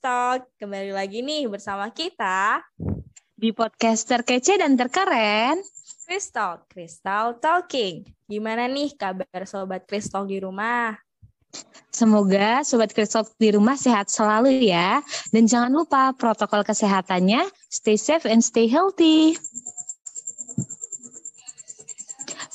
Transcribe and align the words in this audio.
Kristal, 0.00 0.48
kembali 0.56 0.96
lagi 0.96 1.20
nih 1.20 1.44
bersama 1.44 1.92
kita 1.92 2.64
di 3.36 3.52
podcast 3.52 4.08
terkece 4.08 4.56
dan 4.56 4.72
terkeren. 4.72 5.60
Kristal, 6.08 6.64
Kristal 6.72 7.36
Talking. 7.36 8.08
Gimana 8.24 8.64
nih 8.64 8.96
kabar 8.96 9.44
Sobat 9.44 9.84
Kristal 9.84 10.24
di 10.24 10.40
rumah? 10.40 10.96
Semoga 11.92 12.64
Sobat 12.64 12.96
Kristal 12.96 13.28
di 13.36 13.52
rumah 13.52 13.76
sehat 13.76 14.08
selalu 14.08 14.64
ya. 14.64 15.04
Dan 15.36 15.44
jangan 15.44 15.68
lupa 15.68 16.16
protokol 16.16 16.64
kesehatannya, 16.64 17.44
stay 17.68 18.00
safe 18.00 18.24
and 18.24 18.40
stay 18.40 18.72
healthy. 18.72 19.36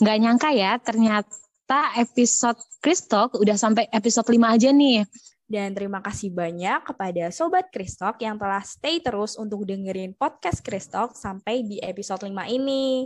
Nggak 0.02 0.18
nyangka 0.18 0.49
ya, 0.49 0.82
ternyata 0.82 1.93
episode 1.93 2.57
Kristal 2.82 3.30
udah 3.38 3.54
sampai 3.54 3.85
episode 3.93 4.34
5 4.34 4.34
aja 4.34 4.73
nih. 4.73 5.05
Dan 5.45 5.77
terima 5.77 6.02
kasih 6.02 6.34
banyak 6.34 6.81
kepada 6.90 7.30
Sobat 7.30 7.70
Kristok 7.70 8.17
yang 8.17 8.34
telah 8.41 8.66
stay 8.66 8.98
terus 8.98 9.38
untuk 9.38 9.62
dengerin 9.62 10.18
podcast 10.18 10.66
Kristok 10.66 11.13
sampai 11.13 11.62
di 11.62 11.77
episode 11.85 12.26
5 12.26 12.34
ini. 12.49 13.05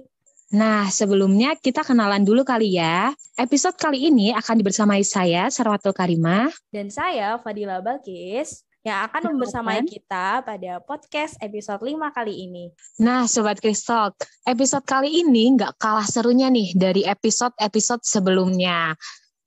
Nah, 0.49 0.87
sebelumnya 0.87 1.59
kita 1.59 1.83
kenalan 1.83 2.23
dulu 2.23 2.47
kali 2.47 2.79
ya. 2.79 3.11
Episode 3.35 3.75
kali 3.75 4.07
ini 4.07 4.31
akan 4.31 4.55
dibersamai 4.55 5.03
saya, 5.03 5.51
Sarwatul 5.51 5.91
Karimah. 5.91 6.49
Dan 6.71 6.87
saya, 6.87 7.37
Fadila 7.43 7.83
Balkis 7.83 8.63
yang 8.87 9.03
akan 9.11 9.35
membersamai 9.35 9.83
kita 9.83 10.39
pada 10.39 10.79
podcast 10.79 11.35
episode 11.43 11.83
5 11.83 12.15
kali 12.15 12.47
ini. 12.47 12.71
Nah, 13.03 13.27
Sobat 13.27 13.59
Kristok, 13.59 14.15
episode 14.47 14.87
kali 14.87 15.21
ini 15.21 15.59
nggak 15.59 15.75
kalah 15.75 16.07
serunya 16.07 16.47
nih 16.47 16.71
dari 16.71 17.03
episode-episode 17.03 18.07
sebelumnya 18.07 18.95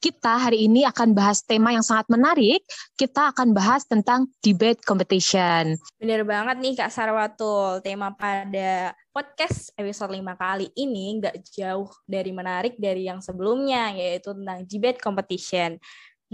kita 0.02 0.34
hari 0.34 0.66
ini 0.66 0.82
akan 0.82 1.14
bahas 1.14 1.46
tema 1.46 1.70
yang 1.70 1.86
sangat 1.86 2.10
menarik. 2.10 2.66
Kita 2.98 3.30
akan 3.30 3.54
bahas 3.54 3.86
tentang 3.86 4.26
debate 4.42 4.82
competition. 4.82 5.78
Bener 6.02 6.26
banget 6.26 6.58
nih 6.58 6.74
Kak 6.74 6.90
Sarwatul. 6.90 7.78
Tema 7.86 8.10
pada 8.10 8.98
podcast 9.14 9.70
episode 9.78 10.10
5 10.10 10.26
kali 10.34 10.66
ini 10.74 11.22
nggak 11.22 11.46
jauh 11.54 11.86
dari 12.02 12.34
menarik 12.34 12.74
dari 12.82 13.06
yang 13.06 13.22
sebelumnya, 13.22 13.94
yaitu 13.94 14.34
tentang 14.34 14.66
debate 14.66 14.98
competition. 14.98 15.78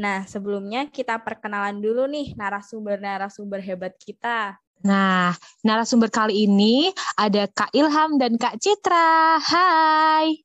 Nah, 0.01 0.25
sebelumnya 0.25 0.89
kita 0.89 1.21
perkenalan 1.21 1.77
dulu 1.77 2.09
nih 2.09 2.33
narasumber-narasumber 2.41 3.61
hebat 3.61 3.93
kita. 4.01 4.57
Nah, 4.81 5.37
narasumber 5.61 6.09
kali 6.09 6.49
ini 6.49 6.89
ada 7.21 7.45
Kak 7.51 7.75
Ilham 7.77 8.17
dan 8.17 8.41
Kak 8.41 8.57
Citra. 8.63 9.37
Hai. 9.43 10.41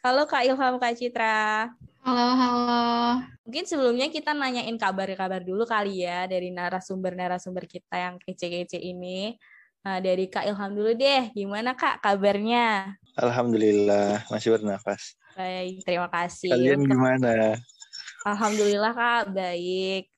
Halo 0.00 0.24
Kak 0.24 0.46
Ilham, 0.46 0.80
Kak 0.80 0.94
Citra. 0.94 1.68
Halo, 2.04 2.36
halo. 2.36 3.16
Mungkin 3.48 3.64
sebelumnya 3.64 4.12
kita 4.12 4.36
nanyain 4.36 4.76
kabar-kabar 4.76 5.40
dulu 5.40 5.64
kali 5.64 6.04
ya 6.04 6.28
dari 6.28 6.52
narasumber-narasumber 6.52 7.64
kita 7.64 7.96
yang 7.96 8.20
kece-kece 8.20 8.76
ini. 8.76 9.40
Nah, 9.80 10.04
dari 10.04 10.28
Kak 10.28 10.44
Ilham 10.44 10.76
dulu 10.76 10.92
deh, 10.92 11.32
gimana 11.32 11.72
Kak 11.72 12.04
kabarnya? 12.04 12.92
Alhamdulillah, 13.16 14.20
masih 14.28 14.52
bernafas. 14.52 15.16
Baik, 15.32 15.80
terima 15.88 16.12
kasih. 16.12 16.52
Kalian 16.52 16.84
gimana? 16.84 17.56
Alhamdulillah 18.28 18.92
Kak, 18.92 19.32
baik. 19.32 20.12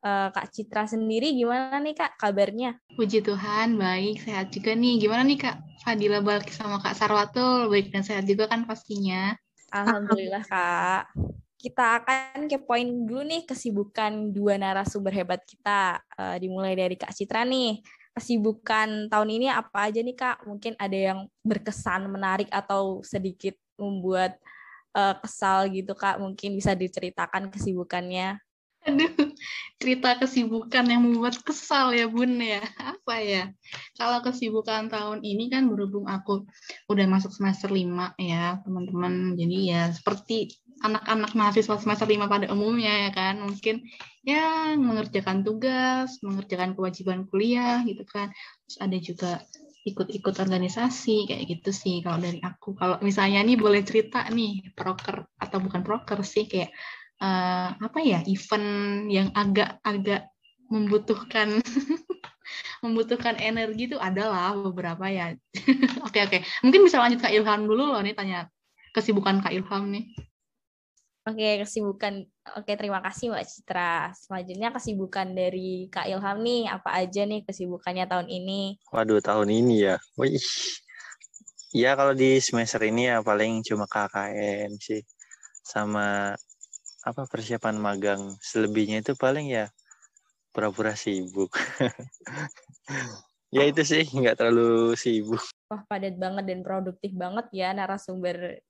Uh, 0.00 0.32
Kak 0.32 0.56
Citra 0.56 0.88
sendiri 0.88 1.36
gimana 1.36 1.84
nih 1.84 2.00
Kak 2.00 2.16
kabarnya? 2.16 2.80
Puji 2.96 3.20
Tuhan, 3.20 3.76
baik, 3.76 4.24
sehat 4.24 4.56
juga 4.56 4.72
nih. 4.72 4.96
Gimana 4.96 5.20
nih 5.28 5.36
Kak 5.36 5.84
Fadila 5.84 6.24
Balki 6.24 6.56
sama 6.56 6.80
Kak 6.80 6.96
Sarwatul? 6.96 7.68
Baik 7.68 7.92
dan 7.92 8.00
sehat 8.08 8.24
juga 8.24 8.48
kan 8.48 8.64
pastinya. 8.64 9.36
Alhamdulillah 9.74 10.44
Kak. 10.52 11.10
Kita 11.58 11.98
akan 11.98 12.46
ke 12.46 12.60
poin 12.62 12.86
dulu 12.86 13.26
nih 13.26 13.42
kesibukan 13.42 14.30
dua 14.30 14.54
narasumber 14.54 15.10
hebat 15.10 15.42
kita. 15.42 15.98
Uh, 16.14 16.38
dimulai 16.38 16.78
dari 16.78 16.94
Kak 16.94 17.10
Citra 17.10 17.42
nih. 17.42 17.82
Kesibukan 18.14 19.10
tahun 19.10 19.28
ini 19.34 19.50
apa 19.50 19.90
aja 19.90 19.98
nih 19.98 20.14
Kak? 20.14 20.46
Mungkin 20.46 20.78
ada 20.78 20.94
yang 20.94 21.18
berkesan 21.42 22.06
menarik 22.06 22.46
atau 22.54 23.02
sedikit 23.02 23.58
membuat 23.74 24.38
uh, 24.94 25.18
kesal 25.18 25.66
gitu 25.74 25.98
Kak. 25.98 26.22
Mungkin 26.22 26.54
bisa 26.54 26.78
diceritakan 26.78 27.50
kesibukannya. 27.50 28.38
Aduh, 28.84 29.32
cerita 29.80 30.20
kesibukan 30.20 30.84
yang 30.84 31.00
membuat 31.08 31.40
kesal 31.40 31.96
ya 31.96 32.04
bun 32.04 32.36
ya. 32.36 32.60
Apa 32.76 33.16
ya? 33.24 33.48
Kalau 33.96 34.20
kesibukan 34.20 34.92
tahun 34.92 35.24
ini 35.24 35.48
kan 35.48 35.64
berhubung 35.72 36.04
aku 36.04 36.44
udah 36.92 37.06
masuk 37.08 37.32
semester 37.32 37.72
5 37.72 38.12
ya 38.20 38.60
teman-teman. 38.60 39.40
Jadi 39.40 39.72
ya 39.72 39.88
seperti 39.88 40.52
anak-anak 40.84 41.32
mahasiswa 41.32 41.80
semester 41.80 42.04
5 42.04 42.28
pada 42.28 42.52
umumnya 42.52 43.08
ya 43.08 43.10
kan. 43.16 43.40
Mungkin 43.40 43.88
ya 44.20 44.76
mengerjakan 44.76 45.40
tugas, 45.48 46.20
mengerjakan 46.20 46.76
kewajiban 46.76 47.24
kuliah 47.24 47.80
gitu 47.88 48.04
kan. 48.04 48.36
Terus 48.68 48.76
ada 48.84 48.96
juga 49.00 49.32
ikut-ikut 49.84 50.40
organisasi 50.40 51.28
kayak 51.28 51.44
gitu 51.44 51.70
sih 51.72 52.00
kalau 52.00 52.20
dari 52.20 52.40
aku. 52.40 52.76
Kalau 52.76 53.00
misalnya 53.04 53.44
nih 53.44 53.56
boleh 53.56 53.84
cerita 53.84 54.24
nih 54.32 54.72
proker 54.72 55.28
atau 55.36 55.58
bukan 55.60 55.80
proker 55.84 56.20
sih 56.24 56.48
kayak 56.48 56.72
uh, 57.24 57.68
apa 57.80 57.98
ya 58.04 58.20
event 58.28 58.68
yang 59.08 59.32
agak-agak 59.32 60.28
membutuhkan 60.68 61.64
membutuhkan 62.84 63.40
energi 63.40 63.88
itu 63.88 63.96
adalah 63.96 64.52
beberapa 64.52 65.08
ya. 65.08 65.32
Oke 66.06 66.20
oke, 66.20 66.38
mungkin 66.60 66.84
bisa 66.84 67.00
lanjut 67.00 67.24
Kak 67.24 67.32
Ilham 67.32 67.64
dulu 67.64 67.90
loh 67.96 68.00
nih 68.04 68.12
tanya 68.12 68.46
kesibukan 68.92 69.40
Kak 69.40 69.50
Ilham 69.56 69.90
nih. 69.90 70.04
Oke, 71.24 71.64
kesibukan. 71.64 72.28
Oke, 72.60 72.76
terima 72.76 73.00
kasih 73.00 73.32
Mbak 73.32 73.44
Citra. 73.48 74.12
Selanjutnya 74.12 74.68
kesibukan 74.76 75.32
dari 75.32 75.88
Kak 75.88 76.04
Ilham 76.04 76.44
nih, 76.44 76.68
apa 76.68 77.00
aja 77.00 77.24
nih 77.24 77.40
kesibukannya 77.48 78.04
tahun 78.04 78.28
ini? 78.28 78.76
Waduh, 78.92 79.24
tahun 79.24 79.48
ini 79.48 79.88
ya. 79.88 79.96
Wih. 80.20 80.36
Ya 81.72 81.96
kalau 81.96 82.12
di 82.12 82.38
semester 82.44 82.78
ini 82.84 83.08
ya 83.08 83.24
paling 83.24 83.64
cuma 83.64 83.88
KKN 83.88 84.76
sih. 84.76 85.00
Sama 85.64 86.36
apa 87.04 87.28
persiapan 87.28 87.76
magang 87.76 88.32
selebihnya 88.40 89.04
itu 89.04 89.12
paling 89.12 89.52
ya 89.52 89.68
pura-pura 90.56 90.96
sibuk 90.96 91.52
ya 93.54 93.68
itu 93.68 93.84
sih 93.84 94.08
nggak 94.08 94.40
terlalu 94.40 94.96
sibuk 94.96 95.44
wah 95.68 95.84
padat 95.84 96.16
banget 96.16 96.48
dan 96.48 96.64
produktif 96.64 97.12
banget 97.12 97.44
ya 97.52 97.76
narasumber 97.76 98.64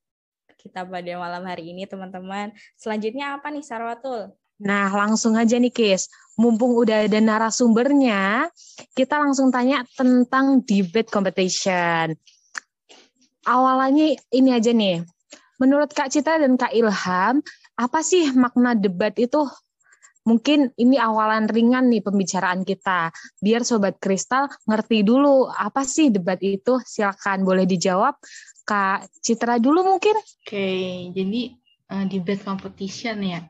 kita 0.59 0.83
pada 0.83 1.15
malam 1.15 1.47
hari 1.47 1.71
ini 1.71 1.87
teman-teman 1.87 2.50
selanjutnya 2.75 3.39
apa 3.39 3.55
nih 3.55 3.62
Sarwatul 3.62 4.34
Nah, 4.62 4.87
langsung 4.87 5.34
aja 5.34 5.59
nih, 5.59 5.72
Kis. 5.75 6.06
Mumpung 6.39 6.78
udah 6.78 7.11
ada 7.11 7.19
narasumbernya, 7.19 8.47
kita 8.95 9.19
langsung 9.19 9.51
tanya 9.51 9.83
tentang 9.99 10.62
debate 10.62 11.11
competition. 11.11 12.15
Awalannya 13.47 14.19
ini 14.31 14.51
aja 14.55 14.71
nih. 14.71 15.03
Menurut 15.59 15.91
Kak 15.91 16.11
Cita 16.11 16.39
dan 16.39 16.55
Kak 16.55 16.71
Ilham, 16.71 17.43
apa 17.75 18.01
sih 18.07 18.31
makna 18.35 18.79
debat 18.79 19.15
itu? 19.19 19.47
Mungkin 20.25 20.73
ini 20.81 20.97
awalan 20.97 21.53
ringan 21.53 21.93
nih 21.93 22.01
pembicaraan 22.01 22.65
kita. 22.65 23.12
Biar 23.45 23.61
Sobat 23.61 24.01
Kristal 24.01 24.49
ngerti 24.65 25.05
dulu 25.05 25.53
apa 25.53 25.84
sih 25.84 26.09
debat 26.09 26.41
itu. 26.41 26.81
Silakan 26.81 27.45
boleh 27.45 27.69
dijawab. 27.69 28.17
Kak 28.65 29.13
Citra 29.21 29.61
dulu 29.61 29.84
mungkin. 29.84 30.17
Oke, 30.17 31.13
jadi 31.13 31.53
uh, 31.93 32.09
debat 32.09 32.41
competition 32.41 33.21
ya. 33.21 33.45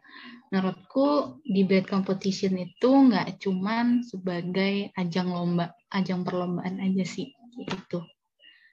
Menurutku 0.51 1.39
debate 1.47 1.87
competition 1.87 2.59
itu 2.59 2.91
nggak 2.91 3.39
cuman 3.39 4.03
sebagai 4.03 4.91
ajang 4.99 5.31
lomba, 5.31 5.79
ajang 5.95 6.27
perlombaan 6.27 6.83
aja 6.83 7.07
sih 7.07 7.31
gitu. 7.55 8.03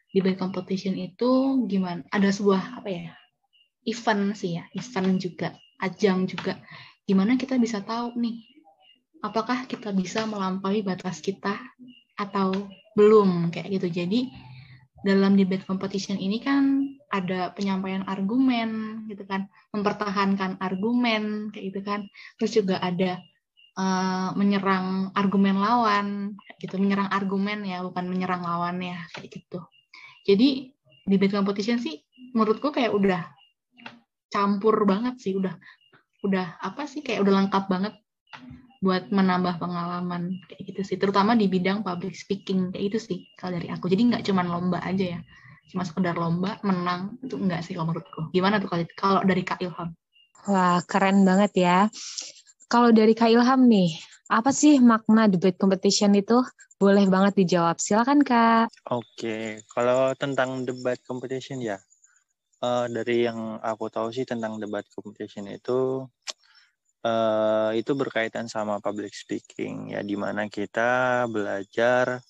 Debate 0.10 0.42
competition 0.42 0.98
itu 0.98 1.62
gimana? 1.70 2.02
Ada 2.10 2.34
sebuah 2.34 2.82
apa 2.82 2.90
ya? 2.90 3.14
Event 3.86 4.38
sih 4.38 4.62
ya, 4.62 4.64
event 4.78 5.18
juga, 5.18 5.50
ajang 5.82 6.30
juga. 6.30 6.58
Gimana 7.06 7.36
kita 7.38 7.58
bisa 7.58 7.82
tahu 7.82 8.14
nih, 8.18 8.46
apakah 9.26 9.66
kita 9.66 9.90
bisa 9.94 10.26
melampaui 10.30 10.86
batas 10.86 11.22
kita 11.22 11.58
atau 12.18 12.70
belum 12.94 13.50
kayak 13.50 13.82
gitu. 13.82 13.88
Jadi 13.90 14.20
dalam 15.02 15.34
debate 15.34 15.66
competition 15.66 16.22
ini 16.22 16.38
kan 16.38 16.94
ada 17.10 17.50
penyampaian 17.58 18.06
argumen 18.06 19.04
gitu 19.10 19.26
kan, 19.26 19.50
mempertahankan 19.74 20.62
argumen 20.62 21.50
kayak 21.50 21.66
gitu 21.74 21.82
kan. 21.82 22.06
Terus 22.38 22.52
juga 22.62 22.78
ada 22.78 23.18
uh, 23.76 24.30
menyerang 24.38 25.10
argumen 25.18 25.58
lawan 25.58 26.38
gitu, 26.62 26.78
menyerang 26.78 27.10
argumen 27.10 27.66
ya, 27.66 27.82
bukan 27.82 28.06
menyerang 28.06 28.46
lawannya 28.46 29.02
kayak 29.18 29.42
gitu. 29.42 29.60
Jadi 30.22 30.70
debate 31.10 31.34
competition 31.34 31.82
sih 31.82 32.06
menurutku 32.38 32.70
kayak 32.70 32.94
udah 32.94 33.41
campur 34.32 34.88
banget 34.88 35.20
sih 35.20 35.36
udah 35.36 35.54
udah 36.24 36.58
apa 36.64 36.88
sih 36.88 37.04
kayak 37.04 37.22
udah 37.28 37.34
lengkap 37.44 37.66
banget 37.68 37.94
buat 38.82 39.14
menambah 39.14 39.62
pengalaman 39.62 40.42
kayak 40.50 40.62
gitu 40.74 40.82
sih 40.82 40.98
terutama 40.98 41.38
di 41.38 41.46
bidang 41.46 41.86
public 41.86 42.18
speaking 42.18 42.74
kayak 42.74 42.96
itu 42.96 42.98
sih 42.98 43.18
kalau 43.38 43.60
dari 43.60 43.70
aku 43.70 43.86
jadi 43.92 44.02
nggak 44.10 44.24
cuma 44.26 44.42
lomba 44.42 44.82
aja 44.82 45.18
ya 45.18 45.20
cuma 45.70 45.86
sekedar 45.86 46.18
lomba 46.18 46.58
menang 46.66 47.22
itu 47.22 47.38
enggak 47.38 47.62
sih 47.62 47.78
kalau 47.78 47.94
menurutku 47.94 48.34
gimana 48.34 48.58
tuh 48.58 48.72
kalau 48.72 48.84
kalau 48.98 49.22
dari 49.22 49.46
Kak 49.46 49.62
Ilham 49.62 49.94
wah 50.50 50.82
keren 50.90 51.22
banget 51.22 51.52
ya 51.62 51.78
kalau 52.66 52.90
dari 52.90 53.14
Kak 53.14 53.30
Ilham 53.30 53.70
nih 53.70 53.94
apa 54.32 54.56
sih 54.56 54.80
makna 54.80 55.28
debate 55.28 55.60
competition 55.60 56.16
itu? 56.16 56.40
Boleh 56.80 57.04
banget 57.12 57.44
dijawab. 57.44 57.84
Silakan 57.84 58.24
Kak. 58.24 58.72
Oke, 58.88 59.60
kalau 59.68 60.16
tentang 60.16 60.64
debat 60.64 60.96
competition 61.04 61.60
ya, 61.60 61.76
uh, 62.62 62.86
dari 62.88 63.28
yang 63.28 63.60
aku 63.60 63.90
tahu 63.90 64.14
sih 64.14 64.24
tentang 64.24 64.62
debat 64.62 64.86
competition 64.94 65.50
itu 65.50 66.06
uh, 67.06 67.72
itu 67.74 67.92
berkaitan 67.98 68.46
sama 68.48 68.78
public 68.80 69.14
speaking 69.14 69.94
ya, 69.94 70.02
di 70.06 70.16
mana 70.16 70.48
kita 70.48 71.26
belajar 71.28 72.22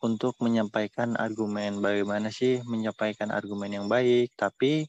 untuk 0.00 0.36
menyampaikan 0.40 1.14
argumen. 1.20 1.78
Bagaimana 1.84 2.32
sih 2.32 2.64
menyampaikan 2.64 3.28
argumen 3.28 3.70
yang 3.70 3.86
baik, 3.86 4.32
tapi 4.36 4.88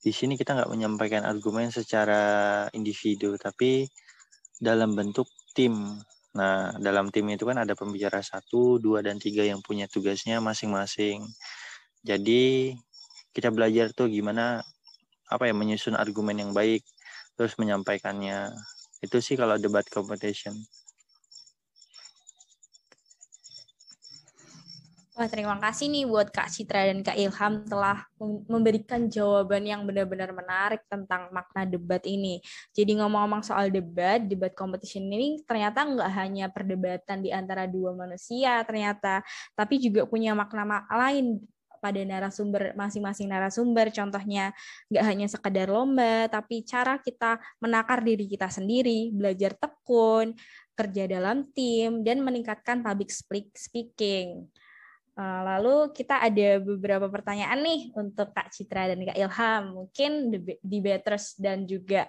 di 0.00 0.12
sini 0.16 0.40
kita 0.40 0.56
nggak 0.56 0.72
menyampaikan 0.72 1.28
argumen 1.28 1.68
secara 1.68 2.64
individu, 2.72 3.36
tapi 3.36 3.84
dalam 4.56 4.96
bentuk 4.96 5.28
tim. 5.52 5.76
Nah, 6.30 6.72
dalam 6.78 7.10
tim 7.10 7.26
itu 7.28 7.42
kan 7.42 7.58
ada 7.58 7.74
pembicara 7.74 8.22
satu, 8.22 8.78
dua, 8.78 9.02
dan 9.02 9.18
tiga 9.18 9.42
yang 9.44 9.60
punya 9.60 9.90
tugasnya 9.90 10.38
masing-masing. 10.38 11.26
Jadi 12.00 12.72
kita 13.30 13.48
belajar 13.54 13.94
tuh 13.94 14.10
gimana 14.10 14.62
apa 15.30 15.46
ya 15.46 15.54
menyusun 15.54 15.94
argumen 15.94 16.42
yang 16.42 16.50
baik, 16.50 16.82
terus 17.38 17.54
menyampaikannya. 17.54 18.50
Itu 19.00 19.22
sih 19.22 19.38
kalau 19.38 19.56
debat 19.56 19.86
competition. 19.86 20.58
Wah, 25.20 25.28
terima 25.28 25.52
kasih 25.60 25.92
nih 25.92 26.08
buat 26.08 26.32
Kak 26.32 26.48
Citra 26.48 26.88
dan 26.88 27.04
Kak 27.04 27.12
Ilham 27.12 27.68
telah 27.68 28.08
memberikan 28.48 29.04
jawaban 29.04 29.68
yang 29.68 29.84
benar-benar 29.84 30.32
menarik 30.32 30.80
tentang 30.88 31.28
makna 31.28 31.68
debat 31.68 32.00
ini. 32.08 32.40
Jadi 32.72 32.96
ngomong-ngomong 32.96 33.44
soal 33.44 33.68
debat, 33.68 34.16
debat 34.24 34.48
competition 34.56 35.12
ini 35.12 35.44
ternyata 35.44 35.84
nggak 35.84 36.10
hanya 36.16 36.48
perdebatan 36.48 37.20
di 37.20 37.28
antara 37.36 37.68
dua 37.68 37.92
manusia 37.92 38.64
ternyata, 38.64 39.20
tapi 39.52 39.76
juga 39.76 40.08
punya 40.08 40.32
makna 40.32 40.88
lain 40.88 41.36
pada 41.80 41.98
narasumber 42.04 42.76
masing-masing 42.76 43.26
narasumber. 43.26 43.88
Contohnya 43.90 44.52
nggak 44.92 45.04
hanya 45.04 45.26
sekedar 45.26 45.66
lomba, 45.72 46.28
tapi 46.28 46.62
cara 46.62 47.00
kita 47.00 47.40
menakar 47.58 48.04
diri 48.04 48.28
kita 48.28 48.52
sendiri, 48.52 49.10
belajar 49.10 49.56
tekun, 49.56 50.36
kerja 50.76 51.08
dalam 51.08 51.48
tim, 51.56 52.04
dan 52.04 52.20
meningkatkan 52.20 52.84
public 52.84 53.10
speaking. 53.56 54.46
Eh, 55.20 55.42
lalu 55.44 55.92
kita 55.92 56.22
ada 56.22 56.62
beberapa 56.64 57.04
pertanyaan 57.12 57.60
nih 57.60 57.92
untuk 57.92 58.32
Kak 58.32 58.48
Citra 58.54 58.88
dan 58.88 59.04
Kak 59.04 59.18
Ilham. 59.20 59.62
Mungkin 59.76 60.32
debaters 60.64 61.36
dan 61.36 61.68
juga 61.68 62.08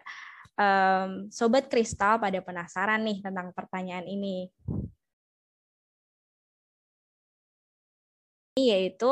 um, 0.56 1.28
Sobat 1.28 1.68
Kristal 1.68 2.24
pada 2.24 2.40
penasaran 2.40 3.04
nih 3.04 3.20
tentang 3.20 3.52
pertanyaan 3.52 4.08
ini. 4.08 4.48
Yaitu 8.56 9.12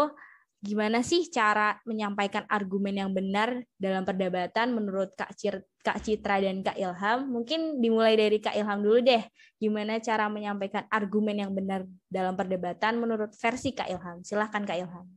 gimana 0.59 0.99
sih 0.99 1.31
cara 1.31 1.79
menyampaikan 1.87 2.43
argumen 2.51 2.91
yang 2.91 3.11
benar 3.15 3.63
dalam 3.79 4.03
perdebatan 4.03 4.75
menurut 4.75 5.15
Kak, 5.15 5.31
Cir 5.39 5.63
Kak 5.79 6.03
Citra 6.03 6.43
dan 6.43 6.59
Kak 6.59 6.75
Ilham? 6.75 7.31
Mungkin 7.31 7.79
dimulai 7.79 8.19
dari 8.19 8.43
Kak 8.43 8.55
Ilham 8.59 8.83
dulu 8.83 8.99
deh. 8.99 9.23
Gimana 9.55 10.03
cara 10.03 10.27
menyampaikan 10.27 10.83
argumen 10.91 11.39
yang 11.39 11.51
benar 11.55 11.87
dalam 12.11 12.35
perdebatan 12.35 12.99
menurut 12.99 13.31
versi 13.39 13.71
Kak 13.71 13.87
Ilham? 13.87 14.19
Silahkan 14.19 14.67
Kak 14.67 14.77
Ilham. 14.83 15.07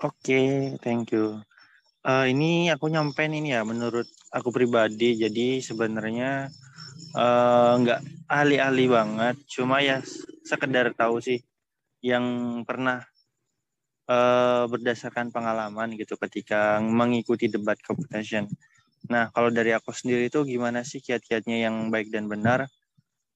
Oke, 0.00 0.16
okay, 0.20 0.48
thank 0.80 1.12
you. 1.12 1.44
Uh, 2.04 2.28
ini 2.28 2.68
aku 2.68 2.92
nyampein 2.92 3.32
ini 3.32 3.52
ya 3.52 3.64
menurut 3.64 4.08
aku 4.32 4.48
pribadi. 4.48 5.16
Jadi 5.16 5.60
sebenarnya 5.60 6.48
uh, 7.16 7.76
ahli-ahli 8.28 8.84
banget, 8.88 9.36
cuma 9.48 9.84
ya 9.84 10.00
sekedar 10.44 10.92
tahu 10.96 11.20
sih 11.20 11.40
yang 12.04 12.24
pernah 12.68 13.00
uh, 14.08 14.64
berdasarkan 14.68 15.32
pengalaman 15.32 15.94
gitu 15.96 16.16
ketika 16.20 16.80
mengikuti 16.80 17.48
debat 17.48 17.78
competition. 17.80 18.48
Nah, 19.08 19.28
kalau 19.36 19.52
dari 19.52 19.76
aku 19.76 19.92
sendiri 19.92 20.32
itu 20.32 20.40
gimana 20.48 20.80
sih 20.80 21.04
kiat-kiatnya 21.04 21.68
yang 21.68 21.92
baik 21.92 22.08
dan 22.08 22.24
benar 22.24 22.64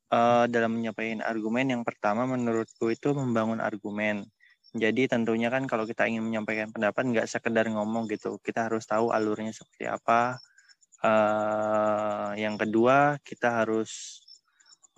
uh, 0.09 0.45
dalam 0.49 0.81
menyampaikan 0.81 1.21
argumen? 1.21 1.69
Yang 1.69 1.83
pertama 1.85 2.25
menurutku 2.25 2.89
itu 2.89 3.13
membangun 3.13 3.61
argumen. 3.61 4.25
Jadi 4.77 5.09
tentunya 5.09 5.49
kan 5.49 5.65
kalau 5.65 5.89
kita 5.89 6.05
ingin 6.09 6.25
menyampaikan 6.25 6.69
pendapat 6.69 7.05
nggak 7.09 7.29
sekedar 7.29 7.69
ngomong 7.73 8.05
gitu, 8.09 8.37
kita 8.45 8.69
harus 8.69 8.85
tahu 8.85 9.13
alurnya 9.13 9.53
seperti 9.53 9.89
apa. 9.89 10.41
Uh, 10.99 12.35
yang 12.35 12.59
kedua 12.59 13.23
kita 13.23 13.63
harus 13.65 14.21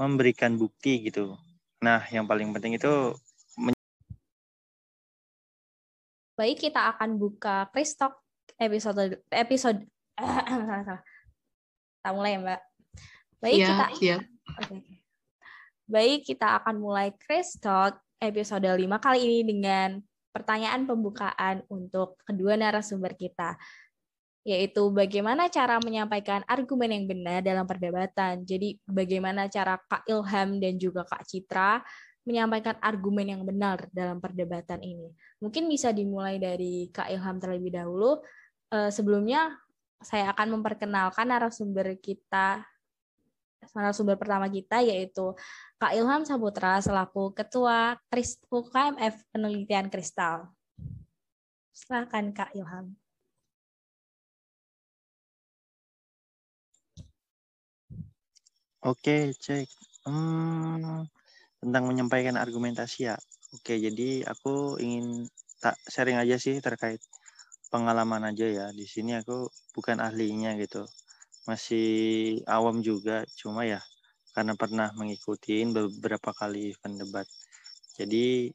memberikan 0.00 0.56
bukti 0.56 1.06
gitu. 1.06 1.36
Nah, 1.84 2.02
yang 2.08 2.24
paling 2.24 2.50
penting 2.56 2.80
itu 2.80 3.14
Baik, 6.40 6.72
kita 6.72 6.96
akan 6.96 7.20
buka 7.20 7.68
Kristok 7.68 8.16
episode 8.56 9.20
episode 9.28 9.84
kita 12.00 12.10
mulai 12.16 12.32
ya, 12.32 12.40
Mbak. 12.40 12.60
Baik, 13.44 13.60
ya, 13.60 13.68
kita 13.68 13.84
ya. 14.00 14.16
Okay. 14.64 14.80
Baik, 15.84 16.20
kita 16.24 16.56
akan 16.64 16.80
mulai 16.80 17.12
Kristok 17.12 18.00
episode 18.16 18.64
5 18.64 18.80
kali 19.04 19.20
ini 19.20 19.52
dengan 19.52 20.00
pertanyaan 20.32 20.88
pembukaan 20.88 21.60
untuk 21.68 22.16
kedua 22.24 22.56
narasumber 22.56 23.12
kita 23.20 23.60
yaitu 24.40 24.88
bagaimana 24.96 25.52
cara 25.52 25.76
menyampaikan 25.84 26.40
argumen 26.48 26.88
yang 26.88 27.04
benar 27.04 27.44
dalam 27.44 27.68
perdebatan. 27.68 28.48
Jadi 28.48 28.80
bagaimana 28.88 29.44
cara 29.52 29.76
Kak 29.76 30.08
Ilham 30.08 30.56
dan 30.56 30.80
juga 30.80 31.04
Kak 31.04 31.28
Citra 31.28 31.84
menyampaikan 32.30 32.78
argumen 32.78 33.26
yang 33.26 33.42
benar 33.42 33.90
dalam 33.90 34.22
perdebatan 34.22 34.78
ini. 34.86 35.10
Mungkin 35.42 35.66
bisa 35.66 35.90
dimulai 35.90 36.38
dari 36.38 36.86
Kak 36.94 37.10
Ilham 37.10 37.42
terlebih 37.42 37.74
dahulu. 37.74 38.22
Eh, 38.70 38.94
sebelumnya 38.94 39.58
saya 39.98 40.30
akan 40.30 40.62
memperkenalkan 40.62 41.26
narasumber 41.26 41.98
kita, 41.98 42.62
narasumber 43.74 44.14
pertama 44.14 44.46
kita 44.46 44.80
yaitu 44.80 45.34
Kak 45.76 45.92
Ilham 45.98 46.22
Saputra 46.22 46.78
selaku 46.78 47.34
Ketua 47.34 47.98
UKMF 48.48 49.26
Penelitian 49.34 49.90
Kristal. 49.90 50.54
Silakan 51.74 52.30
Kak 52.30 52.54
Ilham. 52.54 52.94
Oke, 58.80 59.36
cek. 59.36 59.68
Hmm, 60.08 61.04
tentang 61.60 61.84
menyampaikan 61.86 62.40
argumentasi 62.40 63.12
ya. 63.12 63.16
Oke, 63.52 63.76
jadi 63.76 64.24
aku 64.24 64.80
ingin 64.80 65.28
tak 65.60 65.76
sharing 65.86 66.16
aja 66.16 66.40
sih 66.40 66.56
terkait 66.64 66.98
pengalaman 67.68 68.24
aja 68.32 68.46
ya. 68.48 68.66
Di 68.72 68.88
sini 68.88 69.14
aku 69.20 69.46
bukan 69.76 70.00
ahlinya 70.00 70.56
gitu. 70.56 70.88
Masih 71.44 71.88
awam 72.48 72.80
juga, 72.80 73.22
cuma 73.36 73.68
ya 73.68 73.80
karena 74.30 74.54
pernah 74.54 74.88
mengikuti 74.94 75.60
beberapa 75.66 76.30
kali 76.30 76.72
event 76.72 76.96
debat. 77.02 77.26
Jadi 77.98 78.48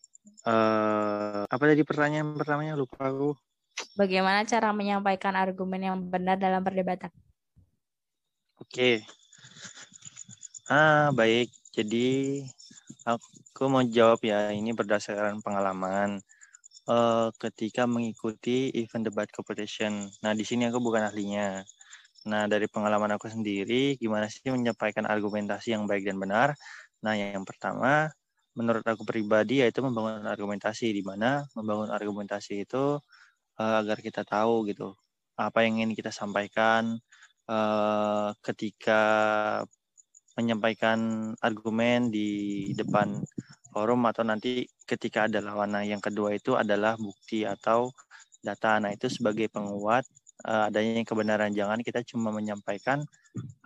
eh, 0.48 1.44
apa 1.46 1.64
tadi 1.64 1.84
pertanyaan 1.84 2.34
pertamanya 2.40 2.74
lupa 2.80 3.12
aku. 3.12 3.36
Bagaimana 3.96 4.48
cara 4.48 4.72
menyampaikan 4.72 5.36
argumen 5.36 5.84
yang 5.84 5.98
benar 6.00 6.40
dalam 6.40 6.64
perdebatan? 6.64 7.12
Oke. 8.60 9.04
Ah, 10.72 11.12
baik. 11.12 11.52
Jadi 11.76 12.42
Aku 13.06 13.70
mau 13.70 13.86
jawab 13.86 14.18
ya, 14.26 14.50
ini 14.50 14.74
berdasarkan 14.74 15.38
pengalaman 15.46 16.18
uh, 16.90 17.30
ketika 17.38 17.86
mengikuti 17.86 18.74
event 18.74 19.06
debat 19.06 19.30
competition. 19.30 20.10
Nah, 20.26 20.34
di 20.34 20.42
sini 20.42 20.66
aku 20.66 20.82
bukan 20.82 21.06
ahlinya. 21.06 21.62
Nah, 22.26 22.50
dari 22.50 22.66
pengalaman 22.66 23.14
aku 23.14 23.30
sendiri, 23.30 23.94
gimana 24.02 24.26
sih 24.26 24.42
menyampaikan 24.50 25.06
argumentasi 25.06 25.78
yang 25.78 25.86
baik 25.86 26.10
dan 26.10 26.18
benar? 26.18 26.58
Nah, 27.06 27.14
yang 27.14 27.46
pertama, 27.46 28.10
menurut 28.58 28.82
aku 28.82 29.06
pribadi 29.06 29.62
yaitu 29.62 29.86
membangun 29.86 30.26
argumentasi, 30.26 30.90
di 30.90 31.06
mana 31.06 31.46
membangun 31.54 31.94
argumentasi 31.94 32.66
itu 32.66 32.98
uh, 33.62 33.76
agar 33.86 34.02
kita 34.02 34.26
tahu 34.26 34.66
gitu 34.66 34.98
apa 35.36 35.68
yang 35.68 35.84
ingin 35.84 35.94
kita 35.94 36.10
sampaikan 36.16 36.98
uh, 37.52 38.32
ketika 38.40 39.02
menyampaikan 40.36 41.32
argumen 41.40 42.12
di 42.12 42.72
depan 42.76 43.24
forum 43.72 44.08
atau 44.08 44.24
nanti 44.24 44.68
ketika 44.88 45.28
ada 45.28 45.40
lawan. 45.44 45.80
Yang 45.84 46.12
kedua 46.12 46.36
itu 46.36 46.56
adalah 46.56 46.96
bukti 47.00 47.44
atau 47.48 47.92
data. 48.44 48.78
Nah, 48.80 48.92
itu 48.94 49.08
sebagai 49.12 49.48
penguat 49.50 50.06
uh, 50.48 50.68
adanya 50.70 51.04
kebenaran. 51.04 51.52
Jangan 51.52 51.82
kita 51.82 52.04
cuma 52.04 52.30
menyampaikan 52.32 53.04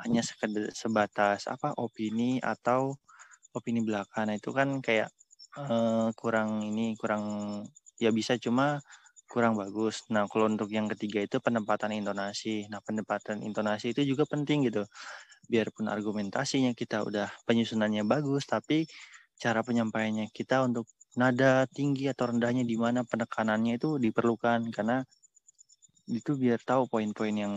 hanya 0.02 0.22
sekedar 0.26 0.74
sebatas 0.74 1.46
apa 1.46 1.76
opini 1.78 2.42
atau 2.42 2.98
opini 3.54 3.82
belaka. 3.82 4.26
Nah, 4.26 4.38
itu 4.38 4.50
kan 4.54 4.82
kayak 4.82 5.10
uh, 5.58 6.10
kurang 6.16 6.62
ini 6.62 6.94
kurang 6.96 7.26
ya 8.00 8.14
bisa 8.16 8.40
cuma 8.40 8.80
kurang 9.31 9.53
bagus. 9.62 10.03
Nah, 10.13 10.25
kalau 10.31 10.50
untuk 10.50 10.69
yang 10.74 10.88
ketiga 10.91 11.19
itu 11.24 11.38
penempatan 11.39 11.93
intonasi. 11.93 12.65
Nah, 12.71 12.81
penempatan 12.81 13.45
intonasi 13.45 13.93
itu 13.93 14.01
juga 14.12 14.24
penting 14.25 14.67
gitu 14.67 14.83
biarpun 15.50 15.89
argumentasinya 15.89 16.71
kita 16.77 17.01
udah 17.07 17.27
penyusunannya 17.50 18.05
bagus, 18.05 18.45
tapi 18.45 18.86
cara 19.41 19.65
penyampaiannya 19.65 20.29
kita 20.29 20.62
untuk 20.67 20.86
nada 21.17 21.65
tinggi 21.71 22.05
atau 22.12 22.29
rendahnya 22.29 22.63
di 22.67 22.77
mana 22.77 23.01
penekanannya 23.01 23.81
itu 23.81 23.98
diperlukan 23.98 24.69
karena 24.75 25.01
itu 26.09 26.31
biar 26.38 26.59
tahu 26.62 26.86
poin-poin 26.91 27.33
yang 27.33 27.55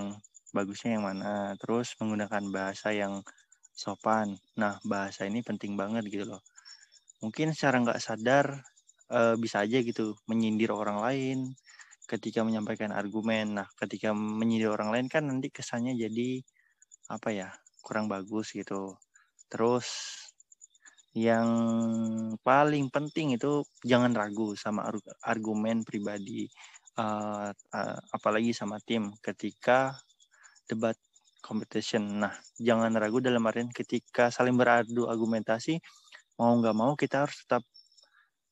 bagusnya 0.57 0.97
yang 0.97 1.05
mana. 1.05 1.57
Terus 1.61 1.97
menggunakan 2.01 2.45
bahasa 2.53 2.89
yang 2.93 3.21
sopan. 3.77 4.37
Nah, 4.61 4.77
bahasa 4.85 5.25
ini 5.29 5.41
penting 5.45 5.77
banget 5.77 6.05
gitu 6.09 6.25
loh. 6.37 6.43
Mungkin 7.23 7.55
secara 7.57 7.81
nggak 7.85 8.01
sadar 8.03 8.47
e, 9.13 9.21
bisa 9.37 9.61
aja 9.61 9.79
gitu 9.85 10.17
menyindir 10.25 10.73
orang 10.73 10.99
lain 11.05 11.39
ketika 12.09 12.41
menyampaikan 12.45 12.91
argumen. 12.93 13.61
Nah, 13.63 13.69
ketika 13.77 14.13
menyindir 14.17 14.73
orang 14.73 14.91
lain 14.93 15.07
kan 15.13 15.29
nanti 15.29 15.53
kesannya 15.53 15.97
jadi 15.97 16.41
apa 17.13 17.29
ya 17.33 17.49
kurang 17.85 18.09
bagus 18.09 18.53
gitu. 18.57 18.97
Terus 19.53 20.17
yang 21.13 21.49
paling 22.41 22.89
penting 22.89 23.37
itu 23.37 23.61
jangan 23.85 24.17
ragu 24.17 24.57
sama 24.57 24.89
argumen 25.21 25.85
pribadi, 25.85 26.49
uh, 26.97 27.53
uh, 27.53 27.99
apalagi 28.17 28.57
sama 28.57 28.81
tim 28.81 29.13
ketika 29.21 29.93
debat 30.65 30.97
competition. 31.45 32.25
Nah, 32.25 32.33
jangan 32.57 32.97
ragu 32.97 33.21
dalam 33.21 33.45
artian 33.45 33.69
ketika 33.69 34.33
saling 34.33 34.57
beradu 34.57 35.11
argumentasi, 35.11 35.77
mau 36.41 36.57
nggak 36.57 36.77
mau 36.77 36.97
kita 36.97 37.29
harus 37.29 37.45
tetap 37.45 37.63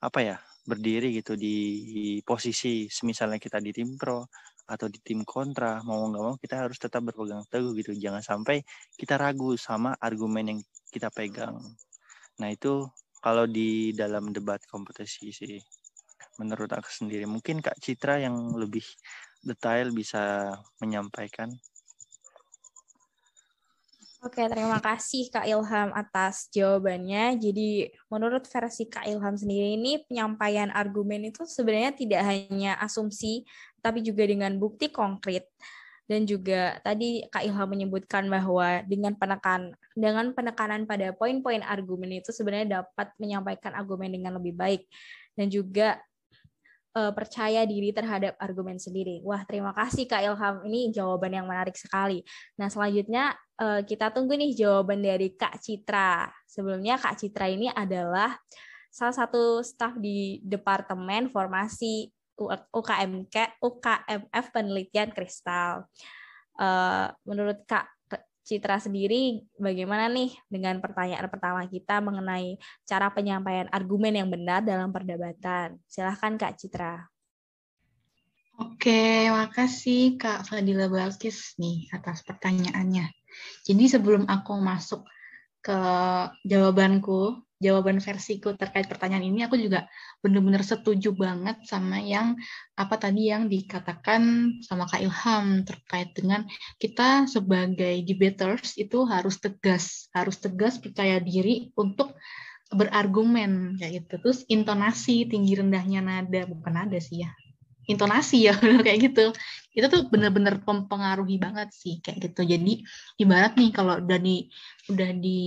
apa 0.00 0.20
ya 0.20 0.36
berdiri 0.64 1.16
gitu 1.16 1.34
di 1.34 2.20
posisi 2.20 2.84
misalnya 3.06 3.40
kita 3.40 3.58
di 3.58 3.72
tim 3.72 3.96
pro 3.96 4.24
atau 4.70 4.86
di 4.86 5.02
tim 5.02 5.26
kontra 5.26 5.82
mau 5.82 6.06
nggak 6.06 6.22
mau 6.22 6.36
kita 6.38 6.62
harus 6.68 6.78
tetap 6.78 7.02
berpegang 7.02 7.42
teguh 7.50 7.74
gitu. 7.74 7.90
Jangan 7.96 8.22
sampai 8.22 8.62
kita 8.94 9.18
ragu 9.18 9.58
sama 9.58 9.98
argumen 9.98 10.56
yang 10.56 10.60
kita 10.94 11.10
pegang. 11.10 11.58
Nah 12.38 12.48
itu 12.48 12.86
kalau 13.18 13.44
di 13.50 13.90
dalam 13.92 14.30
debat 14.30 14.62
kompetisi 14.70 15.34
sih 15.34 15.58
menurut 16.38 16.70
aku 16.70 16.88
sendiri. 16.88 17.26
Mungkin 17.26 17.60
kak 17.60 17.82
Citra 17.82 18.22
yang 18.22 18.54
lebih 18.54 18.84
detail 19.42 19.90
bisa 19.90 20.54
menyampaikan 20.78 21.50
Oke, 24.20 24.44
terima 24.52 24.76
kasih 24.84 25.32
Kak 25.32 25.48
Ilham 25.48 25.96
atas 25.96 26.52
jawabannya. 26.52 27.40
Jadi, 27.40 27.88
menurut 28.12 28.44
versi 28.44 28.84
Kak 28.84 29.08
Ilham 29.08 29.32
sendiri 29.32 29.80
ini 29.80 30.04
penyampaian 30.04 30.68
argumen 30.76 31.32
itu 31.32 31.48
sebenarnya 31.48 31.96
tidak 31.96 32.28
hanya 32.28 32.76
asumsi, 32.84 33.48
tapi 33.80 34.04
juga 34.04 34.28
dengan 34.28 34.60
bukti 34.60 34.92
konkret. 34.92 35.48
Dan 36.04 36.28
juga 36.28 36.76
tadi 36.84 37.24
Kak 37.32 37.48
Ilham 37.48 37.64
menyebutkan 37.72 38.28
bahwa 38.28 38.84
dengan 38.84 39.16
penekan 39.16 39.72
dengan 39.96 40.36
penekanan 40.36 40.84
pada 40.84 41.16
poin-poin 41.16 41.64
argumen 41.64 42.20
itu 42.20 42.28
sebenarnya 42.28 42.84
dapat 42.84 43.16
menyampaikan 43.16 43.72
argumen 43.72 44.12
dengan 44.12 44.36
lebih 44.36 44.52
baik 44.52 44.84
dan 45.32 45.48
juga 45.48 45.96
uh, 46.96 47.12
percaya 47.14 47.62
diri 47.66 47.94
terhadap 47.94 48.34
argumen 48.40 48.78
sendiri. 48.78 49.22
Wah, 49.22 49.42
terima 49.46 49.70
kasih 49.74 50.06
Kak 50.06 50.22
Ilham. 50.22 50.56
Ini 50.66 50.90
jawaban 50.94 51.32
yang 51.34 51.46
menarik 51.46 51.76
sekali. 51.78 52.22
Nah, 52.58 52.66
selanjutnya 52.70 53.34
uh, 53.60 53.80
kita 53.84 54.10
tunggu 54.10 54.34
nih 54.34 54.54
jawaban 54.56 55.02
dari 55.02 55.34
Kak 55.34 55.60
Citra. 55.62 56.30
Sebelumnya 56.46 56.98
Kak 56.98 57.20
Citra 57.20 57.46
ini 57.50 57.70
adalah 57.70 58.34
salah 58.90 59.14
satu 59.14 59.62
staf 59.62 59.94
di 59.98 60.42
Departemen 60.42 61.30
Formasi 61.30 62.10
UKMK 62.72 63.60
UKMF 63.60 64.46
Penelitian 64.50 65.10
Kristal. 65.12 65.84
Uh, 66.56 67.08
menurut 67.24 67.62
Kak 67.64 67.88
Citra 68.40 68.80
sendiri 68.80 69.44
bagaimana 69.60 70.08
nih 70.08 70.32
dengan 70.48 70.80
pertanyaan 70.80 71.28
pertama 71.28 71.62
kita 71.68 72.00
mengenai 72.00 72.56
cara 72.88 73.12
penyampaian 73.12 73.68
argumen 73.70 74.16
yang 74.16 74.28
benar 74.32 74.64
dalam 74.64 74.90
perdebatan? 74.90 75.76
Silahkan 75.86 76.34
Kak 76.40 76.56
Citra. 76.56 77.04
Oke, 78.60 79.28
makasih 79.32 80.20
Kak 80.20 80.44
Fadila 80.44 80.88
Balkis 80.92 81.56
nih 81.56 81.88
atas 81.96 82.20
pertanyaannya. 82.24 83.08
Jadi 83.64 83.84
sebelum 83.88 84.28
aku 84.28 84.60
masuk 84.60 85.08
ke 85.64 85.80
jawabanku, 86.44 87.40
jawaban 87.60 88.00
versiku 88.00 88.56
terkait 88.56 88.88
pertanyaan 88.88 89.28
ini 89.28 89.44
aku 89.44 89.60
juga 89.60 89.84
benar-benar 90.24 90.64
setuju 90.64 91.12
banget 91.12 91.60
sama 91.68 92.00
yang 92.00 92.34
apa 92.72 92.96
tadi 92.96 93.28
yang 93.28 93.52
dikatakan 93.52 94.56
sama 94.64 94.88
Kak 94.88 95.04
Ilham 95.04 95.68
terkait 95.68 96.10
dengan 96.16 96.48
kita 96.80 97.28
sebagai 97.28 98.00
debaters 98.08 98.80
itu 98.80 99.04
harus 99.04 99.36
tegas, 99.38 100.08
harus 100.16 100.40
tegas 100.40 100.80
percaya 100.80 101.20
diri 101.20 101.68
untuk 101.76 102.16
berargumen 102.72 103.76
kayak 103.76 104.08
gitu. 104.08 104.14
Terus 104.24 104.40
intonasi 104.48 105.28
tinggi 105.28 105.60
rendahnya 105.60 106.00
nada 106.00 106.48
bukan 106.48 106.72
nada 106.72 106.96
sih 106.96 107.28
ya 107.28 107.30
intonasi 107.90 108.48
ya 108.48 108.54
kayak 108.86 109.10
gitu. 109.10 109.34
Itu 109.70 109.86
tuh 109.86 110.02
bener-bener 110.10 110.58
mempengaruhi 110.62 111.38
banget 111.38 111.70
sih 111.74 111.98
kayak 112.02 112.30
gitu. 112.30 112.46
Jadi 112.46 112.82
ibarat 113.18 113.58
nih 113.58 113.70
kalau 113.74 113.98
udah 113.98 114.18
di 114.18 114.46
udah 114.90 115.10
di 115.18 115.40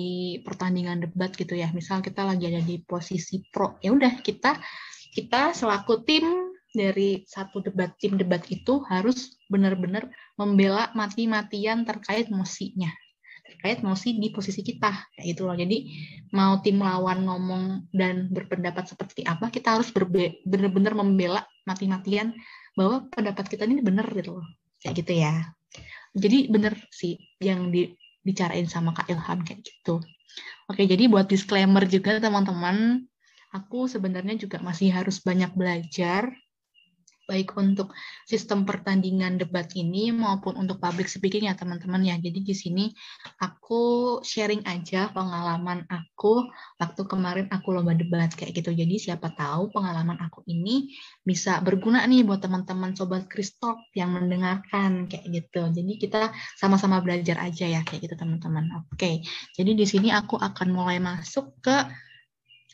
pertandingan 0.44 1.04
debat 1.08 1.32
gitu 1.36 1.56
ya 1.56 1.72
misal 1.72 2.00
kita 2.00 2.24
lagi 2.24 2.48
ada 2.48 2.64
di 2.64 2.80
posisi 2.80 3.44
pro 3.52 3.76
ya 3.84 3.92
udah 3.92 4.24
kita 4.24 4.56
kita 5.12 5.52
selaku 5.52 6.04
tim 6.08 6.24
dari 6.74 7.22
satu 7.30 7.62
debat 7.62 7.94
tim 8.02 8.18
debat 8.18 8.42
itu 8.50 8.82
harus 8.90 9.38
benar-benar 9.52 10.10
membela 10.40 10.90
mati-matian 10.98 11.86
terkait 11.86 12.34
mosinya 12.34 12.90
terkait 13.44 13.86
mosi 13.86 14.18
di 14.18 14.34
posisi 14.34 14.60
kita 14.60 14.92
kayak 15.14 15.26
gitu 15.36 15.48
loh. 15.48 15.56
Jadi 15.56 15.88
mau 16.34 16.60
tim 16.60 16.82
lawan 16.82 17.28
ngomong 17.28 17.94
dan 17.94 18.28
berpendapat 18.28 18.90
seperti 18.90 19.22
apa 19.24 19.48
kita 19.54 19.78
harus 19.78 19.94
benar-benar 20.44 20.98
membela 20.98 21.44
mati-matian 21.64 22.36
bahwa 22.78 23.08
pendapat 23.12 23.46
kita 23.48 23.68
ini 23.68 23.84
benar 23.84 24.08
gitu 24.12 24.40
loh. 24.40 24.48
Kayak 24.84 24.96
gitu 25.04 25.14
ya. 25.24 25.34
Jadi 26.14 26.52
benar 26.52 26.78
sih 26.94 27.18
yang 27.42 27.74
dibicarain 27.74 28.70
sama 28.70 28.94
Kak 28.94 29.10
Ilham 29.10 29.42
kayak 29.42 29.66
gitu. 29.66 30.04
Oke 30.70 30.86
jadi 30.88 31.10
buat 31.12 31.28
disclaimer 31.30 31.86
juga 31.86 32.18
teman-teman 32.18 33.06
aku 33.54 33.86
sebenarnya 33.86 34.36
juga 34.36 34.58
masih 34.60 34.90
harus 34.90 35.22
banyak 35.22 35.54
belajar 35.54 36.34
baik 37.24 37.56
untuk 37.56 37.96
sistem 38.28 38.68
pertandingan 38.68 39.40
debat 39.40 39.68
ini 39.74 40.12
maupun 40.12 40.60
untuk 40.60 40.80
public 40.80 41.08
speaking 41.08 41.48
ya 41.48 41.56
teman-teman 41.56 42.04
ya. 42.04 42.16
Jadi 42.20 42.40
di 42.44 42.56
sini 42.56 42.86
aku 43.40 44.20
sharing 44.24 44.68
aja 44.68 45.10
pengalaman 45.12 45.88
aku 45.88 46.48
waktu 46.80 47.02
kemarin 47.08 47.48
aku 47.50 47.72
lomba 47.72 47.96
debat 47.96 48.32
kayak 48.36 48.54
gitu. 48.60 48.76
Jadi 48.76 49.00
siapa 49.00 49.32
tahu 49.32 49.72
pengalaman 49.72 50.20
aku 50.20 50.44
ini 50.52 50.92
bisa 51.24 51.64
berguna 51.64 52.04
nih 52.04 52.28
buat 52.28 52.44
teman-teman 52.44 52.96
sobat 52.96 53.32
Kristok 53.32 53.80
yang 53.96 54.12
mendengarkan 54.12 55.08
kayak 55.08 55.26
gitu. 55.32 55.72
Jadi 55.72 55.92
kita 56.00 56.32
sama-sama 56.60 57.00
belajar 57.00 57.40
aja 57.40 57.66
ya 57.68 57.82
kayak 57.88 58.08
gitu 58.12 58.16
teman-teman. 58.20 58.86
Oke. 58.92 59.24
Jadi 59.56 59.72
di 59.74 59.86
sini 59.88 60.12
aku 60.12 60.36
akan 60.36 60.68
mulai 60.70 61.00
masuk 61.00 61.56
ke 61.64 61.76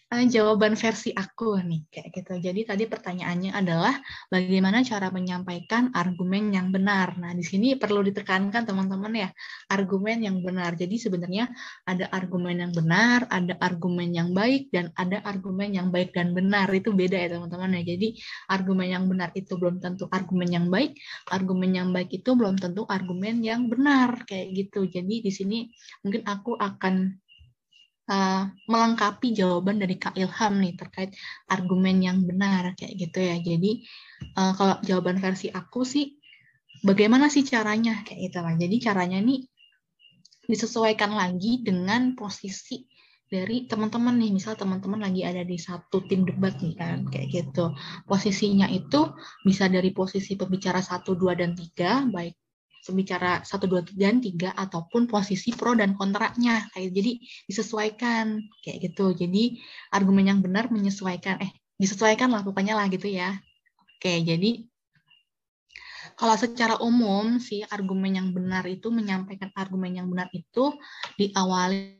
uh, 0.09 0.25
jawaban 0.25 0.73
versi 0.73 1.13
aku 1.13 1.61
nih 1.61 1.81
kayak 1.93 2.09
gitu. 2.13 2.33
Jadi 2.41 2.61
tadi 2.65 2.83
pertanyaannya 2.89 3.51
adalah 3.53 3.95
bagaimana 4.27 4.81
cara 4.81 5.13
menyampaikan 5.13 5.93
argumen 5.93 6.49
yang 6.49 6.73
benar. 6.73 7.15
Nah, 7.21 7.31
di 7.37 7.45
sini 7.45 7.77
perlu 7.77 8.01
ditekankan 8.01 8.65
teman-teman 8.65 9.13
ya, 9.13 9.29
argumen 9.69 10.25
yang 10.25 10.41
benar. 10.41 10.73
Jadi 10.75 10.97
sebenarnya 10.97 11.49
ada 11.85 12.09
argumen 12.09 12.57
yang 12.57 12.73
benar, 12.73 13.29
ada 13.29 13.53
argumen 13.61 14.09
yang 14.11 14.33
baik 14.33 14.73
dan 14.73 14.89
ada 14.97 15.21
argumen 15.21 15.69
yang 15.73 15.93
baik 15.93 16.13
dan 16.13 16.33
benar. 16.33 16.67
Itu 16.73 16.93
beda 16.93 17.17
ya 17.17 17.29
teman-teman 17.37 17.77
ya. 17.79 17.95
Jadi 17.95 18.17
argumen 18.49 18.87
yang 18.89 19.05
benar 19.05 19.29
itu 19.37 19.53
belum 19.55 19.77
tentu 19.77 20.09
argumen 20.09 20.49
yang 20.49 20.67
baik, 20.73 20.97
argumen 21.29 21.71
yang 21.77 21.89
baik 21.93 22.09
itu 22.09 22.33
belum 22.33 22.57
tentu 22.57 22.83
argumen 22.89 23.45
yang 23.45 23.69
benar 23.69 24.25
kayak 24.25 24.57
gitu. 24.57 24.89
Jadi 24.89 25.21
di 25.21 25.31
sini 25.31 25.57
mungkin 26.01 26.25
aku 26.25 26.57
akan 26.57 27.13
uh, 28.09 28.49
melengkapi 28.65 29.31
jawaban 29.37 29.77
dari 29.77 29.95
Kak 30.01 30.17
Ilham 30.17 30.53
nih 30.59 30.73
terkait 30.75 31.13
argumen 31.47 32.01
yang 32.01 32.25
benar 32.25 32.73
kayak 32.75 32.97
gitu 32.97 33.19
ya. 33.21 33.37
Jadi 33.37 33.85
uh, 34.35 34.51
kalau 34.57 34.75
jawaban 34.83 35.21
versi 35.21 35.47
aku 35.53 35.85
sih 35.85 36.17
bagaimana 36.81 37.29
sih 37.29 37.45
caranya 37.45 38.01
kayak 38.03 38.33
gitu 38.33 38.37
lah. 38.41 38.53
Jadi 38.57 38.75
caranya 38.81 39.21
nih 39.21 39.45
disesuaikan 40.49 41.13
lagi 41.13 41.61
dengan 41.61 42.17
posisi 42.17 42.89
dari 43.29 43.69
teman-teman 43.69 44.17
nih 44.17 44.33
misal 44.33 44.57
teman-teman 44.57 45.05
lagi 45.05 45.21
ada 45.21 45.45
di 45.45 45.61
satu 45.61 46.01
tim 46.09 46.25
debat 46.25 46.57
nih 46.57 46.73
kan 46.73 47.05
kayak 47.13 47.29
gitu 47.29 47.77
posisinya 48.09 48.65
itu 48.73 49.13
bisa 49.45 49.69
dari 49.69 49.93
posisi 49.93 50.33
pembicara 50.33 50.81
satu 50.81 51.13
dua 51.13 51.37
dan 51.37 51.53
tiga 51.53 52.09
baik 52.09 52.33
bicara 52.89 53.43
satu 53.43 53.67
dua 53.67 53.81
dan 53.95 54.23
tiga 54.23 54.55
ataupun 54.55 55.05
posisi 55.05 55.51
pro 55.53 55.75
dan 55.75 55.93
kontranya 55.99 56.65
kayak 56.73 56.95
jadi 56.95 57.11
disesuaikan 57.45 58.39
kayak 58.63 58.89
gitu 58.89 59.13
jadi 59.13 59.59
argumen 59.93 60.31
yang 60.31 60.39
benar 60.39 60.71
menyesuaikan 60.71 61.37
eh 61.43 61.51
disesuaikan 61.77 62.31
lah 62.31 62.41
pokoknya 62.41 62.73
lah 62.79 62.87
gitu 62.87 63.11
ya 63.11 63.35
oke 63.99 64.13
jadi 64.25 64.63
kalau 66.19 66.35
secara 66.35 66.75
umum 66.83 67.39
sih 67.39 67.63
argumen 67.63 68.11
yang 68.19 68.29
benar 68.35 68.67
itu 68.67 68.91
menyampaikan 68.91 69.51
argumen 69.55 69.95
yang 69.95 70.07
benar 70.11 70.27
itu 70.35 70.75
diawali 71.15 71.99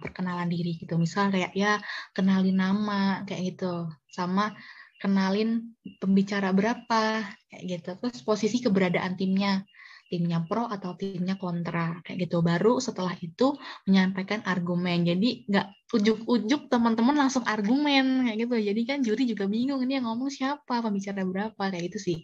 perkenalan 0.00 0.48
diri 0.50 0.76
gitu. 0.80 0.96
Misal 0.96 1.28
kayak 1.28 1.52
ya 1.52 1.78
kenalin 2.16 2.56
nama 2.56 3.22
kayak 3.28 3.54
gitu. 3.54 3.92
Sama 4.08 4.56
kenalin 5.02 5.76
pembicara 6.00 6.50
berapa 6.52 7.24
kayak 7.52 7.62
gitu. 7.64 7.90
Terus 8.00 8.20
posisi 8.24 8.60
keberadaan 8.60 9.14
timnya 9.16 9.64
timnya 10.06 10.38
pro 10.46 10.70
atau 10.70 10.94
timnya 10.94 11.34
kontra 11.34 11.98
kayak 12.06 12.30
gitu. 12.30 12.38
Baru 12.40 12.78
setelah 12.78 13.12
itu 13.18 13.58
menyampaikan 13.90 14.42
argumen. 14.46 15.02
Jadi 15.02 15.50
nggak 15.50 15.66
ujuk-ujuk 15.98 16.70
teman-teman 16.70 17.26
langsung 17.26 17.42
argumen 17.42 18.26
kayak 18.30 18.46
gitu. 18.46 18.54
Jadi 18.54 18.80
kan 18.86 18.98
juri 19.02 19.26
juga 19.26 19.50
bingung 19.50 19.82
ini 19.82 19.98
yang 19.98 20.06
ngomong 20.06 20.30
siapa? 20.30 20.78
Pembicara 20.78 21.26
berapa? 21.26 21.58
Kayak 21.58 21.84
gitu 21.92 21.98
sih. 21.98 22.18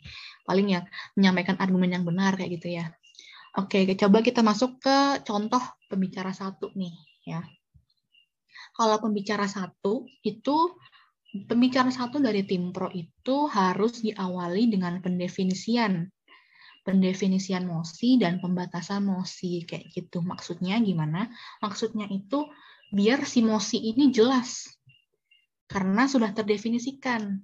Paling 0.47 0.67
ya 0.79 0.81
menyampaikan 1.19 1.59
argumen 1.59 1.91
yang 1.91 2.05
benar 2.07 2.39
kayak 2.39 2.63
gitu 2.63 2.79
ya. 2.79 2.87
Oke 3.59 3.85
coba 3.99 4.25
kita 4.25 4.41
masuk 4.41 4.81
ke 4.81 5.21
contoh 5.29 5.61
pembicara 5.91 6.33
satu 6.33 6.73
nih 6.73 6.95
ya. 7.29 7.43
Kalau 8.73 8.97
pembicara 9.05 9.45
satu 9.45 10.09
itu 10.25 10.57
pembicara 11.33 11.89
satu 11.89 12.21
dari 12.21 12.45
tim 12.45 12.71
pro 12.71 12.93
itu 12.93 13.49
harus 13.49 14.05
diawali 14.05 14.69
dengan 14.69 15.01
pendefinisian 15.01 16.13
pendefinisian 16.83 17.63
mosi 17.63 18.19
dan 18.19 18.43
pembatasan 18.43 19.07
mosi 19.07 19.63
kayak 19.63 19.95
gitu. 19.95 20.19
Maksudnya 20.21 20.83
gimana? 20.83 21.31
Maksudnya 21.63 22.11
itu 22.11 22.51
biar 22.91 23.23
si 23.25 23.41
mosi 23.41 23.79
ini 23.81 24.11
jelas 24.11 24.67
karena 25.71 26.05
sudah 26.05 26.35
terdefinisikan 26.37 27.41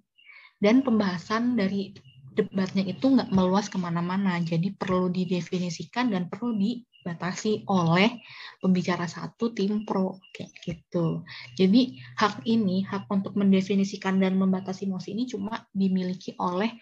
dan 0.58 0.82
pembahasan 0.82 1.54
dari 1.54 1.94
debatnya 2.34 2.84
itu 2.84 3.06
nggak 3.08 3.30
meluas 3.30 3.70
ke 3.70 3.78
mana-mana. 3.78 4.42
Jadi 4.42 4.74
perlu 4.74 5.08
didefinisikan 5.08 6.10
dan 6.12 6.26
perlu 6.26 6.54
di 6.58 6.82
dibatasi 6.98 7.64
oleh 7.70 8.20
pembicara 8.58 9.06
satu 9.06 9.54
tim 9.54 9.86
pro 9.86 10.18
kayak 10.34 10.52
gitu. 10.66 11.22
Jadi 11.54 11.96
hak 12.18 12.42
ini, 12.44 12.82
hak 12.84 13.06
untuk 13.08 13.38
mendefinisikan 13.38 14.18
dan 14.18 14.34
membatasi 14.34 14.90
emosi 14.90 15.14
ini 15.14 15.24
cuma 15.30 15.62
dimiliki 15.70 16.34
oleh 16.42 16.74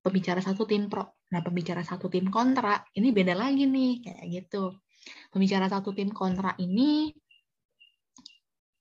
pembicara 0.00 0.40
satu 0.40 0.64
tim 0.64 0.88
pro. 0.88 1.04
Nah, 1.30 1.44
pembicara 1.44 1.84
satu 1.84 2.08
tim 2.10 2.32
kontra 2.32 2.82
ini 2.96 3.12
beda 3.12 3.36
lagi 3.36 3.68
nih 3.68 4.02
kayak 4.02 4.24
gitu. 4.32 4.74
Pembicara 5.30 5.68
satu 5.68 5.92
tim 5.94 6.10
kontra 6.10 6.56
ini 6.58 7.12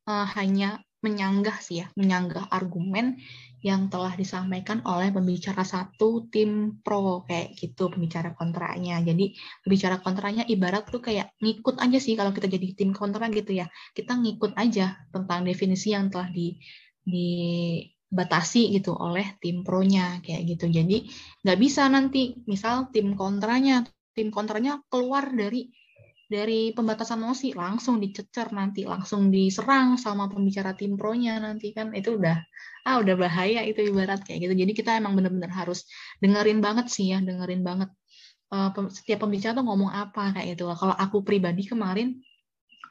uh, 0.09 0.27
hanya 0.39 0.79
menyanggah 0.99 1.59
sih 1.61 1.83
ya, 1.83 1.87
menyanggah 1.95 2.49
argumen 2.51 3.19
yang 3.59 3.91
telah 3.91 4.15
disampaikan 4.15 4.79
oleh 4.87 5.11
pembicara 5.11 5.67
satu 5.67 6.31
tim 6.31 6.79
pro 6.79 7.27
kayak 7.27 7.59
gitu 7.59 7.91
pembicara 7.91 8.31
kontranya. 8.31 9.03
Jadi 9.03 9.35
pembicara 9.67 9.99
kontranya 9.99 10.47
ibarat 10.47 10.87
tuh 10.87 11.03
kayak 11.03 11.35
ngikut 11.43 11.75
aja 11.83 11.99
sih 11.99 12.15
kalau 12.15 12.31
kita 12.31 12.47
jadi 12.47 12.71
tim 12.71 12.95
kontra 12.95 13.27
gitu 13.27 13.51
ya. 13.51 13.67
Kita 13.91 14.15
ngikut 14.15 14.55
aja 14.55 14.95
tentang 15.11 15.43
definisi 15.43 15.91
yang 15.91 16.07
telah 16.07 16.31
di 16.31 16.55
dibatasi 17.03 18.75
gitu 18.79 18.95
oleh 18.95 19.35
tim 19.43 19.67
pro-nya 19.67 20.23
kayak 20.23 20.55
gitu. 20.55 20.71
Jadi 20.71 21.11
nggak 21.43 21.59
bisa 21.59 21.91
nanti 21.91 22.39
misal 22.47 22.87
tim 22.95 23.19
kontranya 23.19 23.83
tim 24.15 24.31
kontranya 24.31 24.79
keluar 24.87 25.27
dari 25.35 25.67
dari 26.29 26.69
pembatasan 26.71 27.25
mosi 27.25 27.57
langsung 27.57 27.97
dicecer 27.97 28.53
nanti 28.53 28.85
langsung 28.85 29.33
diserang 29.33 29.97
sama 29.97 30.29
pembicara 30.29 30.77
tim 30.77 30.93
pro-nya 30.93 31.41
nanti 31.41 31.73
kan 31.73 31.89
itu 31.97 32.21
udah 32.21 32.37
ah 32.87 32.99
udah 33.01 33.15
bahaya 33.15 33.63
itu 33.67 33.79
ibarat 33.89 34.23
kayak 34.23 34.49
gitu. 34.49 34.53
Jadi 34.55 34.71
kita 34.75 34.95
emang 34.99 35.15
bener-bener 35.17 35.51
harus 35.51 35.87
dengerin 36.23 36.59
banget 36.59 36.87
sih 36.91 37.11
ya 37.11 37.19
dengerin 37.19 37.63
banget 37.63 37.89
uh, 38.53 38.69
setiap 38.89 39.25
pembicara 39.25 39.53
tuh 39.57 39.65
ngomong 39.65 39.91
apa 39.93 40.33
kayak 40.35 40.57
gitu 40.57 40.69
kalau 40.73 40.95
aku 40.95 41.21
pribadi 41.21 41.65
kemarin 41.65 42.21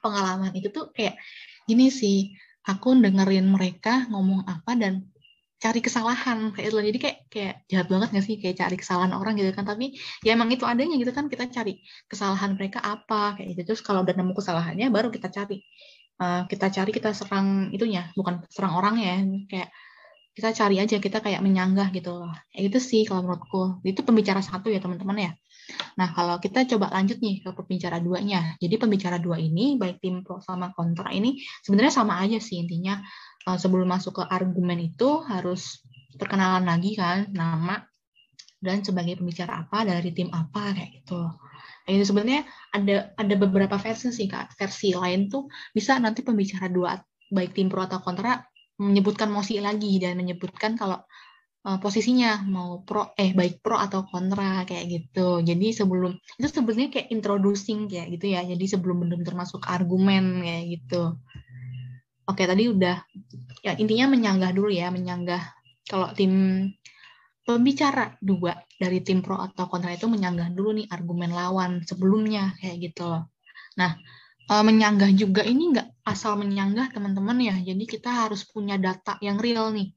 pengalaman 0.03 0.55
itu 0.55 0.71
tuh 0.71 0.91
kayak 0.95 1.19
gini 1.69 1.91
sih. 1.93 2.35
Aku 2.69 2.93
dengerin 2.93 3.49
mereka 3.49 4.05
ngomong 4.13 4.45
apa 4.45 4.77
dan 4.77 5.09
cari 5.59 5.81
kesalahan 5.83 6.55
kayak 6.55 6.71
itu 6.71 6.77
jadi 6.79 6.99
kayak 7.01 7.19
kayak 7.33 7.55
jahat 7.67 7.87
banget 7.89 8.09
gak 8.13 8.25
sih? 8.29 8.37
Kayak 8.37 8.57
cari 8.61 8.77
kesalahan 8.77 9.13
orang 9.17 9.35
gitu 9.41 9.51
kan. 9.57 9.65
Tapi 9.65 9.97
ya 10.21 10.37
emang 10.37 10.53
itu 10.53 10.69
adanya 10.69 10.95
gitu 11.01 11.11
kan. 11.17 11.33
Kita 11.33 11.49
cari 11.49 11.81
kesalahan 12.07 12.61
mereka 12.61 12.85
apa 12.85 13.41
kayak 13.41 13.57
gitu. 13.57 13.73
Terus 13.73 13.81
kalau 13.81 14.05
udah 14.05 14.13
nemu 14.13 14.33
kesalahannya 14.37 14.87
baru 14.93 15.09
kita 15.09 15.33
cari 15.33 15.65
uh, 16.21 16.43
kita 16.51 16.71
cari 16.71 16.91
kita 16.93 17.11
serang 17.15 17.73
itunya 17.75 18.11
bukan 18.15 18.45
serang 18.51 18.75
orang 18.79 18.97
ya 19.01 19.17
kayak 19.49 19.71
kita 20.39 20.55
cari 20.55 20.79
aja 20.79 21.03
kita 21.03 21.19
kayak 21.19 21.43
menyanggah 21.43 21.91
gitu 21.91 22.15
loh. 22.15 22.31
Kayak 22.55 22.63
gitu 22.71 22.79
sih 22.79 23.03
kalau 23.03 23.27
menurutku. 23.27 23.83
Itu 23.83 24.07
pembicara 24.07 24.39
satu 24.39 24.71
ya 24.71 24.79
teman-teman 24.79 25.19
ya. 25.19 25.33
Nah 25.99 26.15
kalau 26.15 26.39
kita 26.39 26.63
coba 26.63 26.95
lanjut 26.95 27.19
nih 27.19 27.43
ke 27.43 27.51
pembicara 27.59 27.99
duanya. 27.99 28.55
Jadi 28.63 28.79
pembicara 28.79 29.19
dua 29.19 29.35
ini 29.43 29.75
baik 29.75 29.99
tim 29.99 30.23
pro 30.23 30.39
sama 30.39 30.71
kontra 30.79 31.11
ini 31.11 31.43
sebenarnya 31.67 31.91
sama 31.91 32.23
aja 32.23 32.39
sih 32.39 32.63
intinya. 32.63 33.03
Eh, 33.51 33.59
sebelum 33.59 33.91
masuk 33.91 34.23
ke 34.23 34.25
argumen 34.31 34.79
itu 34.79 35.27
harus 35.27 35.83
perkenalan 36.15 36.63
lagi 36.71 36.95
kan 36.95 37.27
nama 37.35 37.83
dan 38.63 38.87
sebagai 38.87 39.19
pembicara 39.19 39.67
apa 39.67 39.91
dari 39.91 40.15
tim 40.15 40.31
apa 40.31 40.71
kayak 40.71 41.03
gitu. 41.03 41.35
Ini 41.89 42.05
sebenarnya 42.05 42.45
ada 42.77 43.17
ada 43.17 43.35
beberapa 43.41 43.81
versi 43.81 44.13
sih 44.13 44.29
kak. 44.29 44.53
Versi 44.61 44.93
lain 44.93 45.33
tuh 45.33 45.49
bisa 45.73 45.97
nanti 45.97 46.21
pembicara 46.21 46.69
dua 46.69 46.93
baik 47.33 47.57
tim 47.57 47.73
pro 47.73 47.89
atau 47.89 48.05
kontra 48.05 48.45
menyebutkan 48.79 49.33
mosi 49.33 49.59
lagi 49.59 49.97
dan 49.99 50.21
menyebutkan 50.21 50.77
kalau 50.77 51.01
uh, 51.65 51.79
posisinya 51.81 52.45
mau 52.45 52.85
pro 52.85 53.13
eh 53.17 53.33
baik 53.33 53.65
pro 53.65 53.81
atau 53.81 54.05
kontra 54.05 54.69
kayak 54.69 54.85
gitu. 54.87 55.41
Jadi 55.41 55.73
sebelum 55.73 56.13
itu 56.13 56.49
sebenarnya 56.49 56.89
kayak 56.93 57.09
introducing 57.09 57.89
kayak 57.89 58.21
gitu 58.21 58.37
ya. 58.37 58.45
Jadi 58.45 58.65
sebelum 58.69 59.03
benar-benar 59.03 59.49
masuk 59.49 59.65
argumen 59.65 60.45
kayak 60.45 60.65
gitu. 60.79 61.17
Oke, 62.29 62.45
tadi 62.45 62.69
udah 62.69 63.01
ya 63.65 63.73
intinya 63.81 64.13
menyanggah 64.13 64.53
dulu 64.53 64.69
ya, 64.69 64.93
menyanggah 64.93 65.41
kalau 65.89 66.13
tim 66.13 66.33
pembicara 67.49 68.13
dua 68.21 68.53
dari 68.77 69.01
tim 69.01 69.25
pro 69.25 69.41
atau 69.41 69.65
kontra 69.73 69.97
itu 69.97 70.05
menyanggah 70.05 70.53
dulu 70.53 70.77
nih 70.77 70.87
argumen 70.93 71.33
lawan 71.33 71.81
sebelumnya 71.81 72.53
kayak 72.61 72.93
gitu 72.93 73.09
loh. 73.09 73.33
Nah, 73.81 73.97
e, 74.45 74.55
menyanggah 74.61 75.09
juga 75.17 75.41
ini 75.49 75.73
nggak 75.73 76.05
asal 76.05 76.37
menyanggah 76.37 76.93
teman-teman 76.93 77.41
ya. 77.41 77.57
Jadi 77.57 77.89
kita 77.89 78.29
harus 78.29 78.45
punya 78.45 78.77
data 78.77 79.17
yang 79.25 79.41
real 79.41 79.73
nih. 79.73 79.97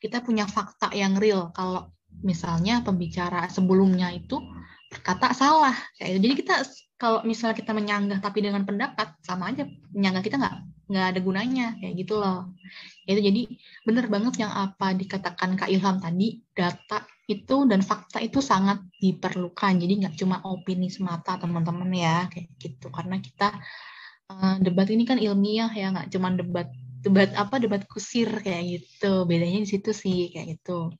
Kita 0.00 0.24
punya 0.24 0.48
fakta 0.48 0.88
yang 0.96 1.20
real. 1.20 1.52
Kalau 1.52 1.92
misalnya 2.24 2.80
pembicara 2.80 3.44
sebelumnya 3.52 4.08
itu 4.08 4.40
berkata 4.88 5.36
salah 5.36 5.76
kayak 6.00 6.16
gitu. 6.16 6.20
Jadi 6.24 6.34
kita 6.40 6.56
kalau 7.00 7.24
misalnya 7.24 7.56
kita 7.56 7.72
menyanggah 7.72 8.20
tapi 8.20 8.44
dengan 8.44 8.68
pendapat 8.68 9.16
sama 9.24 9.48
aja. 9.48 9.64
Menyanggah 9.96 10.20
kita 10.20 10.36
nggak 10.36 10.56
nggak 10.90 11.06
ada 11.16 11.20
gunanya 11.24 11.66
kayak 11.80 11.94
gitu 11.96 12.20
loh. 12.20 12.52
Itu 13.08 13.20
jadi 13.24 13.42
bener 13.88 14.06
banget 14.12 14.44
yang 14.44 14.52
apa 14.52 14.92
dikatakan 14.92 15.56
Kak 15.56 15.72
Ilham 15.72 15.96
tadi 15.96 16.44
data 16.52 17.08
itu 17.24 17.64
dan 17.64 17.80
fakta 17.80 18.20
itu 18.20 18.44
sangat 18.44 18.84
diperlukan. 19.00 19.72
Jadi 19.80 19.92
nggak 20.04 20.14
cuma 20.20 20.44
opini 20.44 20.92
semata 20.92 21.40
teman-teman 21.40 21.88
ya 21.96 22.28
kayak 22.28 22.52
gitu. 22.60 22.92
Karena 22.92 23.16
kita 23.16 23.48
uh, 24.28 24.60
debat 24.60 24.86
ini 24.92 25.08
kan 25.08 25.16
ilmiah 25.16 25.72
ya 25.72 25.96
nggak 25.96 26.12
cuma 26.12 26.36
debat 26.36 26.68
debat 27.00 27.32
apa 27.32 27.56
debat 27.56 27.80
kusir 27.88 28.28
kayak 28.44 28.62
gitu. 28.76 29.24
Bedanya 29.24 29.64
di 29.64 29.68
situ 29.72 29.96
sih 29.96 30.28
kayak 30.28 30.60
gitu 30.60 30.92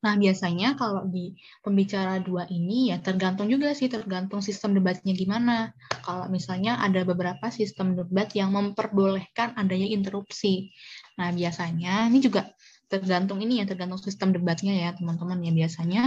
Nah, 0.00 0.16
biasanya 0.16 0.80
kalau 0.80 1.04
di 1.04 1.36
pembicara 1.60 2.16
dua 2.24 2.48
ini 2.48 2.88
ya 2.88 3.04
tergantung 3.04 3.52
juga 3.52 3.76
sih, 3.76 3.92
tergantung 3.92 4.40
sistem 4.40 4.72
debatnya 4.72 5.12
gimana. 5.12 5.76
Kalau 6.00 6.24
misalnya 6.32 6.80
ada 6.80 7.04
beberapa 7.04 7.52
sistem 7.52 7.92
debat 7.92 8.32
yang 8.32 8.56
memperbolehkan 8.56 9.52
adanya 9.60 9.84
interupsi. 9.92 10.72
Nah, 11.20 11.28
biasanya 11.36 12.08
ini 12.08 12.24
juga 12.24 12.48
tergantung 12.88 13.44
ini 13.44 13.60
ya, 13.60 13.68
tergantung 13.68 14.00
sistem 14.00 14.32
debatnya 14.32 14.72
ya, 14.72 14.90
teman-teman 14.96 15.44
ya. 15.44 15.52
Biasanya 15.52 16.02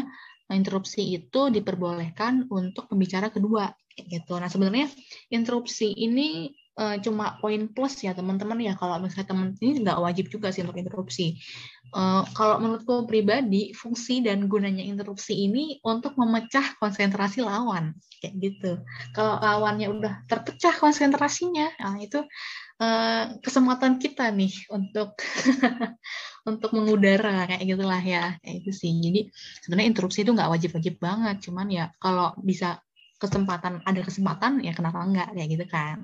interupsi 0.50 1.14
itu 1.14 1.54
diperbolehkan 1.54 2.50
untuk 2.50 2.90
pembicara 2.90 3.30
kedua 3.30 3.70
gitu. 3.94 4.34
Nah, 4.42 4.50
sebenarnya 4.50 4.90
interupsi 5.30 5.94
ini 5.94 6.50
uh, 6.78 6.96
cuma 7.02 7.38
poin 7.38 7.70
plus 7.70 8.02
ya 8.02 8.18
teman-teman 8.18 8.58
ya 8.62 8.74
kalau 8.74 8.98
misalnya 8.98 9.28
teman 9.30 9.48
ini 9.62 9.86
nggak 9.86 10.00
wajib 10.02 10.26
juga 10.30 10.50
sih 10.50 10.66
untuk 10.66 10.78
interupsi. 10.78 11.38
Uh, 11.94 12.26
kalau 12.34 12.58
menurutku 12.58 13.06
pribadi 13.06 13.70
fungsi 13.78 14.26
dan 14.26 14.50
gunanya 14.50 14.82
interupsi 14.82 15.46
ini 15.46 15.78
untuk 15.86 16.18
memecah 16.18 16.78
konsentrasi 16.82 17.46
lawan 17.46 17.94
kayak 18.18 18.34
gitu. 18.42 18.72
Kalau 19.14 19.38
lawannya 19.38 19.94
udah 19.94 20.14
terpecah 20.26 20.74
konsentrasinya, 20.82 21.70
nah 21.78 21.98
itu 22.02 22.26
uh, 22.82 23.38
kesempatan 23.44 24.02
kita 24.02 24.34
nih 24.34 24.54
untuk 24.74 25.14
untuk 26.50 26.70
mengudara 26.74 27.46
kayak 27.46 27.64
gitulah 27.64 28.02
ya 28.02 28.36
kayak 28.42 28.66
itu 28.66 28.72
sih. 28.74 28.94
Jadi 28.98 29.30
sebenarnya 29.62 29.90
interupsi 29.94 30.26
itu 30.26 30.34
nggak 30.34 30.50
wajib-wajib 30.50 30.98
banget, 30.98 31.46
cuman 31.46 31.68
ya 31.70 31.86
kalau 32.02 32.34
bisa 32.42 32.82
kesempatan 33.22 33.80
ada 33.88 34.02
kesempatan 34.04 34.60
ya 34.66 34.76
kenapa 34.76 35.00
enggak 35.00 35.32
kayak 35.32 35.48
gitu 35.56 35.66
kan 35.72 36.04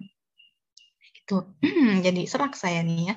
gitu. 1.29 1.45
Jadi 2.05 2.25
serak 2.25 2.57
saya 2.57 2.81
nih 2.81 3.13
ya. 3.13 3.15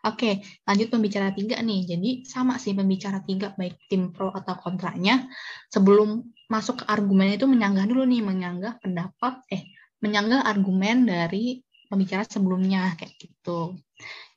Oke, 0.00 0.40
lanjut 0.64 0.88
pembicara 0.88 1.28
tiga 1.36 1.60
nih. 1.60 1.84
Jadi 1.84 2.10
sama 2.24 2.56
sih 2.56 2.72
pembicara 2.72 3.20
tiga, 3.20 3.52
baik 3.52 3.76
tim 3.92 4.16
pro 4.16 4.32
atau 4.32 4.56
kontranya. 4.56 5.28
Sebelum 5.68 6.24
masuk 6.48 6.80
ke 6.80 6.84
argumen 6.88 7.36
itu 7.36 7.44
menyanggah 7.44 7.84
dulu 7.84 8.08
nih, 8.08 8.24
menyanggah 8.24 8.80
pendapat, 8.80 9.44
eh, 9.52 9.68
menyanggah 10.00 10.48
argumen 10.48 11.04
dari 11.04 11.60
pembicara 11.92 12.24
sebelumnya, 12.24 12.96
kayak 12.96 13.12
gitu. 13.20 13.76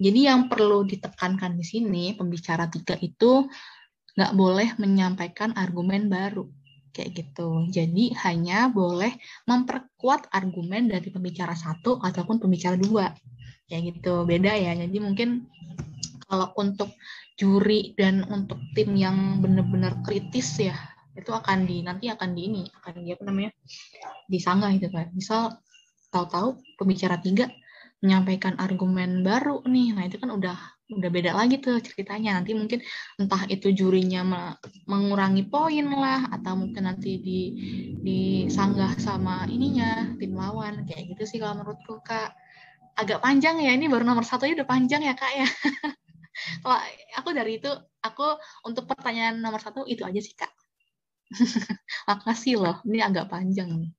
Jadi 0.03 0.19
yang 0.27 0.51
perlu 0.51 0.83
ditekankan 0.83 1.55
di 1.55 1.63
sini, 1.63 2.12
pembicara 2.12 2.67
tiga 2.67 2.99
itu 2.99 3.47
nggak 4.19 4.33
boleh 4.36 4.75
menyampaikan 4.83 5.55
argumen 5.55 6.12
baru, 6.12 6.43
kayak 6.93 7.12
gitu. 7.17 7.67
Jadi 7.73 8.13
hanya 8.23 8.69
boleh 8.69 9.12
memperkuat 9.49 10.29
argumen 10.29 10.88
dari 10.88 11.10
pembicara 11.10 11.58
satu 11.58 11.97
ataupun 11.99 12.38
pembicara 12.38 12.77
dua. 12.77 13.10
Ya 13.67 13.82
gitu. 13.82 14.23
Beda 14.23 14.53
ya. 14.53 14.77
Jadi 14.77 14.97
mungkin 15.01 15.49
kalau 16.29 16.53
untuk 16.56 16.93
juri 17.36 17.97
dan 17.97 18.21
untuk 18.29 18.62
tim 18.77 18.93
yang 18.93 19.41
benar-benar 19.41 20.06
kritis 20.06 20.62
ya 20.62 20.77
itu 21.13 21.29
akan 21.29 21.69
di 21.69 21.86
nanti 21.86 22.10
akan 22.10 22.34
di 22.34 22.41
ini 22.49 22.63
akan 22.82 23.06
di 23.06 23.13
apa 23.13 23.23
namanya 23.25 23.51
disanggah 24.29 24.69
gitu 24.77 24.89
kan. 24.89 25.10
Misal 25.13 25.58
tahu-tahu 26.10 26.62
pembicara 26.77 27.21
tiga 27.21 27.49
menyampaikan 28.01 28.58
argumen 28.58 29.21
baru 29.21 29.62
nih. 29.65 29.93
Nah 29.93 30.03
itu 30.10 30.17
kan 30.17 30.34
udah 30.34 30.58
udah 30.91 31.09
beda 31.09 31.31
lagi 31.31 31.59
tuh 31.63 31.79
ceritanya. 31.79 32.39
Nanti 32.39 32.51
mungkin 32.57 32.83
entah 33.15 33.43
itu 33.47 33.71
jurinya 33.71 34.23
mengurangi 34.89 35.47
poin 35.47 35.87
lah 35.87 36.27
atau 36.33 36.59
mungkin 36.59 36.83
nanti 36.89 37.19
di 37.21 37.39
disanggah 38.03 38.99
sama 38.99 39.47
ininya 39.47 40.17
tim 40.19 40.35
lawan. 40.35 40.83
Kayak 40.83 41.15
gitu 41.15 41.23
sih 41.23 41.37
kalau 41.39 41.63
menurutku 41.63 42.03
kak. 42.03 42.35
Agak 42.93 43.25
panjang 43.25 43.57
ya 43.57 43.73
ini 43.73 43.89
baru 43.89 44.05
nomor 44.05 44.21
satu 44.21 44.45
udah 44.45 44.67
panjang 44.69 45.01
ya 45.01 45.17
kak 45.17 45.33
ya. 45.33 45.47
Kalau 46.65 46.77
aku 47.17 47.29
dari 47.33 47.57
itu 47.61 47.69
aku 48.01 48.37
untuk 48.65 48.85
pertanyaan 48.85 49.41
nomor 49.41 49.61
satu 49.61 49.85
itu 49.89 50.05
aja 50.05 50.21
sih 50.21 50.37
kak. 50.37 50.53
Makasih 52.09 52.61
loh 52.61 52.77
ini 52.85 53.01
agak 53.01 53.33
panjang. 53.33 53.69
Nih 53.69 53.93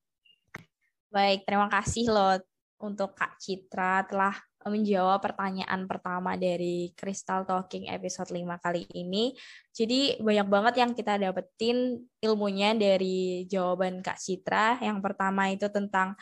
baik 1.14 1.46
terima 1.46 1.70
kasih 1.70 2.10
loh 2.10 2.34
untuk 2.82 3.14
kak 3.14 3.38
Citra 3.38 4.02
telah 4.02 4.34
menjawab 4.64 5.20
pertanyaan 5.20 5.84
pertama 5.84 6.34
dari 6.34 6.92
Crystal 6.96 7.44
Talking 7.44 7.88
episode 7.92 8.32
5 8.32 8.44
kali 8.64 8.88
ini. 8.96 9.36
Jadi 9.70 10.18
banyak 10.20 10.48
banget 10.48 10.74
yang 10.80 10.90
kita 10.96 11.20
dapetin 11.20 12.00
ilmunya 12.20 12.72
dari 12.72 13.44
jawaban 13.44 14.00
Kak 14.00 14.16
Citra. 14.16 14.80
Yang 14.80 14.98
pertama 15.04 15.52
itu 15.52 15.68
tentang 15.68 16.16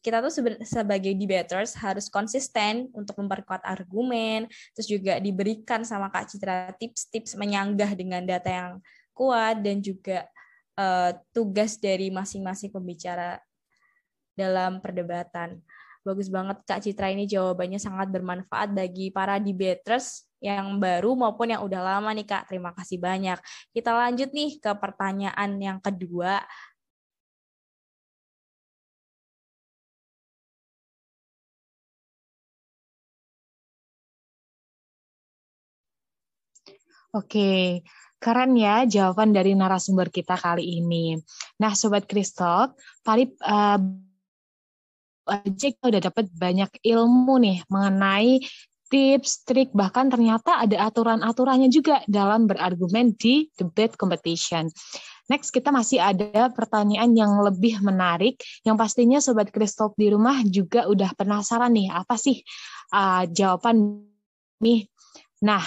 kita 0.00 0.24
tuh 0.24 0.32
sebagai 0.64 1.12
debaters 1.12 1.76
harus 1.76 2.08
konsisten 2.08 2.88
untuk 2.96 3.20
memperkuat 3.20 3.60
argumen, 3.68 4.48
terus 4.72 4.88
juga 4.88 5.20
diberikan 5.20 5.84
sama 5.84 6.08
Kak 6.08 6.32
Citra 6.32 6.72
tips-tips 6.80 7.36
menyanggah 7.36 7.92
dengan 7.92 8.24
data 8.24 8.48
yang 8.48 8.72
kuat 9.12 9.60
dan 9.60 9.84
juga 9.84 10.24
uh, 10.80 11.12
tugas 11.36 11.76
dari 11.76 12.08
masing-masing 12.08 12.72
pembicara 12.72 13.36
dalam 14.32 14.80
perdebatan. 14.80 15.60
Bagus 16.00 16.32
banget 16.32 16.64
Kak 16.64 16.80
Citra 16.80 17.12
ini 17.12 17.28
jawabannya 17.28 17.76
sangat 17.76 18.08
bermanfaat 18.08 18.72
bagi 18.72 19.12
para 19.12 19.36
debaters 19.36 20.24
yang 20.40 20.80
baru 20.80 21.12
maupun 21.12 21.52
yang 21.52 21.60
udah 21.60 21.80
lama 21.84 22.10
nih 22.16 22.24
Kak. 22.24 22.48
Terima 22.48 22.72
kasih 22.72 22.96
banyak. 22.96 23.36
Kita 23.76 23.92
lanjut 23.92 24.32
nih 24.32 24.56
ke 24.56 24.72
pertanyaan 24.80 25.60
yang 25.60 25.78
kedua. 25.84 26.40
Oke, 37.10 37.82
keren 38.22 38.54
ya 38.54 38.86
jawaban 38.86 39.34
dari 39.34 39.52
narasumber 39.58 40.14
kita 40.14 40.38
kali 40.38 40.78
ini. 40.78 41.18
Nah, 41.58 41.74
Sobat 41.74 42.06
Kristok, 42.06 42.78
tadi 43.02 43.26
uh, 43.42 43.78
aja 45.28 45.66
kita 45.72 45.84
udah 45.90 46.02
dapat 46.02 46.26
banyak 46.32 46.70
ilmu 46.84 47.34
nih 47.42 47.58
mengenai 47.68 48.40
tips, 48.90 49.46
trik, 49.46 49.70
bahkan 49.70 50.10
ternyata 50.10 50.58
ada 50.58 50.90
aturan-aturannya 50.90 51.70
juga 51.70 52.02
dalam 52.10 52.50
berargumen 52.50 53.14
di 53.14 53.46
debate 53.54 53.94
competition. 53.94 54.66
Next, 55.30 55.54
kita 55.54 55.70
masih 55.70 56.02
ada 56.02 56.50
pertanyaan 56.50 57.14
yang 57.14 57.38
lebih 57.38 57.78
menarik, 57.86 58.42
yang 58.66 58.74
pastinya 58.74 59.22
Sobat 59.22 59.54
Kristok 59.54 59.94
di 59.94 60.10
rumah 60.10 60.42
juga 60.42 60.90
udah 60.90 61.14
penasaran 61.14 61.70
nih, 61.70 61.86
apa 61.86 62.18
sih 62.18 62.42
uh, 62.90 63.30
jawaban 63.30 64.02
nih? 64.58 64.90
Nah, 65.46 65.62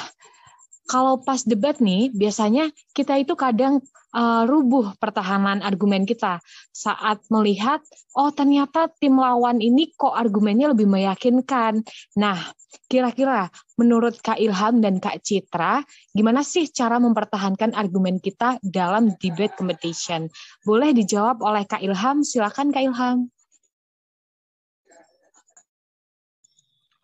kalau 0.94 1.18
pas 1.18 1.42
debat 1.42 1.74
nih, 1.82 2.14
biasanya 2.14 2.70
kita 2.94 3.18
itu 3.18 3.34
kadang 3.34 3.82
uh, 4.14 4.46
rubuh 4.46 4.94
pertahanan 5.02 5.66
argumen 5.66 6.06
kita 6.06 6.38
saat 6.70 7.18
melihat, 7.34 7.82
oh 8.14 8.30
ternyata 8.30 8.94
tim 9.02 9.18
lawan 9.18 9.58
ini 9.58 9.90
kok 9.98 10.14
argumennya 10.14 10.70
lebih 10.70 10.86
meyakinkan. 10.86 11.82
Nah, 12.14 12.38
kira-kira 12.86 13.50
menurut 13.74 14.22
Kak 14.22 14.38
Ilham 14.38 14.86
dan 14.86 15.02
Kak 15.02 15.26
Citra, 15.26 15.82
gimana 16.14 16.46
sih 16.46 16.70
cara 16.70 17.02
mempertahankan 17.02 17.74
argumen 17.74 18.22
kita 18.22 18.62
dalam 18.62 19.18
debate 19.18 19.58
competition? 19.58 20.30
Boleh 20.62 20.94
dijawab 20.94 21.42
oleh 21.42 21.66
Kak 21.66 21.82
Ilham, 21.82 22.22
silakan 22.22 22.70
Kak 22.70 22.86
Ilham. 22.86 23.34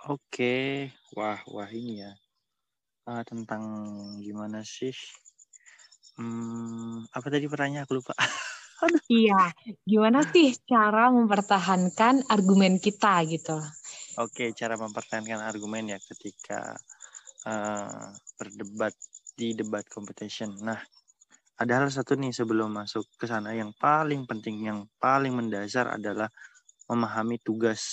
Oke, 0.06 0.93
wah, 1.17 1.41
wah 1.49 1.69
ini 1.73 2.06
ya 2.06 2.13
uh, 3.10 3.24
tentang 3.26 3.63
gimana 4.22 4.62
sih? 4.62 4.93
Hmm, 6.22 7.10
apa 7.10 7.28
tadi 7.34 7.50
pertanyaan 7.50 7.89
aku 7.89 7.98
lupa. 7.98 8.13
Iya, 9.12 9.52
gimana 9.84 10.24
sih 10.24 10.56
cara 10.63 11.12
mempertahankan 11.12 12.32
argumen 12.32 12.80
kita 12.80 13.28
gitu? 13.28 13.60
Oke, 14.15 14.56
cara 14.56 14.80
mempertahankan 14.80 15.43
argumen 15.43 15.91
ya 15.91 16.00
ketika 16.00 16.80
uh, 17.43 18.08
berdebat 18.39 18.95
di 19.36 19.52
debat 19.52 19.84
competition. 19.84 20.56
Nah, 20.63 20.80
ada 21.60 21.72
hal 21.76 21.91
satu 21.91 22.15
nih 22.15 22.32
sebelum 22.32 22.72
masuk 22.72 23.04
ke 23.19 23.28
sana 23.28 23.52
yang 23.52 23.76
paling 23.76 24.24
penting, 24.24 24.63
yang 24.63 24.88
paling 24.95 25.36
mendasar 25.36 25.91
adalah 25.91 26.32
memahami 26.88 27.36
tugas 27.43 27.84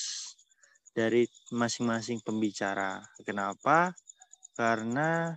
dari 0.94 1.26
masing-masing 1.50 2.22
pembicara. 2.22 3.02
Kenapa? 3.26 3.90
Karena 4.56 5.36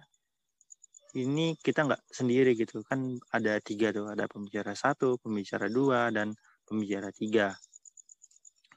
ini 1.17 1.58
kita 1.60 1.86
nggak 1.86 2.03
sendiri 2.10 2.55
gitu. 2.55 2.82
Kan 2.86 3.17
ada 3.34 3.58
tiga 3.60 3.91
tuh. 3.91 4.08
Ada 4.10 4.25
pembicara 4.29 4.73
satu 4.77 5.19
pembicara 5.19 5.67
dua 5.67 6.13
dan 6.13 6.34
pembicara 6.63 7.10
tiga. 7.12 7.53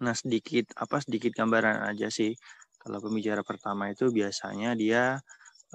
Nah 0.03 0.15
sedikit 0.17 0.73
apa 0.75 0.99
sedikit 1.05 1.33
gambaran 1.37 1.87
aja 1.93 2.09
sih. 2.11 2.35
Kalau 2.81 2.99
pembicara 2.99 3.47
pertama 3.47 3.93
itu 3.95 4.11
biasanya 4.11 4.75
dia 4.75 5.15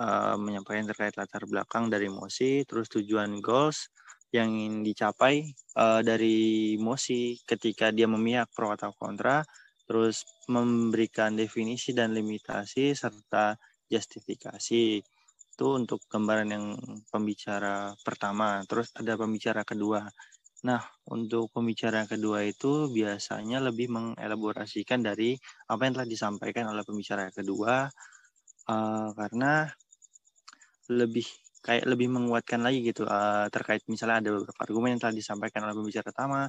uh, 0.02 0.36
menyampaikan 0.36 0.92
terkait 0.92 1.16
latar 1.16 1.48
belakang 1.48 1.88
dari 1.88 2.12
mosi 2.12 2.68
terus 2.68 2.92
tujuan 2.92 3.40
goals 3.40 3.88
yang 4.36 4.52
ingin 4.52 4.84
dicapai 4.84 5.48
uh, 5.80 6.04
dari 6.04 6.76
mosi. 6.82 7.40
Ketika 7.48 7.96
dia 7.96 8.10
memihak 8.10 8.52
pro 8.52 8.74
atau 8.76 8.92
kontra 8.98 9.46
terus 9.88 10.28
memberikan 10.52 11.32
definisi 11.40 11.96
dan 11.96 12.12
limitasi 12.12 12.92
serta 12.92 13.56
justifikasi 13.92 15.04
itu 15.58 15.68
untuk 15.74 16.06
gambaran 16.06 16.50
yang 16.54 16.66
pembicara 17.10 17.90
pertama 18.06 18.62
terus 18.70 18.94
ada 18.94 19.18
pembicara 19.18 19.66
kedua. 19.66 20.06
Nah 20.70 20.82
untuk 21.10 21.50
pembicara 21.50 22.06
kedua 22.06 22.46
itu 22.46 22.92
biasanya 22.94 23.58
lebih 23.66 23.90
mengelaborasikan 23.90 25.02
dari 25.02 25.34
apa 25.66 25.82
yang 25.90 25.94
telah 25.98 26.10
disampaikan 26.10 26.70
oleh 26.70 26.86
pembicara 26.86 27.34
kedua 27.34 27.90
uh, 28.70 29.10
karena 29.18 29.66
lebih 30.94 31.26
kayak 31.68 31.84
lebih 31.84 32.08
menguatkan 32.08 32.64
lagi 32.64 32.80
gitu 32.86 33.04
uh, 33.04 33.50
terkait 33.52 33.84
misalnya 33.92 34.24
ada 34.24 34.30
beberapa 34.40 34.62
argumen 34.64 34.96
yang 34.96 35.02
telah 35.04 35.16
disampaikan 35.18 35.68
oleh 35.68 35.76
pembicara 35.76 36.06
pertama 36.06 36.40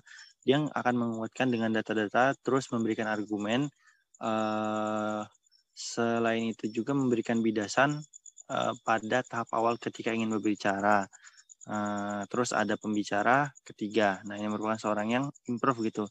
dia 0.47 0.63
akan 0.63 0.95
menguatkan 0.95 1.49
dengan 1.51 1.75
data-data 1.75 2.39
terus 2.39 2.71
memberikan 2.71 3.11
argumen 3.11 3.67
uh, 4.23 5.27
Selain 5.79 6.43
itu 6.43 6.67
juga 6.83 6.91
memberikan 6.91 7.39
bidasan 7.39 8.03
uh, 8.51 8.75
pada 8.83 9.23
tahap 9.23 9.47
awal 9.55 9.79
ketika 9.79 10.11
ingin 10.11 10.35
berbicara. 10.35 11.07
Uh, 11.69 12.27
terus 12.27 12.51
ada 12.51 12.75
pembicara 12.75 13.47
ketiga. 13.63 14.19
Nah, 14.27 14.35
ini 14.35 14.51
merupakan 14.51 14.75
seorang 14.75 15.07
yang 15.15 15.25
improve 15.47 15.87
gitu. 15.87 16.11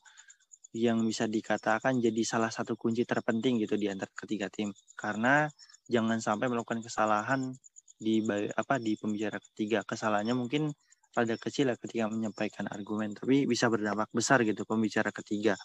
Yang 0.71 0.97
bisa 1.03 1.23
dikatakan 1.27 1.99
jadi 1.99 2.21
salah 2.23 2.47
satu 2.47 2.79
kunci 2.79 3.03
terpenting 3.03 3.59
gitu 3.59 3.75
di 3.75 3.91
antara 3.91 4.07
ketiga 4.15 4.47
tim. 4.47 4.71
Karena 4.95 5.51
jangan 5.83 6.23
sampai 6.23 6.47
melakukan 6.47 6.79
kesalahan 6.79 7.51
di 7.99 8.23
apa 8.55 8.79
di 8.79 8.95
pembicara 8.95 9.35
ketiga. 9.51 9.83
Kesalahannya 9.83 10.37
mungkin 10.37 10.71
rada 11.11 11.35
kecil 11.35 11.73
ya 11.73 11.75
ketika 11.75 12.07
menyampaikan 12.07 12.71
argumen, 12.71 13.17
tapi 13.17 13.49
bisa 13.49 13.67
berdampak 13.67 14.07
besar 14.13 14.45
gitu 14.47 14.63
pembicara 14.63 15.09
ketiga 15.09 15.57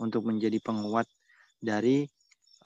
untuk 0.00 0.24
menjadi 0.24 0.56
penguat 0.64 1.04
dari 1.60 2.08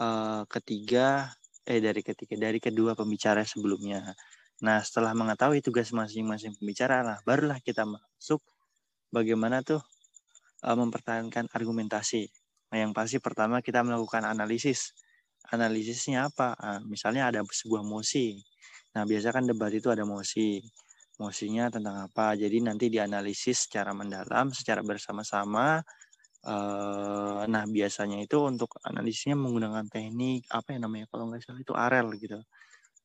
uh, 0.01 0.43
ketiga 0.49 1.31
eh 1.69 1.79
dari 1.79 2.01
ketiga 2.01 2.35
dari 2.41 2.59
kedua 2.59 2.97
pembicara 2.97 3.45
sebelumnya. 3.45 4.17
Nah, 4.65 4.81
setelah 4.81 5.13
mengetahui 5.13 5.61
tugas 5.61 5.93
masing-masing 5.93 6.57
pembicara 6.57 7.05
lah 7.05 7.19
barulah 7.25 7.61
kita 7.61 7.85
masuk 7.85 8.41
bagaimana 9.13 9.61
tuh 9.61 9.81
uh, 10.65 10.77
mempertahankan 10.77 11.53
argumentasi. 11.53 12.29
Nah, 12.73 12.79
yang 12.81 12.93
pasti 12.97 13.21
pertama 13.21 13.61
kita 13.61 13.85
melakukan 13.85 14.25
analisis. 14.25 14.97
Analisisnya 15.53 16.29
apa? 16.33 16.57
Uh, 16.57 16.81
misalnya 16.89 17.29
ada 17.29 17.41
sebuah 17.45 17.85
mosi. 17.85 18.41
Nah, 18.97 19.07
biasa 19.07 19.31
kan 19.31 19.47
debat 19.47 19.71
itu 19.71 19.93
ada 19.93 20.03
mosi. 20.09 20.63
Mosinya 21.21 21.69
tentang 21.69 22.09
apa? 22.09 22.33
Jadi 22.33 22.65
nanti 22.65 22.89
dianalisis 22.89 23.69
secara 23.69 23.93
mendalam, 23.93 24.57
secara 24.57 24.81
bersama-sama 24.81 25.85
Uh, 26.41 27.45
nah 27.53 27.69
biasanya 27.69 28.17
itu 28.25 28.41
untuk 28.41 28.81
analisisnya 28.81 29.37
menggunakan 29.37 29.85
teknik 29.93 30.49
apa 30.49 30.73
yang 30.73 30.89
namanya 30.89 31.07
kalau 31.13 31.29
nggak 31.29 31.45
salah 31.45 31.61
itu 31.61 31.75
arel 31.77 32.09
gitu. 32.17 32.41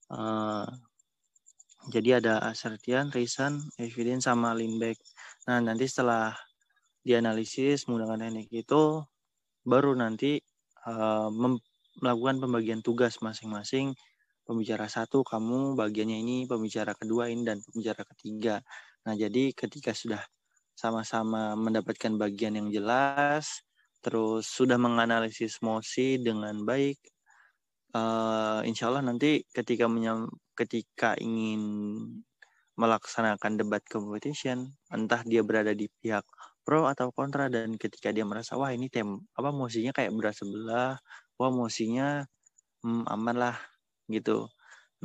Uh, 0.07 0.67
jadi 1.91 2.23
ada 2.23 2.41
assertion, 2.49 3.11
reason, 3.13 3.61
evidence 3.77 4.25
sama 4.25 4.55
Lindbeck. 4.55 4.97
Nah 5.51 5.59
nanti 5.61 5.85
setelah 5.85 6.33
dianalisis 7.05 7.85
menggunakan 7.85 8.31
teknik 8.31 8.49
itu 8.49 9.03
baru 9.65 9.93
nanti 9.93 10.41
uh, 10.87 11.29
melakukan 12.01 12.41
pembagian 12.41 12.81
tugas 12.81 13.19
masing-masing 13.21 13.93
pembicara 14.45 14.85
satu 14.85 15.25
kamu 15.25 15.73
bagiannya 15.73 16.21
ini 16.21 16.37
pembicara 16.45 16.93
kedua 16.93 17.33
ini 17.33 17.41
dan 17.41 17.59
pembicara 17.65 18.05
ketiga 18.13 18.61
nah 19.01 19.17
jadi 19.17 19.53
ketika 19.57 19.91
sudah 19.93 20.21
sama-sama 20.75 21.55
mendapatkan 21.55 22.13
bagian 22.19 22.59
yang 22.59 22.69
jelas, 22.69 23.63
terus 24.03 24.45
sudah 24.51 24.75
menganalisis 24.75 25.63
mosi 25.63 26.19
dengan 26.21 26.61
baik. 26.67 26.99
Uh, 27.95 28.59
insya 28.67 28.91
Allah 28.91 29.07
nanti 29.07 29.47
ketika 29.55 29.87
menyam, 29.87 30.27
ketika 30.53 31.15
ingin 31.17 31.63
melaksanakan 32.75 33.55
debat 33.55 33.81
competition, 33.87 34.67
entah 34.91 35.23
dia 35.23 35.41
berada 35.41 35.71
di 35.71 35.87
pihak 36.03 36.27
pro 36.67 36.91
atau 36.91 37.09
kontra 37.15 37.47
dan 37.47 37.79
ketika 37.79 38.11
dia 38.11 38.27
merasa 38.27 38.59
wah 38.59 38.73
ini 38.73 38.91
tem 38.91 39.07
apa 39.37 39.49
mosinya 39.55 39.95
kayak 39.95 40.11
berat 40.11 40.35
sebelah, 40.35 40.99
wah 41.39 41.51
mosinya 41.55 42.27
hmm, 42.83 43.07
aman 43.07 43.35
lah 43.39 43.57
gitu. 44.11 44.51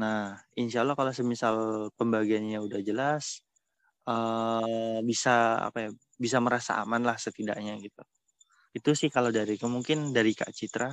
Nah, 0.00 0.40
insya 0.56 0.82
Allah 0.82 0.96
kalau 0.98 1.12
semisal 1.14 1.54
pembagiannya 1.94 2.58
udah 2.58 2.80
jelas, 2.82 3.44
uh, 4.08 4.98
bisa 5.04 5.60
apa 5.68 5.88
ya 5.88 5.90
bisa 6.16 6.38
merasa 6.40 6.80
aman 6.80 7.04
lah 7.04 7.16
setidaknya 7.18 7.76
gitu 7.82 8.02
itu 8.70 8.90
sih 8.94 9.10
kalau 9.10 9.34
dari 9.34 9.58
mungkin 9.66 10.14
dari 10.14 10.32
Kak 10.32 10.52
Citra 10.54 10.90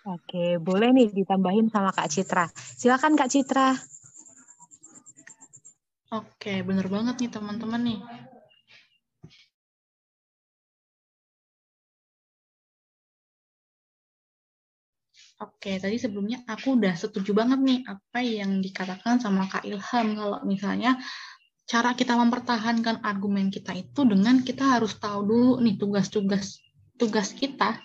Oke, 0.00 0.56
boleh 0.56 0.96
nih 0.96 1.12
ditambahin 1.12 1.68
sama 1.68 1.92
Kak 1.92 2.08
Citra. 2.08 2.48
Silakan 2.56 3.20
Kak 3.20 3.28
Citra. 3.28 3.76
Oke, 6.16 6.64
bener 6.64 6.88
banget 6.88 7.20
nih 7.20 7.30
teman-teman 7.30 7.80
nih. 7.84 8.00
Oke, 15.40 15.80
tadi 15.80 15.96
sebelumnya 15.96 16.44
aku 16.44 16.76
udah 16.76 16.92
setuju 16.92 17.32
banget 17.32 17.64
nih 17.64 17.80
apa 17.88 18.20
yang 18.20 18.60
dikatakan 18.60 19.24
sama 19.24 19.48
Kak 19.48 19.64
Ilham 19.64 20.12
kalau 20.12 20.38
misalnya 20.44 21.00
cara 21.64 21.96
kita 21.96 22.12
mempertahankan 22.12 23.00
argumen 23.00 23.48
kita 23.48 23.72
itu 23.72 24.04
dengan 24.04 24.44
kita 24.44 24.76
harus 24.76 25.00
tahu 25.00 25.24
dulu 25.24 25.52
nih 25.64 25.80
tugas-tugas 25.80 26.60
tugas 27.00 27.32
kita 27.32 27.80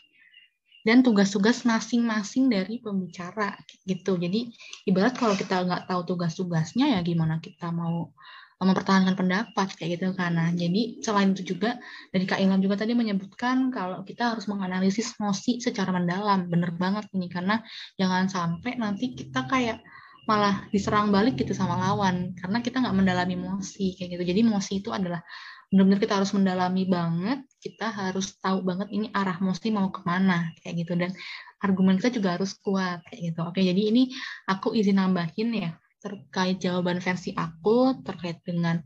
dan 0.83 0.99
tugas-tugas 0.99 1.63
masing-masing 1.63 2.51
dari 2.51 2.83
pembicara 2.83 3.55
gitu. 3.87 4.19
Jadi 4.19 4.51
ibarat 4.83 5.15
kalau 5.15 5.39
kita 5.39 5.63
nggak 5.63 5.87
tahu 5.87 6.01
tugas-tugasnya 6.11 6.91
ya 6.91 6.99
gimana 7.07 7.39
kita 7.39 7.71
mau 7.71 8.11
mempertahankan 8.55 9.19
pendapat 9.19 9.67
kayak 9.75 9.99
gitu 9.99 10.15
karena 10.15 10.47
jadi 10.55 11.03
selain 11.03 11.35
itu 11.35 11.55
juga 11.55 11.75
dari 12.15 12.23
Kak 12.23 12.39
Ilham 12.39 12.63
juga 12.63 12.79
tadi 12.79 12.95
menyebutkan 12.95 13.67
kalau 13.67 14.07
kita 14.07 14.31
harus 14.31 14.47
menganalisis 14.47 15.11
emosi 15.19 15.59
secara 15.59 15.91
mendalam. 15.91 16.47
Bener 16.47 16.71
banget 16.71 17.11
ini 17.11 17.27
karena 17.27 17.59
jangan 17.99 18.31
sampai 18.31 18.79
nanti 18.79 19.11
kita 19.11 19.43
kayak 19.51 19.83
malah 20.25 20.65
diserang 20.71 21.11
balik 21.11 21.37
gitu 21.37 21.53
sama 21.53 21.77
lawan 21.77 22.33
karena 22.39 22.63
kita 22.63 22.79
nggak 22.79 22.95
mendalami 22.95 23.35
emosi 23.35 23.99
kayak 23.99 24.09
gitu. 24.15 24.23
Jadi 24.23 24.39
emosi 24.47 24.73
itu 24.79 24.89
adalah 24.95 25.19
benar-benar 25.67 25.99
kita 25.99 26.13
harus 26.23 26.31
mendalami 26.31 26.83
banget 26.87 27.39
kita 27.59 27.89
harus 27.91 28.37
tahu 28.39 28.63
banget 28.63 28.87
ini 28.93 29.09
arah 29.11 29.35
emosi 29.35 29.67
mau 29.75 29.91
ke 29.91 29.99
mana 30.07 30.55
kayak 30.63 30.87
gitu. 30.87 30.95
Dan 30.95 31.11
argumen 31.59 31.99
kita 31.99 32.07
juga 32.07 32.39
harus 32.39 32.55
kuat 32.63 33.03
kayak 33.11 33.35
gitu. 33.35 33.39
Oke 33.43 33.59
jadi 33.59 33.81
ini 33.91 34.15
aku 34.47 34.71
izin 34.71 34.95
nambahin 34.95 35.51
ya 35.51 35.71
terkait 36.05 36.61
jawaban 36.61 37.01
versi 37.01 37.33
aku 37.33 38.05
terkait 38.05 38.37
dengan 38.45 38.77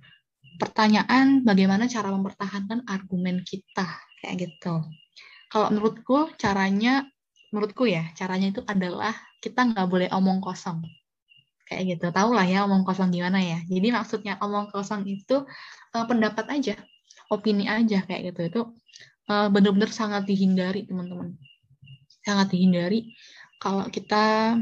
pertanyaan 0.55 1.43
bagaimana 1.43 1.91
cara 1.91 2.15
mempertahankan 2.15 2.87
argumen 2.87 3.43
kita 3.43 3.99
kayak 4.23 4.47
gitu. 4.47 4.87
Kalau 5.51 5.67
menurutku 5.67 6.31
caranya, 6.39 7.03
menurutku 7.51 7.91
ya 7.91 8.07
caranya 8.15 8.55
itu 8.55 8.63
adalah 8.63 9.11
kita 9.43 9.67
nggak 9.67 9.87
boleh 9.91 10.07
omong 10.15 10.39
kosong 10.39 10.79
kayak 11.67 11.99
gitu. 11.99 12.07
Tahu 12.15 12.31
lah 12.31 12.47
ya 12.47 12.63
omong 12.63 12.87
kosong 12.87 13.11
gimana 13.11 13.43
ya. 13.43 13.59
Jadi 13.67 13.87
maksudnya 13.91 14.39
omong 14.39 14.71
kosong 14.71 15.03
itu 15.03 15.43
uh, 15.91 16.05
pendapat 16.07 16.47
aja, 16.55 16.75
opini 17.27 17.67
aja 17.67 17.99
kayak 18.07 18.31
gitu. 18.31 18.41
Itu 18.47 18.61
uh, 19.27 19.51
benar-benar 19.51 19.91
sangat 19.91 20.23
dihindari 20.23 20.87
teman-teman. 20.87 21.35
Sangat 22.23 22.55
dihindari 22.55 23.11
kalau 23.59 23.91
kita 23.91 24.55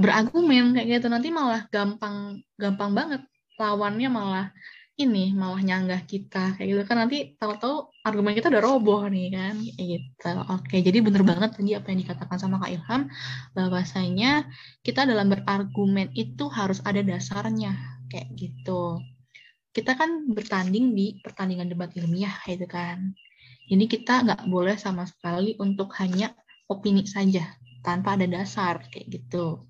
berargumen 0.00 0.76
kayak 0.76 0.88
gitu. 1.00 1.06
Nanti 1.12 1.28
malah 1.34 1.66
gampang 1.68 2.40
gampang 2.56 2.90
banget 2.92 3.20
lawannya 3.56 4.08
malah 4.12 4.46
ini 4.96 5.36
malah 5.36 5.60
nyanggah 5.60 6.08
kita 6.08 6.56
kayak 6.56 6.68
gitu. 6.72 6.82
Kan 6.88 6.96
nanti 7.04 7.36
tahu-tahu 7.36 7.92
argumen 8.00 8.32
kita 8.32 8.48
udah 8.48 8.64
roboh 8.64 9.04
nih 9.12 9.28
kan 9.28 9.54
kayak 9.60 9.86
gitu. 10.00 10.32
Oke 10.48 10.76
jadi 10.80 10.98
bener 11.04 11.22
banget 11.24 11.50
tadi 11.56 11.76
apa 11.76 11.92
yang 11.92 12.00
dikatakan 12.00 12.38
sama 12.40 12.56
Kak 12.64 12.72
Ilham 12.72 13.02
bahwasanya 13.52 14.48
kita 14.80 15.04
dalam 15.04 15.28
berargumen 15.28 16.16
itu 16.16 16.48
harus 16.48 16.80
ada 16.80 17.04
dasarnya 17.04 17.76
kayak 18.08 18.32
gitu. 18.40 19.04
Kita 19.76 19.92
kan 19.92 20.32
bertanding 20.32 20.96
di 20.96 21.20
pertandingan 21.20 21.68
debat 21.68 21.92
ilmiah 21.92 22.32
gitu 22.48 22.64
kan. 22.64 23.12
Jadi 23.68 23.84
kita 23.84 24.24
nggak 24.24 24.48
boleh 24.48 24.80
sama 24.80 25.04
sekali 25.04 25.52
untuk 25.60 25.92
hanya 26.00 26.32
opini 26.72 27.04
saja 27.04 27.44
tanpa 27.84 28.16
ada 28.16 28.24
dasar 28.24 28.80
kayak 28.88 29.06
gitu 29.12 29.68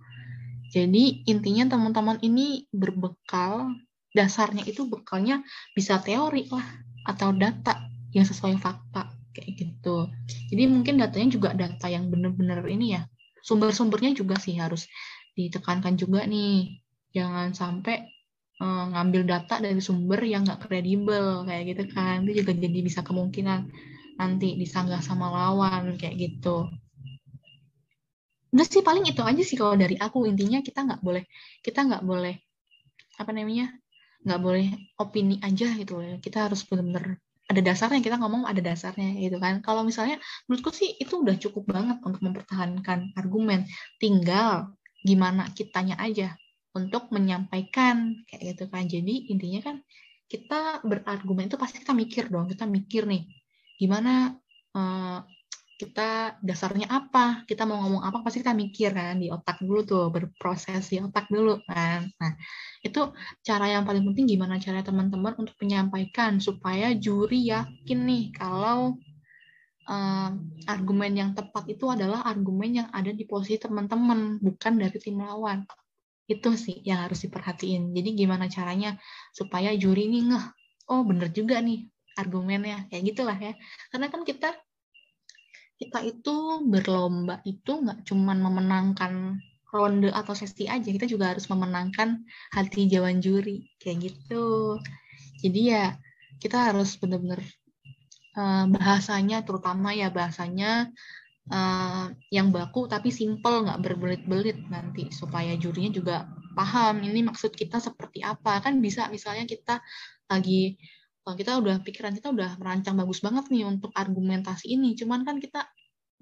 jadi 0.76 1.24
intinya 1.24 1.72
teman-teman 1.72 2.20
ini 2.20 2.68
berbekal 2.68 3.72
dasarnya 4.12 4.60
itu 4.68 4.84
bekalnya 4.84 5.40
bisa 5.72 5.96
teori 6.04 6.52
lah 6.52 6.68
atau 7.08 7.32
data 7.32 7.88
yang 8.12 8.28
sesuai 8.28 8.60
fakta 8.60 9.08
kayak 9.32 9.56
gitu. 9.56 10.12
Jadi 10.52 10.68
mungkin 10.68 11.00
datanya 11.00 11.28
juga 11.32 11.56
data 11.56 11.88
yang 11.88 12.12
benar-benar 12.12 12.60
ini 12.68 12.92
ya. 12.92 13.08
Sumber-sumbernya 13.40 14.12
juga 14.12 14.36
sih 14.36 14.60
harus 14.60 14.84
ditekankan 15.32 15.96
juga 15.96 16.28
nih. 16.28 16.76
Jangan 17.16 17.56
sampai 17.56 18.12
uh, 18.60 18.92
ngambil 18.92 19.24
data 19.24 19.56
dari 19.64 19.80
sumber 19.80 20.20
yang 20.28 20.44
nggak 20.44 20.68
kredibel 20.68 21.48
kayak 21.48 21.72
gitu 21.72 21.84
kan. 21.88 22.20
Itu 22.28 22.44
juga 22.44 22.52
jadi 22.52 22.78
bisa 22.84 23.00
kemungkinan 23.00 23.72
nanti 24.20 24.60
disanggah 24.60 25.00
sama 25.00 25.32
lawan 25.32 25.96
kayak 25.96 26.16
gitu 26.20 26.68
udah 28.54 28.66
sih 28.66 28.82
paling 28.84 29.04
itu 29.08 29.22
aja 29.22 29.42
sih 29.42 29.56
kalau 29.58 29.74
dari 29.74 29.96
aku. 29.98 30.26
Intinya 30.28 30.62
kita 30.62 30.86
nggak 30.86 31.00
boleh 31.02 31.24
kita 31.64 31.80
nggak 31.86 32.02
boleh 32.06 32.34
apa 33.16 33.30
namanya 33.32 33.72
nggak 34.26 34.40
boleh 34.42 34.66
opini 34.98 35.38
aja 35.40 35.70
gitu 35.78 36.02
loh 36.02 36.18
kita 36.18 36.50
harus 36.50 36.66
benar-benar 36.66 37.16
ada 37.46 37.60
dasarnya 37.62 38.02
kita 38.02 38.18
ngomong 38.18 38.42
ada 38.42 38.58
dasarnya 38.58 39.14
gitu 39.22 39.38
kan. 39.38 39.62
Kalau 39.62 39.86
misalnya 39.86 40.18
menurutku 40.50 40.74
sih 40.74 40.98
itu 40.98 41.22
udah 41.22 41.38
cukup 41.38 41.70
banget 41.70 42.02
untuk 42.02 42.18
mempertahankan 42.18 43.14
argumen. 43.14 43.70
Tinggal 44.02 44.74
gimana 45.06 45.46
kitanya 45.54 45.94
aja 46.02 46.34
untuk 46.74 47.14
menyampaikan 47.14 48.26
kayak 48.26 48.58
gitu 48.58 48.64
kan. 48.66 48.90
Jadi 48.90 49.30
intinya 49.30 49.62
kan 49.62 49.76
kita 50.26 50.82
berargumen 50.82 51.46
itu 51.46 51.54
pasti 51.54 51.78
kita 51.78 51.94
mikir 51.94 52.26
dong. 52.26 52.50
Kita 52.50 52.66
mikir 52.66 53.06
nih 53.06 53.22
gimana 53.78 54.34
uh, 54.74 55.22
kita 55.76 56.40
dasarnya 56.40 56.88
apa, 56.88 57.44
kita 57.44 57.68
mau 57.68 57.76
ngomong 57.84 58.00
apa 58.00 58.24
pasti 58.24 58.40
kita 58.40 58.56
mikir 58.56 58.96
kan 58.96 59.20
di 59.20 59.28
otak 59.28 59.60
dulu 59.60 59.84
tuh, 59.84 60.08
berproses 60.08 60.88
di 60.88 61.04
otak 61.04 61.28
dulu 61.28 61.60
kan. 61.68 62.08
Nah, 62.16 62.32
itu 62.80 63.12
cara 63.44 63.68
yang 63.68 63.84
paling 63.84 64.00
penting 64.08 64.24
gimana 64.24 64.56
cara 64.56 64.80
teman-teman 64.80 65.36
untuk 65.36 65.52
menyampaikan 65.60 66.40
supaya 66.40 66.96
juri 66.96 67.52
yakin 67.52 67.98
nih 68.08 68.24
kalau 68.32 68.96
um, 69.84 70.30
argumen 70.64 71.12
yang 71.12 71.30
tepat 71.36 71.68
itu 71.68 71.92
adalah 71.92 72.24
argumen 72.24 72.80
yang 72.84 72.88
ada 72.88 73.12
di 73.12 73.28
posisi 73.28 73.60
teman-teman, 73.60 74.40
bukan 74.40 74.80
dari 74.80 74.96
tim 74.96 75.20
lawan. 75.20 75.60
Itu 76.24 76.56
sih 76.56 76.80
yang 76.88 77.04
harus 77.04 77.20
diperhatiin. 77.28 77.92
Jadi 77.92 78.16
gimana 78.16 78.48
caranya 78.48 78.96
supaya 79.30 79.76
juri 79.76 80.08
nih 80.08 80.22
ngeh, 80.32 80.46
oh 80.88 81.04
bener 81.04 81.28
juga 81.30 81.60
nih 81.60 81.84
argumennya, 82.16 82.88
kayak 82.88 83.02
gitulah 83.12 83.36
ya. 83.36 83.52
Karena 83.92 84.08
kan 84.08 84.24
kita 84.24 84.56
kita 85.76 86.00
itu 86.04 86.64
berlomba 86.64 87.44
itu 87.44 87.72
nggak 87.84 88.08
cuman 88.08 88.38
memenangkan 88.40 89.40
ronde 89.68 90.08
atau 90.08 90.32
sesi 90.32 90.64
aja, 90.70 90.88
kita 90.88 91.04
juga 91.04 91.36
harus 91.36 91.44
memenangkan 91.52 92.24
hati 92.54 92.88
jawan 92.88 93.20
juri 93.20 93.68
kayak 93.76 94.08
gitu. 94.12 94.80
Jadi 95.44 95.60
ya 95.74 95.92
kita 96.40 96.72
harus 96.72 96.96
benar-benar 96.96 97.44
uh, 98.38 98.64
bahasanya, 98.72 99.44
terutama 99.44 99.92
ya 99.92 100.08
bahasanya 100.08 100.88
uh, 101.52 102.08
yang 102.32 102.54
baku 102.54 102.88
tapi 102.88 103.12
simple, 103.12 103.68
nggak 103.68 103.82
berbelit-belit 103.84 104.56
nanti 104.72 105.12
supaya 105.12 105.52
jurinya 105.60 105.92
juga 105.92 106.16
paham 106.56 107.04
ini 107.04 107.20
maksud 107.20 107.52
kita 107.52 107.76
seperti 107.76 108.24
apa 108.24 108.64
kan 108.64 108.80
bisa 108.80 109.12
misalnya 109.12 109.44
kita 109.44 109.84
lagi 110.24 110.80
kita 111.34 111.58
udah 111.58 111.82
pikiran 111.82 112.14
kita 112.14 112.30
udah 112.30 112.54
merancang 112.62 112.94
bagus 112.94 113.18
banget 113.18 113.50
nih 113.50 113.66
untuk 113.66 113.90
argumentasi 113.90 114.70
ini. 114.78 114.94
Cuman 114.94 115.26
kan 115.26 115.42
kita 115.42 115.66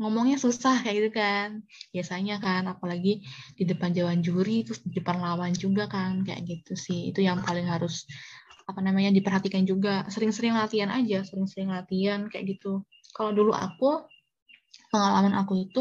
ngomongnya 0.01 0.41
susah 0.41 0.81
kayak 0.81 0.97
gitu 0.97 1.11
kan. 1.21 1.49
Biasanya 1.93 2.41
kan 2.41 2.65
apalagi 2.71 3.21
di 3.53 3.65
depan 3.69 3.93
jawan 3.93 4.25
juri 4.25 4.65
terus 4.65 4.81
di 4.81 4.97
depan 4.97 5.21
lawan 5.21 5.53
juga 5.53 5.91
kan 5.91 6.25
kayak 6.25 6.49
gitu 6.49 6.73
sih. 6.79 7.13
Itu 7.13 7.21
yang 7.21 7.45
paling 7.45 7.69
harus 7.69 8.09
apa 8.65 8.81
namanya 8.81 9.13
diperhatikan 9.13 9.69
juga. 9.69 10.09
Sering-sering 10.09 10.57
latihan 10.57 10.89
aja 10.89 11.21
sering-sering 11.27 11.69
latihan 11.69 12.25
kayak 12.33 12.57
gitu. 12.57 12.81
Kalau 13.13 13.37
dulu 13.37 13.53
aku 13.53 14.09
pengalaman 14.95 15.35
aku 15.41 15.53
itu 15.65 15.81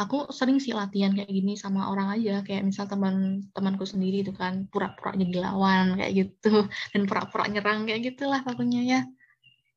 aku 0.00 0.16
sering 0.38 0.58
sih 0.64 0.72
latihan 0.80 1.12
kayak 1.16 1.32
gini 1.36 1.52
sama 1.64 1.80
orang 1.92 2.08
aja 2.14 2.32
kayak 2.46 2.62
misal 2.68 2.84
teman 2.92 3.14
temanku 3.56 3.84
sendiri 3.92 4.16
itu 4.24 4.32
kan 4.40 4.54
pura-pura 4.72 5.10
jadi 5.22 5.36
lawan 5.46 5.84
kayak 5.98 6.12
gitu 6.20 6.48
dan 6.92 7.02
pura-pura 7.08 7.44
nyerang 7.52 7.78
kayak 7.88 8.00
gitulah 8.12 8.40
pokoknya 8.46 8.80
ya 8.92 9.00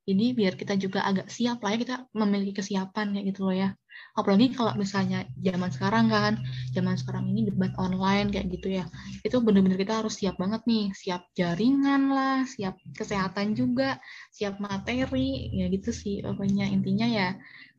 jadi 0.04 0.26
biar 0.38 0.54
kita 0.60 0.74
juga 0.84 1.00
agak 1.10 1.28
siap 1.32 1.64
lah 1.64 1.70
ya 1.74 1.78
kita 1.80 1.96
memiliki 2.12 2.54
kesiapan 2.60 3.16
kayak 3.16 3.26
gitu 3.32 3.42
loh 3.48 3.56
ya. 3.56 3.70
Apalagi 4.14 4.54
kalau 4.54 4.78
misalnya 4.78 5.26
zaman 5.42 5.74
sekarang 5.74 6.06
kan, 6.14 6.34
zaman 6.70 6.94
sekarang 7.02 7.34
ini 7.34 7.50
debat 7.50 7.74
online 7.82 8.30
kayak 8.30 8.48
gitu 8.54 8.78
ya. 8.78 8.86
Itu 9.26 9.42
bener-bener 9.42 9.74
kita 9.74 10.06
harus 10.06 10.22
siap 10.22 10.38
banget 10.38 10.62
nih, 10.70 10.94
siap 10.94 11.34
jaringan 11.34 12.14
lah, 12.14 12.46
siap 12.46 12.78
kesehatan 12.94 13.58
juga, 13.58 13.98
siap 14.30 14.62
materi, 14.62 15.50
ya 15.50 15.66
gitu 15.74 15.90
sih. 15.90 16.22
Pokoknya 16.22 16.70
intinya 16.70 17.10
ya 17.10 17.28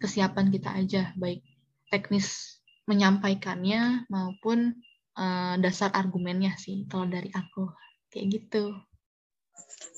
kesiapan 0.02 0.50
kita 0.50 0.74
aja, 0.74 1.02
baik 1.14 1.46
teknis 1.94 2.58
menyampaikannya 2.90 4.10
maupun 4.10 4.74
uh, 5.14 5.54
dasar 5.62 5.94
argumennya 5.94 6.58
sih 6.58 6.82
kalau 6.90 7.06
dari 7.06 7.30
aku. 7.30 7.70
Kayak 8.10 8.26
gitu. 8.42 8.74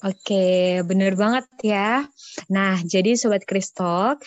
Oke, 0.04 0.84
bener 0.84 1.16
banget 1.16 1.48
ya. 1.64 2.04
Nah, 2.52 2.76
jadi 2.84 3.16
Sobat 3.16 3.48
Kristok, 3.48 4.20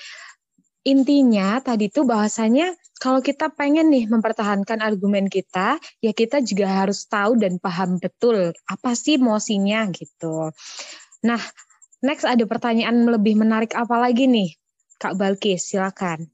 intinya 0.88 1.60
tadi 1.60 1.92
tuh 1.92 2.08
bahasanya 2.08 2.72
kalau 3.00 3.24
kita 3.24 3.48
pengen 3.56 3.88
nih 3.88 4.12
mempertahankan 4.12 4.84
argumen 4.84 5.32
kita, 5.32 5.80
ya 6.04 6.12
kita 6.12 6.44
juga 6.44 6.68
harus 6.84 7.08
tahu 7.08 7.39
dan 7.39 7.56
paham 7.56 7.96
betul 7.96 8.52
apa 8.68 8.92
sih 8.92 9.15
mosinya 9.15 9.88
gitu. 9.88 10.52
Nah, 11.24 11.39
next 12.04 12.28
ada 12.28 12.44
pertanyaan 12.44 13.08
lebih 13.08 13.39
menarik 13.39 13.72
apa 13.72 13.96
lagi 13.96 14.28
nih? 14.28 14.52
Kak 15.00 15.15
Balkis, 15.15 15.72
silakan. 15.72 16.28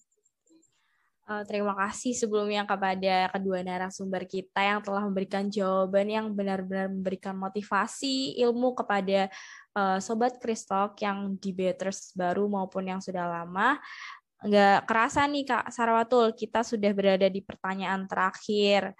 Uh, 1.25 1.41
terima 1.41 1.73
kasih 1.73 2.13
sebelumnya 2.13 2.69
kepada 2.69 3.34
kedua 3.34 3.65
narasumber 3.65 4.29
kita 4.29 4.62
yang 4.62 4.81
telah 4.86 5.01
memberikan 5.10 5.49
jawaban 5.49 6.05
yang 6.05 6.29
benar-benar 6.38 6.86
memberikan 6.86 7.34
motivasi 7.34 8.38
ilmu 8.45 8.77
kepada 8.77 9.34
uh, 9.73 9.97
sobat 9.97 10.38
Kristok 10.38 11.01
yang 11.01 11.34
debaters 11.41 12.13
baru 12.13 12.45
maupun 12.45 12.93
yang 12.93 13.01
sudah 13.01 13.25
lama. 13.25 13.81
Nggak 14.45 14.86
kerasa 14.86 15.25
nih 15.25 15.43
Kak 15.49 15.73
Sarwatul, 15.73 16.38
kita 16.38 16.62
sudah 16.62 16.93
berada 16.93 17.25
di 17.25 17.41
pertanyaan 17.41 18.05
terakhir. 18.05 18.93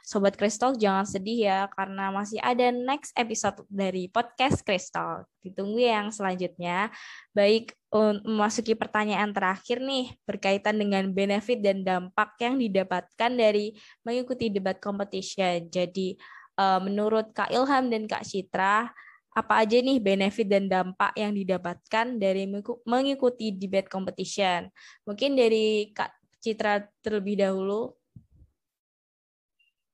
Sobat 0.00 0.32
Kristal 0.32 0.80
jangan 0.80 1.04
sedih 1.04 1.44
ya 1.44 1.60
karena 1.76 2.08
masih 2.08 2.40
ada 2.40 2.72
next 2.72 3.12
episode 3.16 3.64
dari 3.68 4.08
podcast 4.08 4.64
Kristal. 4.64 5.28
Ditunggu 5.44 5.80
yang 5.80 6.08
selanjutnya. 6.12 6.88
Baik 7.36 7.76
memasuki 8.24 8.76
pertanyaan 8.76 9.32
terakhir 9.32 9.80
nih 9.80 10.12
berkaitan 10.24 10.80
dengan 10.80 11.04
benefit 11.12 11.60
dan 11.60 11.84
dampak 11.84 12.36
yang 12.40 12.56
didapatkan 12.56 13.32
dari 13.32 13.76
mengikuti 14.04 14.48
debat 14.52 14.80
competition. 14.80 15.68
Jadi 15.68 16.16
eh, 16.58 16.80
menurut 16.80 17.32
Kak 17.36 17.52
Ilham 17.52 17.88
dan 17.92 18.08
Kak 18.08 18.24
Citra, 18.24 18.88
apa 19.30 19.62
aja 19.62 19.78
nih 19.78 20.02
benefit 20.02 20.50
dan 20.50 20.66
dampak 20.66 21.14
yang 21.14 21.30
didapatkan 21.30 22.18
dari 22.18 22.50
mengikuti 22.82 23.54
debat 23.54 23.86
competition? 23.86 24.66
Mungkin 25.06 25.38
dari 25.38 25.94
Kak 25.94 26.10
Citra 26.42 26.82
terlebih 27.04 27.38
dahulu. 27.38 27.94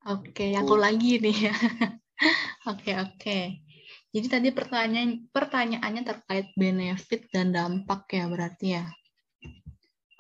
Oke, 0.06 0.54
aku 0.54 0.78
lagi 0.78 1.18
nih 1.18 1.50
ya. 1.50 1.54
Oke, 2.70 2.96
oke. 2.98 3.38
Jadi 4.10 4.26
tadi 4.26 4.48
pertanyaan 4.50 5.28
pertanyaannya 5.30 6.02
terkait 6.02 6.50
benefit 6.56 7.28
dan 7.30 7.52
dampak 7.52 8.08
ya 8.10 8.24
berarti 8.26 8.66
ya. 8.74 8.84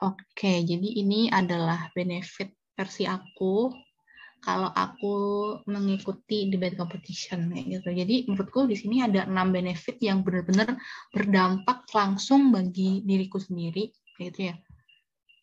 Oke, 0.04 0.60
jadi 0.60 0.88
ini 1.00 1.32
adalah 1.32 1.88
benefit 1.96 2.52
versi 2.76 3.08
aku 3.08 3.72
kalau 4.40 4.70
aku 4.70 5.14
mengikuti 5.66 6.46
debate 6.46 6.78
competition 6.78 7.50
gitu. 7.50 7.88
Jadi 7.90 8.30
menurutku 8.30 8.70
di 8.70 8.78
sini 8.78 9.02
ada 9.02 9.26
enam 9.26 9.50
benefit 9.50 9.98
yang 9.98 10.22
benar-benar 10.22 10.78
berdampak 11.10 11.88
langsung 11.90 12.54
bagi 12.54 13.02
diriku 13.02 13.42
sendiri 13.42 13.90
gitu 14.20 14.52
ya. 14.52 14.54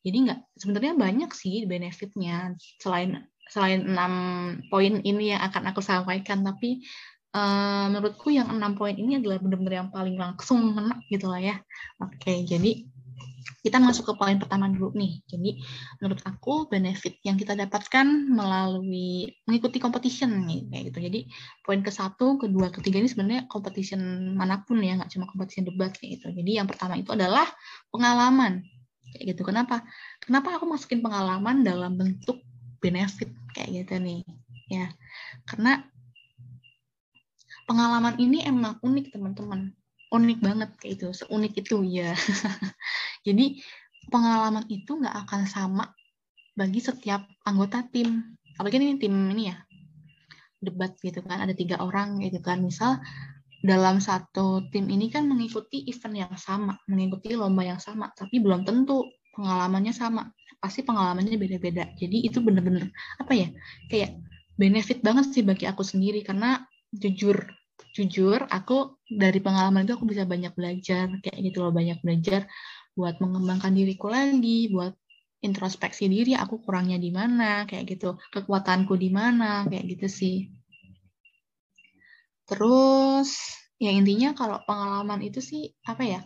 Jadi 0.04 0.18
nggak 0.28 0.40
sebenarnya 0.60 0.94
banyak 1.00 1.32
sih 1.32 1.64
benefitnya 1.64 2.56
selain 2.80 3.24
selain 3.48 3.88
enam 3.88 4.14
poin 4.72 5.04
ini 5.04 5.36
yang 5.36 5.42
akan 5.44 5.72
aku 5.72 5.84
sampaikan, 5.84 6.44
tapi 6.44 6.84
uh, 7.36 7.92
menurutku 7.92 8.32
yang 8.32 8.48
enam 8.50 8.76
poin 8.76 8.96
ini 8.96 9.20
adalah 9.20 9.40
benar-benar 9.40 9.84
yang 9.84 9.92
paling 9.92 10.16
langsung 10.16 10.76
kena 10.76 10.96
gitu 11.12 11.28
lah 11.28 11.42
ya. 11.44 11.56
Oke, 12.00 12.48
jadi 12.48 12.88
kita 13.64 13.80
masuk 13.80 14.12
ke 14.12 14.14
poin 14.20 14.38
pertama 14.40 14.72
dulu 14.72 14.94
nih. 14.96 15.24
Jadi 15.28 15.60
menurut 16.00 16.20
aku 16.24 16.68
benefit 16.72 17.20
yang 17.24 17.36
kita 17.36 17.56
dapatkan 17.56 18.06
melalui 18.32 19.32
mengikuti 19.48 19.78
competition 19.80 20.48
nih 20.48 20.68
kayak 20.72 20.84
gitu. 20.92 21.00
Jadi 21.12 21.20
poin 21.64 21.80
ke 21.84 21.92
satu, 21.92 22.40
kedua, 22.40 22.72
ketiga 22.72 23.04
ini 23.04 23.10
sebenarnya 23.12 23.48
competition 23.52 24.34
mana 24.36 24.64
pun 24.64 24.80
ya, 24.80 24.96
nggak 25.00 25.12
cuma 25.12 25.28
competition 25.28 25.68
debat 25.68 25.92
kayak 25.96 26.20
gitu. 26.20 26.28
Jadi 26.32 26.52
yang 26.60 26.68
pertama 26.68 26.96
itu 26.96 27.12
adalah 27.12 27.48
pengalaman 27.92 28.64
kayak 29.16 29.36
gitu. 29.36 29.48
Kenapa? 29.48 29.84
Kenapa 30.24 30.56
aku 30.56 30.66
masukin 30.68 31.04
pengalaman 31.04 31.62
dalam 31.64 32.00
bentuk 32.00 32.42
benefit 32.84 33.32
kayak 33.56 33.88
gitu 33.88 33.96
nih 34.04 34.28
ya 34.68 34.92
karena 35.48 35.86
pengalaman 37.64 38.20
ini 38.20 38.44
emang 38.44 38.76
unik 38.84 39.16
teman-teman 39.16 39.72
unik 40.14 40.40
banget 40.44 40.70
kayak 40.78 40.94
itu 41.00 41.08
seunik 41.16 41.54
itu 41.56 41.80
ya 41.88 42.12
jadi 43.24 43.58
pengalaman 44.12 44.68
itu 44.68 45.00
nggak 45.00 45.16
akan 45.28 45.42
sama 45.48 45.86
bagi 46.54 46.80
setiap 46.84 47.26
anggota 47.48 47.82
tim. 47.90 48.38
Apalagi 48.60 48.78
ini 48.78 49.02
tim 49.02 49.16
ini 49.34 49.50
ya 49.50 49.58
debat 50.64 50.96
gitu 51.02 51.20
kan 51.26 51.44
ada 51.44 51.56
tiga 51.56 51.82
orang 51.82 52.22
gitu 52.22 52.40
kan. 52.44 52.62
Misal 52.62 53.02
dalam 53.64 54.04
satu 54.04 54.68
tim 54.70 54.92
ini 54.92 55.08
kan 55.08 55.24
mengikuti 55.24 55.88
event 55.88 56.28
yang 56.28 56.36
sama 56.36 56.76
mengikuti 56.92 57.32
lomba 57.32 57.64
yang 57.64 57.80
sama 57.80 58.12
tapi 58.12 58.44
belum 58.44 58.68
tentu 58.68 59.08
pengalamannya 59.34 59.96
sama. 59.96 60.30
Pasti 60.60 60.86
pengalamannya 60.86 61.36
beda-beda. 61.40 61.90
Jadi 61.98 62.28
itu 62.28 62.40
bener-bener 62.44 62.92
apa 63.20 63.34
ya 63.34 63.48
kayak 63.90 64.20
benefit 64.60 65.02
banget 65.02 65.34
sih 65.34 65.44
bagi 65.44 65.66
aku 65.66 65.82
sendiri. 65.82 66.22
Karena 66.22 66.62
jujur 66.94 67.40
jujur 67.94 68.46
aku 68.50 69.02
dari 69.06 69.38
pengalaman 69.42 69.86
itu 69.86 69.98
aku 69.98 70.06
bisa 70.10 70.26
banyak 70.26 70.54
belajar 70.58 71.10
kayak 71.22 71.40
gitu 71.42 71.62
loh 71.62 71.74
banyak 71.74 72.02
belajar 72.02 72.50
buat 72.94 73.18
mengembangkan 73.18 73.74
diriku 73.74 74.10
lagi 74.10 74.70
buat 74.70 74.94
introspeksi 75.44 76.08
diri 76.08 76.34
aku 76.40 76.64
kurangnya 76.64 76.96
di 77.02 77.12
mana 77.12 77.68
kayak 77.68 77.98
gitu 77.98 78.16
kekuatanku 78.32 78.96
di 78.96 79.10
mana 79.12 79.68
kayak 79.68 79.86
gitu 79.98 80.08
sih 80.08 80.38
terus 82.48 83.60
ya 83.82 83.92
intinya 83.92 84.32
kalau 84.38 84.62
pengalaman 84.64 85.20
itu 85.26 85.44
sih 85.44 85.74
apa 85.84 86.04
ya 86.06 86.22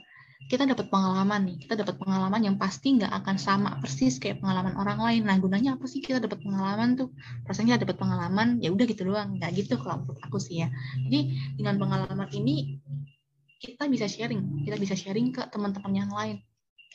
kita 0.47 0.70
dapat 0.70 0.88
pengalaman 0.93 1.49
nih, 1.49 1.57
kita 1.65 1.82
dapat 1.82 1.97
pengalaman 1.97 2.39
yang 2.39 2.55
pasti 2.61 2.95
nggak 2.95 3.09
akan 3.09 3.36
sama 3.41 3.70
persis 3.82 4.22
kayak 4.22 4.39
pengalaman 4.39 4.78
orang 4.80 5.01
lain. 5.01 5.22
Nah, 5.26 5.36
gunanya 5.41 5.76
apa 5.76 5.89
sih 5.89 5.99
kita 5.99 6.22
dapat 6.22 6.39
pengalaman 6.39 6.95
tuh? 6.95 7.09
Rasanya 7.43 7.82
dapat 7.82 7.99
pengalaman, 7.99 8.61
ya 8.63 8.72
udah 8.72 8.86
gitu 8.88 9.11
doang, 9.11 9.36
nggak 9.41 9.51
gitu 9.57 9.76
kalau 9.82 10.05
menurut 10.05 10.22
aku 10.24 10.38
sih 10.39 10.63
ya. 10.63 10.72
Jadi 11.09 11.20
dengan 11.59 11.76
pengalaman 11.82 12.30
ini 12.32 12.80
kita 13.59 13.89
bisa 13.89 14.05
sharing, 14.07 14.63
kita 14.63 14.78
bisa 14.78 14.95
sharing 14.95 15.36
ke 15.36 15.41
teman-teman 15.51 15.93
yang 16.05 16.11
lain. 16.13 16.38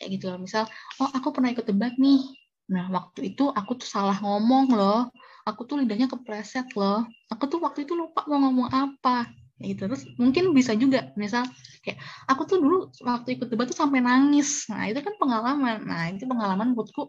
Kayak 0.02 0.10
gitu 0.18 0.24
loh. 0.34 0.42
Misal, 0.42 0.66
oh 0.98 1.10
aku 1.14 1.30
pernah 1.30 1.54
ikut 1.54 1.62
debat 1.62 1.94
nih. 1.94 2.26
Nah, 2.74 2.90
waktu 2.90 3.30
itu 3.30 3.46
aku 3.54 3.78
tuh 3.78 3.86
salah 3.86 4.18
ngomong 4.18 4.74
loh. 4.74 5.14
Aku 5.46 5.62
tuh 5.62 5.78
lidahnya 5.78 6.10
kepleset 6.10 6.74
loh. 6.74 7.06
Aku 7.30 7.46
tuh 7.46 7.62
waktu 7.62 7.86
itu 7.86 7.94
lupa 7.94 8.26
mau 8.26 8.42
ngomong 8.42 8.66
apa 8.74 9.30
ya 9.62 9.70
gitu 9.70 9.86
terus 9.86 10.02
mungkin 10.18 10.50
bisa 10.50 10.74
juga 10.74 11.14
misal 11.14 11.46
kayak 11.86 12.02
aku 12.26 12.42
tuh 12.50 12.58
dulu 12.58 12.90
waktu 13.06 13.38
ikut 13.38 13.46
debat 13.46 13.70
tuh 13.70 13.78
sampai 13.78 14.02
nangis 14.02 14.66
nah 14.66 14.90
itu 14.90 14.98
kan 14.98 15.14
pengalaman 15.22 15.86
nah 15.86 16.10
itu 16.10 16.26
pengalaman 16.26 16.74
buatku 16.74 17.06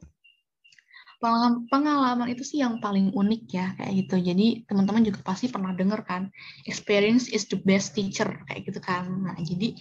pengalaman, 1.24 1.64
pengalaman 1.72 2.28
itu 2.36 2.44
sih 2.44 2.60
yang 2.60 2.84
paling 2.84 3.16
unik 3.16 3.44
ya 3.48 3.72
kayak 3.80 3.94
gitu. 4.04 4.16
Jadi 4.20 4.68
teman-teman 4.68 5.08
juga 5.08 5.24
pasti 5.24 5.48
pernah 5.48 5.72
denger 5.72 6.04
kan 6.04 6.28
experience 6.68 7.32
is 7.32 7.48
the 7.48 7.56
best 7.64 7.96
teacher 7.96 8.28
kayak 8.52 8.68
gitu 8.68 8.84
kan. 8.84 9.08
Nah 9.08 9.40
jadi 9.40 9.72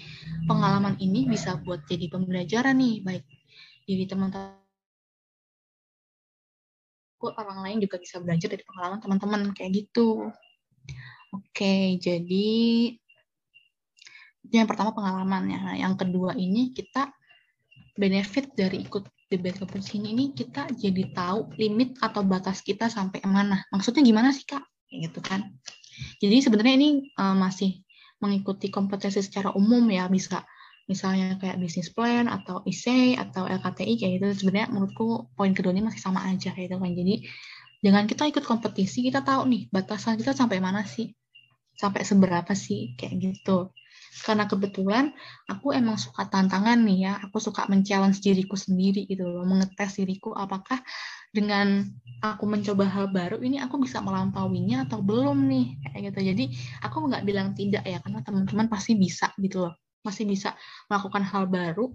pengalaman 0.47 0.95
ini 1.03 1.27
bisa 1.27 1.59
buat 1.67 1.83
jadi 1.91 2.07
pembelajaran 2.07 2.79
nih 2.79 3.03
baik 3.03 3.27
jadi 3.91 4.07
teman-teman 4.07 4.63
orang 7.23 7.59
lain 7.63 7.79
juga 7.79 8.03
bisa 8.03 8.19
belajar 8.19 8.51
dari 8.51 8.67
pengalaman 8.67 8.99
teman-teman 8.99 9.41
kayak 9.55 9.87
gitu. 9.87 10.27
Oke, 11.33 11.97
jadi 12.03 12.51
yang 14.51 14.67
pertama 14.67 14.91
pengalamannya. 14.91 15.79
Yang 15.79 15.95
kedua 16.03 16.35
ini 16.35 16.75
kita 16.75 17.15
benefit 17.95 18.51
dari 18.59 18.83
ikut 18.83 19.07
debat 19.33 19.57
kompetisi 19.57 19.97
ini 19.97 20.37
kita 20.37 20.69
jadi 20.77 21.09
tahu 21.17 21.57
limit 21.57 21.97
atau 22.05 22.21
batas 22.21 22.61
kita 22.61 22.93
sampai 22.93 23.25
mana. 23.25 23.65
Maksudnya 23.73 24.05
gimana 24.05 24.29
sih 24.37 24.45
kak? 24.45 24.61
Gitu 24.93 25.25
kan. 25.25 25.57
Jadi 26.21 26.37
sebenarnya 26.45 26.75
ini 26.77 26.91
uh, 27.17 27.33
masih 27.33 27.81
mengikuti 28.21 28.69
kompetisi 28.69 29.25
secara 29.25 29.51
umum 29.57 29.83
ya 29.91 30.07
bisa 30.07 30.45
misalnya 30.87 31.39
kayak 31.39 31.59
bisnis 31.63 31.91
plan 31.95 32.27
atau 32.27 32.63
IC 32.67 33.17
atau 33.19 33.47
LKTI 33.47 33.93
kayak 33.99 34.13
gitu 34.19 34.27
sebenarnya 34.47 34.71
menurutku 34.71 35.31
poin 35.35 35.55
keduanya 35.55 35.87
masih 35.87 36.03
sama 36.03 36.27
aja 36.27 36.51
kayak 36.55 36.71
gitu 36.71 36.77
kan 36.79 36.93
jadi 36.95 37.15
dengan 37.83 38.05
kita 38.07 38.31
ikut 38.31 38.45
kompetisi 38.47 39.03
kita 39.07 39.23
tahu 39.23 39.47
nih 39.51 39.63
batasan 39.71 40.19
kita 40.19 40.35
sampai 40.35 40.59
mana 40.59 40.83
sih 40.87 41.15
sampai 41.79 42.03
seberapa 42.07 42.53
sih 42.55 42.95
kayak 42.99 43.15
gitu 43.19 43.75
karena 44.13 44.45
kebetulan 44.45 45.17
aku 45.49 45.73
emang 45.73 45.97
suka 45.97 46.29
tantangan 46.29 46.77
nih 46.85 47.09
ya. 47.09 47.13
Aku 47.25 47.41
suka 47.41 47.65
men-challenge 47.73 48.21
diriku 48.21 48.55
sendiri 48.61 49.09
gitu 49.09 49.25
loh 49.25 49.49
mengetes 49.49 49.97
diriku 49.97 50.37
apakah 50.37 50.77
dengan 51.33 51.81
aku 52.21 52.45
mencoba 52.45 52.85
hal 52.85 53.09
baru 53.09 53.41
ini 53.41 53.57
aku 53.65 53.81
bisa 53.81 54.05
melampauinya 54.05 54.85
atau 54.85 55.01
belum 55.01 55.49
nih 55.49 55.67
kayak 55.89 56.13
gitu. 56.13 56.21
Jadi 56.37 56.45
aku 56.85 57.09
nggak 57.09 57.25
bilang 57.25 57.57
tidak 57.57 57.89
ya 57.89 57.99
karena 58.05 58.21
teman-teman 58.21 58.69
pasti 58.69 58.93
bisa 58.93 59.33
gitu 59.41 59.65
loh. 59.65 59.75
Masih 60.05 60.29
bisa 60.29 60.53
melakukan 60.93 61.25
hal 61.25 61.49
baru 61.49 61.89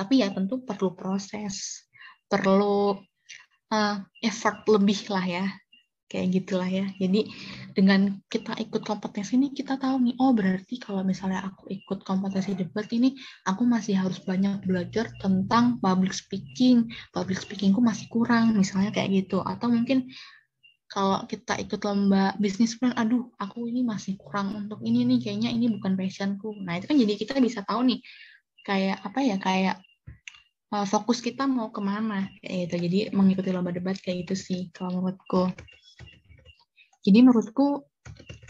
tapi 0.00 0.24
ya 0.24 0.32
tentu 0.32 0.64
perlu 0.64 0.96
proses 0.96 1.84
perlu 2.24 2.96
uh, 3.68 3.96
effort 4.24 4.64
lebih 4.64 5.12
lah 5.12 5.24
ya 5.28 5.44
kayak 6.10 6.42
gitulah 6.42 6.66
ya. 6.66 6.90
Jadi 6.98 7.30
dengan 7.70 8.18
kita 8.26 8.58
ikut 8.58 8.82
kompetisi 8.82 9.38
ini 9.38 9.54
kita 9.54 9.78
tahu 9.78 10.02
nih, 10.10 10.18
oh 10.18 10.34
berarti 10.34 10.82
kalau 10.82 11.06
misalnya 11.06 11.46
aku 11.46 11.70
ikut 11.70 12.02
kompetisi 12.02 12.58
debat 12.58 12.90
ini, 12.90 13.14
aku 13.46 13.62
masih 13.62 13.94
harus 13.94 14.18
banyak 14.26 14.66
belajar 14.66 15.06
tentang 15.22 15.78
public 15.78 16.10
speaking. 16.10 16.90
Public 17.14 17.38
speakingku 17.38 17.78
masih 17.78 18.10
kurang, 18.10 18.58
misalnya 18.58 18.90
kayak 18.90 19.22
gitu. 19.22 19.38
Atau 19.46 19.70
mungkin 19.70 20.10
kalau 20.90 21.22
kita 21.30 21.54
ikut 21.62 21.78
lomba 21.86 22.34
bisnis 22.42 22.74
plan, 22.74 22.90
aduh 22.98 23.30
aku 23.38 23.70
ini 23.70 23.86
masih 23.86 24.18
kurang 24.18 24.58
untuk 24.58 24.82
ini 24.82 25.06
nih, 25.06 25.30
kayaknya 25.30 25.54
ini 25.54 25.70
bukan 25.70 25.94
passionku. 25.94 26.58
Nah 26.58 26.82
itu 26.82 26.90
kan 26.90 26.98
jadi 26.98 27.14
kita 27.14 27.38
bisa 27.38 27.62
tahu 27.62 27.86
nih, 27.86 28.02
kayak 28.66 28.98
apa 29.06 29.18
ya, 29.22 29.38
kayak 29.38 29.78
uh, 30.74 30.86
fokus 30.90 31.22
kita 31.22 31.46
mau 31.46 31.70
ke 31.70 31.78
mana 31.78 32.26
kayak 32.42 32.66
gitu. 32.66 32.76
Jadi 32.90 32.98
mengikuti 33.14 33.54
lomba 33.54 33.70
debat 33.70 33.94
kayak 33.94 34.26
gitu 34.26 34.34
sih 34.34 34.60
kalau 34.74 34.98
menurutku. 34.98 35.54
Jadi 37.00 37.18
menurutku 37.24 37.84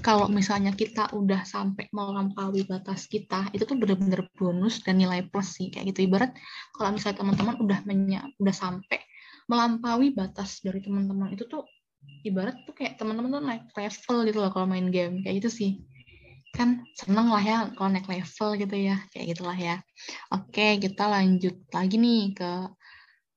kalau 0.01 0.33
misalnya 0.33 0.73
kita 0.73 1.13
udah 1.13 1.45
sampai 1.45 1.87
melampaui 1.93 2.65
batas 2.65 3.05
kita, 3.05 3.53
itu 3.53 3.69
tuh 3.69 3.77
benar-benar 3.77 4.27
bonus 4.33 4.81
dan 4.81 4.97
nilai 4.97 5.29
plus 5.29 5.61
sih 5.61 5.69
kayak 5.69 5.93
gitu. 5.93 6.09
Ibarat 6.09 6.33
kalau 6.73 6.97
misalnya 6.97 7.21
teman-teman 7.21 7.57
udah 7.61 7.79
menya, 7.85 8.21
udah 8.41 8.55
sampai 8.55 8.99
melampaui 9.51 10.15
batas 10.15 10.63
dari 10.63 10.79
teman-teman 10.79 11.35
itu 11.35 11.45
tuh 11.51 11.67
ibarat 12.23 12.57
tuh 12.65 12.73
kayak 12.77 12.97
teman-teman 12.97 13.35
tuh 13.35 13.43
naik 13.43 13.65
level 13.75 14.17
gitu 14.29 14.39
loh 14.39 14.51
kalau 14.55 14.67
main 14.71 14.89
game 14.95 15.27
kayak 15.27 15.43
gitu 15.43 15.51
sih 15.51 15.71
kan 16.55 16.83
seneng 16.99 17.31
lah 17.31 17.43
ya 17.43 17.59
kalau 17.75 17.91
naik 17.91 18.07
level 18.07 18.49
gitu 18.59 18.77
ya 18.79 18.97
kayak 19.15 19.35
gitulah 19.35 19.59
ya 19.59 19.77
oke 20.35 20.67
kita 20.83 21.05
lanjut 21.07 21.57
lagi 21.71 21.97
nih 21.99 22.35
ke 22.35 22.51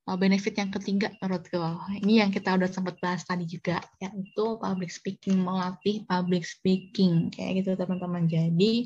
benefit 0.04 0.60
yang 0.60 0.68
ketiga 0.68 1.08
menurutku. 1.16 1.56
Ini 2.04 2.24
yang 2.24 2.30
kita 2.30 2.52
udah 2.52 2.68
sempat 2.68 3.00
bahas 3.00 3.24
tadi 3.24 3.48
juga, 3.48 3.80
yaitu 3.96 4.60
public 4.60 4.92
speaking, 4.92 5.40
melatih 5.40 6.04
public 6.04 6.44
speaking. 6.44 7.32
Kayak 7.32 7.64
gitu 7.64 7.70
teman-teman. 7.80 8.28
Jadi 8.28 8.84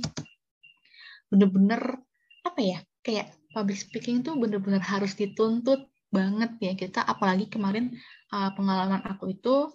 bener-bener 1.26 1.98
apa 2.46 2.60
ya, 2.62 2.78
kayak 3.02 3.34
public 3.50 3.82
speaking 3.82 4.22
tuh 4.22 4.38
bener-bener 4.38 4.78
harus 4.78 5.18
dituntut 5.18 5.90
banget 6.14 6.54
ya 6.62 6.72
kita. 6.78 7.02
Apalagi 7.02 7.50
kemarin 7.50 7.98
uh, 8.30 8.54
pengalaman 8.54 9.02
aku 9.02 9.34
itu 9.34 9.74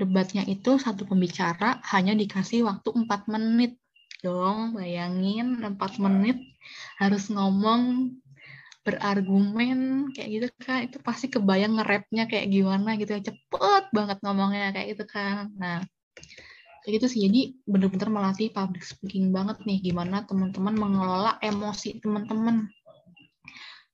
debatnya 0.00 0.46
itu 0.48 0.80
satu 0.80 1.04
pembicara 1.04 1.82
hanya 1.92 2.14
dikasih 2.14 2.64
waktu 2.64 2.94
4 2.94 3.34
menit 3.34 3.76
dong 4.22 4.78
bayangin 4.78 5.58
4 5.58 5.74
menit 5.98 6.38
harus 7.02 7.26
ngomong 7.34 8.14
berargumen 8.88 10.08
kayak 10.16 10.28
gitu 10.32 10.46
kan 10.64 10.88
itu 10.88 10.96
pasti 11.04 11.28
kebayang 11.28 11.76
nge-rapnya 11.76 12.24
kayak 12.24 12.48
gimana 12.48 12.96
gitu 12.96 13.10
ya. 13.12 13.20
Cepet 13.28 13.84
banget 13.92 14.18
ngomongnya 14.24 14.72
kayak 14.72 14.96
gitu 14.96 15.04
kan 15.04 15.52
nah 15.60 15.84
kayak 16.88 17.04
gitu 17.04 17.06
sih. 17.12 17.20
Jadi 17.28 17.40
bener-bener 17.68 18.08
melatih 18.08 18.48
public 18.48 18.80
speaking 18.80 19.28
banget 19.28 19.60
nih. 19.68 19.92
Gimana 19.92 20.24
teman-teman 20.24 20.72
mengelola 20.72 21.36
emosi 21.44 22.00
teman-teman. 22.00 22.64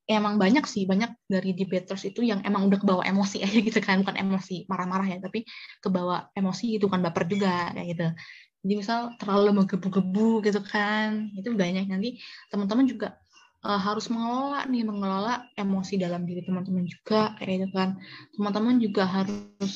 Emang 0.07 0.37
banyak 0.39 0.63
sih 0.69 0.87
banyak 0.87 1.11
dari 1.27 1.51
debaters 1.57 2.05
itu 2.07 2.21
yang 2.23 2.39
emang 2.47 2.69
udah 2.69 2.79
kebawa 2.79 3.03
emosi 3.03 3.43
aja 3.43 3.59
gitu 3.59 3.83
kan. 3.83 3.99
Bukan 3.99 4.15
emosi 4.15 4.63
marah-marah 4.71 5.07
ya 5.11 5.17
tapi 5.19 5.43
kebawa 5.83 6.31
emosi 6.31 6.79
itu 6.79 6.87
kan. 6.87 7.03
Baper 7.03 7.27
juga 7.27 7.75
kayak 7.75 7.87
gitu. 7.91 8.07
Jadi 8.65 8.73
misal 8.79 8.99
terlalu 9.19 9.61
menggebu-gebu 9.61 10.45
gitu 10.47 10.61
kan. 10.63 11.35
Itu 11.35 11.51
banyak. 11.51 11.91
Nanti 11.91 12.23
teman-teman 12.47 12.87
juga 12.87 13.19
uh, 13.65 13.81
harus 13.81 14.07
mengelola 14.13 14.63
nih 14.69 14.85
mengelola 14.85 15.49
emosi 15.57 15.97
dalam 15.97 16.29
diri 16.29 16.45
teman-teman 16.45 16.85
juga 16.85 17.33
kayak 17.41 17.65
gitu 17.65 17.73
kan. 17.73 17.89
Teman-teman 18.37 18.75
juga 18.77 19.03
harus 19.09 19.73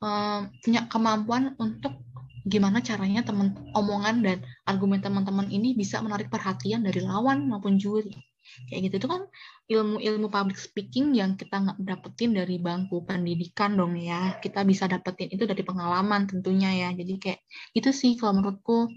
uh, 0.00 0.46
punya 0.62 0.86
kemampuan 0.86 1.58
untuk 1.58 1.98
gimana 2.46 2.80
caranya 2.80 3.20
teman 3.20 3.52
omongan 3.76 4.24
dan 4.24 4.38
argumen 4.64 5.04
teman-teman 5.04 5.50
ini 5.52 5.76
bisa 5.76 6.00
menarik 6.00 6.32
perhatian 6.32 6.86
dari 6.86 7.02
lawan 7.02 7.50
maupun 7.50 7.76
juri. 7.76 8.14
Kayak 8.66 8.90
gitu 8.90 8.94
itu 9.04 9.08
kan 9.10 9.22
ilmu-ilmu 9.70 10.26
public 10.26 10.58
speaking 10.58 11.14
yang 11.14 11.38
kita 11.38 11.54
nggak 11.54 11.78
dapetin 11.86 12.34
dari 12.34 12.56
bangku 12.58 13.04
pendidikan 13.04 13.76
dong 13.76 13.94
ya. 13.98 14.40
Kita 14.40 14.64
bisa 14.64 14.88
dapetin 14.88 15.30
itu 15.30 15.44
dari 15.44 15.60
pengalaman 15.60 16.26
tentunya 16.26 16.72
ya. 16.72 16.88
Jadi 16.94 17.14
kayak 17.20 17.40
itu 17.76 17.90
sih 17.92 18.16
kalau 18.16 18.40
menurutku 18.40 18.90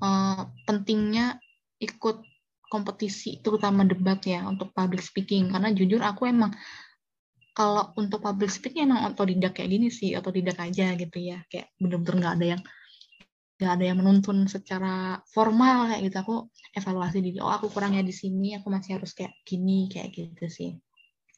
uh, 0.00 0.48
pentingnya 0.64 1.42
ikut 1.82 2.31
kompetisi 2.72 3.44
terutama 3.44 3.84
debat 3.84 4.16
ya 4.24 4.48
untuk 4.48 4.72
public 4.72 5.04
speaking. 5.04 5.52
Karena 5.52 5.68
jujur 5.76 6.00
aku 6.00 6.24
emang 6.32 6.56
kalau 7.52 7.92
untuk 8.00 8.24
public 8.24 8.48
speaking 8.48 8.88
emang 8.88 9.12
otodidak 9.12 9.52
kayak 9.52 9.76
gini 9.76 9.92
sih 9.92 10.16
otodidak 10.16 10.56
aja 10.56 10.96
gitu 10.96 11.18
ya. 11.20 11.44
Kayak 11.52 11.68
bener-bener 11.76 12.14
nggak 12.24 12.34
ada 12.40 12.46
yang 12.56 12.62
nggak 13.60 13.72
ada 13.76 13.84
yang 13.84 13.98
menuntun 14.00 14.48
secara 14.48 15.20
formal 15.28 15.92
kayak 15.92 16.00
gitu. 16.08 16.16
Aku 16.24 16.34
evaluasi 16.72 17.20
diri. 17.20 17.38
Oh 17.44 17.52
aku 17.52 17.68
kurangnya 17.68 18.00
di 18.00 18.16
sini 18.16 18.56
aku 18.56 18.72
masih 18.72 18.96
harus 18.96 19.12
kayak 19.12 19.36
gini 19.44 19.92
kayak 19.92 20.08
gitu 20.16 20.48
sih. 20.48 20.70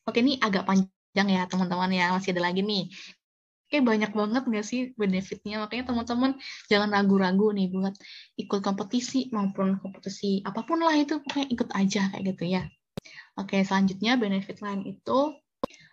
Oke 0.07 0.23
ini 0.23 0.39
agak 0.39 0.71
panjang 0.71 1.29
ya 1.35 1.51
teman-teman 1.51 1.91
ya. 1.91 2.15
Masih 2.15 2.31
ada 2.31 2.47
lagi 2.47 2.63
nih 2.63 2.87
kayak 3.75 3.91
banyak 3.91 4.13
banget 4.15 4.43
nggak 4.47 4.63
sih 4.63 4.95
benefitnya? 4.95 5.67
Makanya 5.67 5.91
teman-teman 5.91 6.39
jangan 6.71 6.95
ragu-ragu 6.95 7.51
nih 7.51 7.75
buat 7.75 7.99
ikut 8.39 8.61
kompetisi 8.63 9.35
maupun 9.35 9.83
kompetisi 9.83 10.47
apa 10.47 10.63
pun 10.63 10.79
lah 10.79 10.95
itu 10.95 11.19
pokoknya 11.19 11.51
ikut 11.51 11.69
aja 11.75 12.15
kayak 12.15 12.23
gitu 12.31 12.45
ya. 12.55 12.63
Oke 13.35 13.59
selanjutnya 13.67 14.15
benefit 14.15 14.63
lain 14.63 14.87
itu 14.87 15.35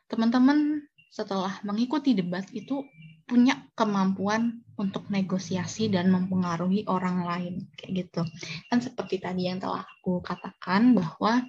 teman-teman 0.06 0.86
setelah 1.10 1.58
mengikuti 1.66 2.14
debat 2.14 2.46
itu 2.54 2.86
punya 3.26 3.58
kemampuan 3.74 4.62
untuk 4.78 5.10
negosiasi 5.10 5.90
dan 5.90 6.14
mempengaruhi 6.14 6.86
orang 6.86 7.26
lain 7.26 7.56
kayak 7.74 8.06
gitu. 8.06 8.22
Kan 8.70 8.78
seperti 8.78 9.18
tadi 9.18 9.50
yang 9.50 9.58
telah 9.58 9.82
aku 9.82 10.22
katakan 10.22 10.94
bahwa 10.94 11.42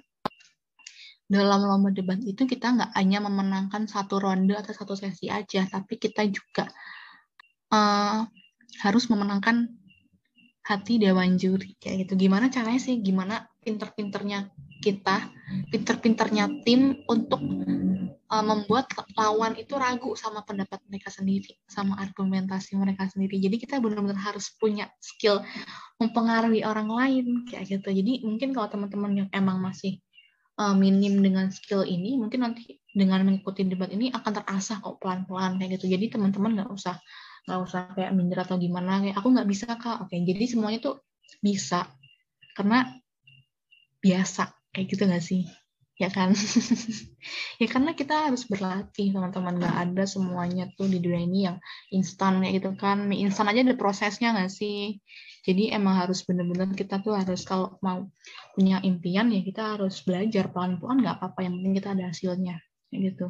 dalam 1.27 1.63
lomba 1.63 1.89
debat 1.89 2.19
itu 2.19 2.43
kita 2.43 2.75
nggak 2.75 2.91
hanya 2.99 3.23
memenangkan 3.23 3.87
satu 3.87 4.19
ronde 4.19 4.53
atau 4.53 4.75
satu 4.75 4.93
sesi 4.93 5.31
aja, 5.31 5.65
tapi 5.65 5.95
kita 5.97 6.27
juga 6.27 6.67
uh, 7.71 8.27
harus 8.83 9.03
memenangkan 9.07 9.71
hati 10.63 10.99
dewan 10.99 11.35
juri 11.35 11.75
kayak 11.79 12.07
gitu. 12.07 12.27
Gimana 12.27 12.47
caranya 12.47 12.79
sih? 12.79 12.99
Gimana 13.03 13.47
pinter-pinternya 13.63 14.51
kita 14.83 15.31
pinter-pinternya 15.71 16.63
tim 16.67 17.03
untuk 17.07 17.39
uh, 18.27 18.43
membuat 18.43 18.91
lawan 19.15 19.55
itu 19.55 19.75
ragu 19.79 20.15
sama 20.19 20.43
pendapat 20.43 20.79
mereka 20.91 21.07
sendiri, 21.11 21.55
sama 21.67 21.99
argumentasi 21.99 22.75
mereka 22.75 23.07
sendiri. 23.07 23.39
Jadi 23.39 23.55
kita 23.63 23.79
benar-benar 23.79 24.19
harus 24.19 24.51
punya 24.59 24.91
skill 24.99 25.39
mempengaruhi 25.99 26.67
orang 26.67 26.91
lain 26.91 27.47
kayak 27.47 27.79
gitu. 27.79 27.89
Jadi 27.91 28.27
mungkin 28.27 28.51
kalau 28.51 28.67
teman-teman 28.71 29.23
yang 29.23 29.29
emang 29.31 29.59
masih 29.63 30.03
uh, 30.59 30.75
minim 30.75 31.21
dengan 31.21 31.49
skill 31.49 31.85
ini, 31.85 32.17
mungkin 32.19 32.45
nanti 32.45 32.81
dengan 32.93 33.25
mengikuti 33.25 33.65
debat 33.65 33.89
ini 33.89 34.13
akan 34.13 34.31
terasah 34.41 34.81
kok 34.83 35.01
pelan-pelan 35.01 35.57
kayak 35.57 35.79
gitu. 35.79 35.89
Jadi 35.93 36.13
teman-teman 36.13 36.61
nggak 36.61 36.71
usah 36.71 36.97
nggak 37.43 37.59
usah 37.59 37.81
kayak 37.91 38.11
minder 38.15 38.39
atau 38.39 38.55
gimana 38.55 39.03
kayak 39.03 39.15
aku 39.19 39.27
nggak 39.33 39.49
bisa 39.49 39.67
kak. 39.75 40.05
Oke, 40.07 40.15
jadi 40.21 40.43
semuanya 40.47 40.79
tuh 40.79 40.95
bisa 41.43 41.89
karena 42.53 42.85
biasa 44.03 44.51
kayak 44.75 44.85
gitu 44.91 45.03
nggak 45.09 45.23
sih? 45.23 45.43
ya 45.93 46.09
kan 46.09 46.33
ya 47.61 47.67
karena 47.69 47.93
kita 47.93 48.27
harus 48.29 48.49
berlatih 48.49 49.13
teman-teman 49.13 49.61
nggak 49.61 49.77
ada 49.89 50.03
semuanya 50.09 50.65
tuh 50.73 50.89
di 50.89 50.97
dunia 50.97 51.21
ini 51.21 51.39
yang 51.45 51.57
instan 51.93 52.41
kayak 52.41 52.53
gitu 52.59 52.71
kan 52.73 53.13
instan 53.13 53.45
aja 53.53 53.61
ada 53.61 53.77
prosesnya 53.77 54.33
nggak 54.33 54.49
sih 54.49 54.97
jadi 55.43 55.75
emang 55.75 56.07
harus 56.07 56.23
bener-bener 56.23 56.71
kita 56.71 57.03
tuh 57.03 57.19
harus 57.19 57.43
kalau 57.43 57.75
mau 57.83 58.07
punya 58.55 58.79
impian 58.79 59.27
ya 59.27 59.43
kita 59.43 59.75
harus 59.75 59.99
belajar 60.07 60.47
pelan-pelan 60.47 61.03
nggak 61.03 61.19
apa-apa 61.19 61.39
yang 61.43 61.59
penting 61.59 61.73
kita 61.75 61.89
ada 61.91 62.03
hasilnya 62.09 62.55
gitu. 62.95 63.27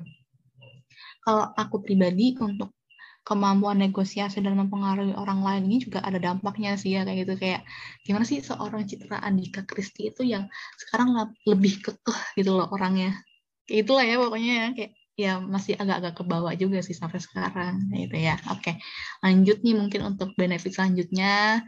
Kalau 1.23 1.49
aku 1.55 1.81
pribadi 1.81 2.37
untuk 2.37 2.75
kemampuan 3.23 3.79
negosiasi 3.79 4.43
dan 4.43 4.59
mempengaruhi 4.59 5.15
orang 5.15 5.39
lain 5.39 5.63
ini 5.71 5.87
juga 5.87 6.03
ada 6.03 6.19
dampaknya 6.19 6.75
sih 6.75 6.99
ya 6.99 7.07
kayak 7.07 7.25
gitu. 7.25 7.33
Kayak 7.39 7.61
gimana 8.03 8.27
sih 8.27 8.43
seorang 8.43 8.83
Citra 8.83 9.23
Andika 9.23 9.63
Kristi 9.63 10.11
itu 10.11 10.21
yang 10.27 10.51
sekarang 10.77 11.15
lebih 11.47 11.79
kekeh 11.81 12.19
gitu 12.37 12.51
loh 12.53 12.67
orangnya. 12.69 13.15
Kayak 13.63 13.79
itulah 13.87 14.03
ya 14.03 14.15
pokoknya 14.19 14.53
ya 14.53 14.67
kayak 14.75 14.91
ya 15.13 15.37
masih 15.37 15.77
agak-agak 15.77 16.13
ke 16.17 16.23
bawah 16.25 16.53
juga 16.57 16.81
sih 16.81 16.97
sampai 16.97 17.21
sekarang 17.21 17.93
gitu 17.93 18.17
ya. 18.17 18.35
Oke 18.49 18.81
lanjut 19.21 19.61
nih 19.61 19.75
mungkin 19.77 20.01
untuk 20.13 20.33
benefit 20.33 20.73
selanjutnya. 20.73 21.61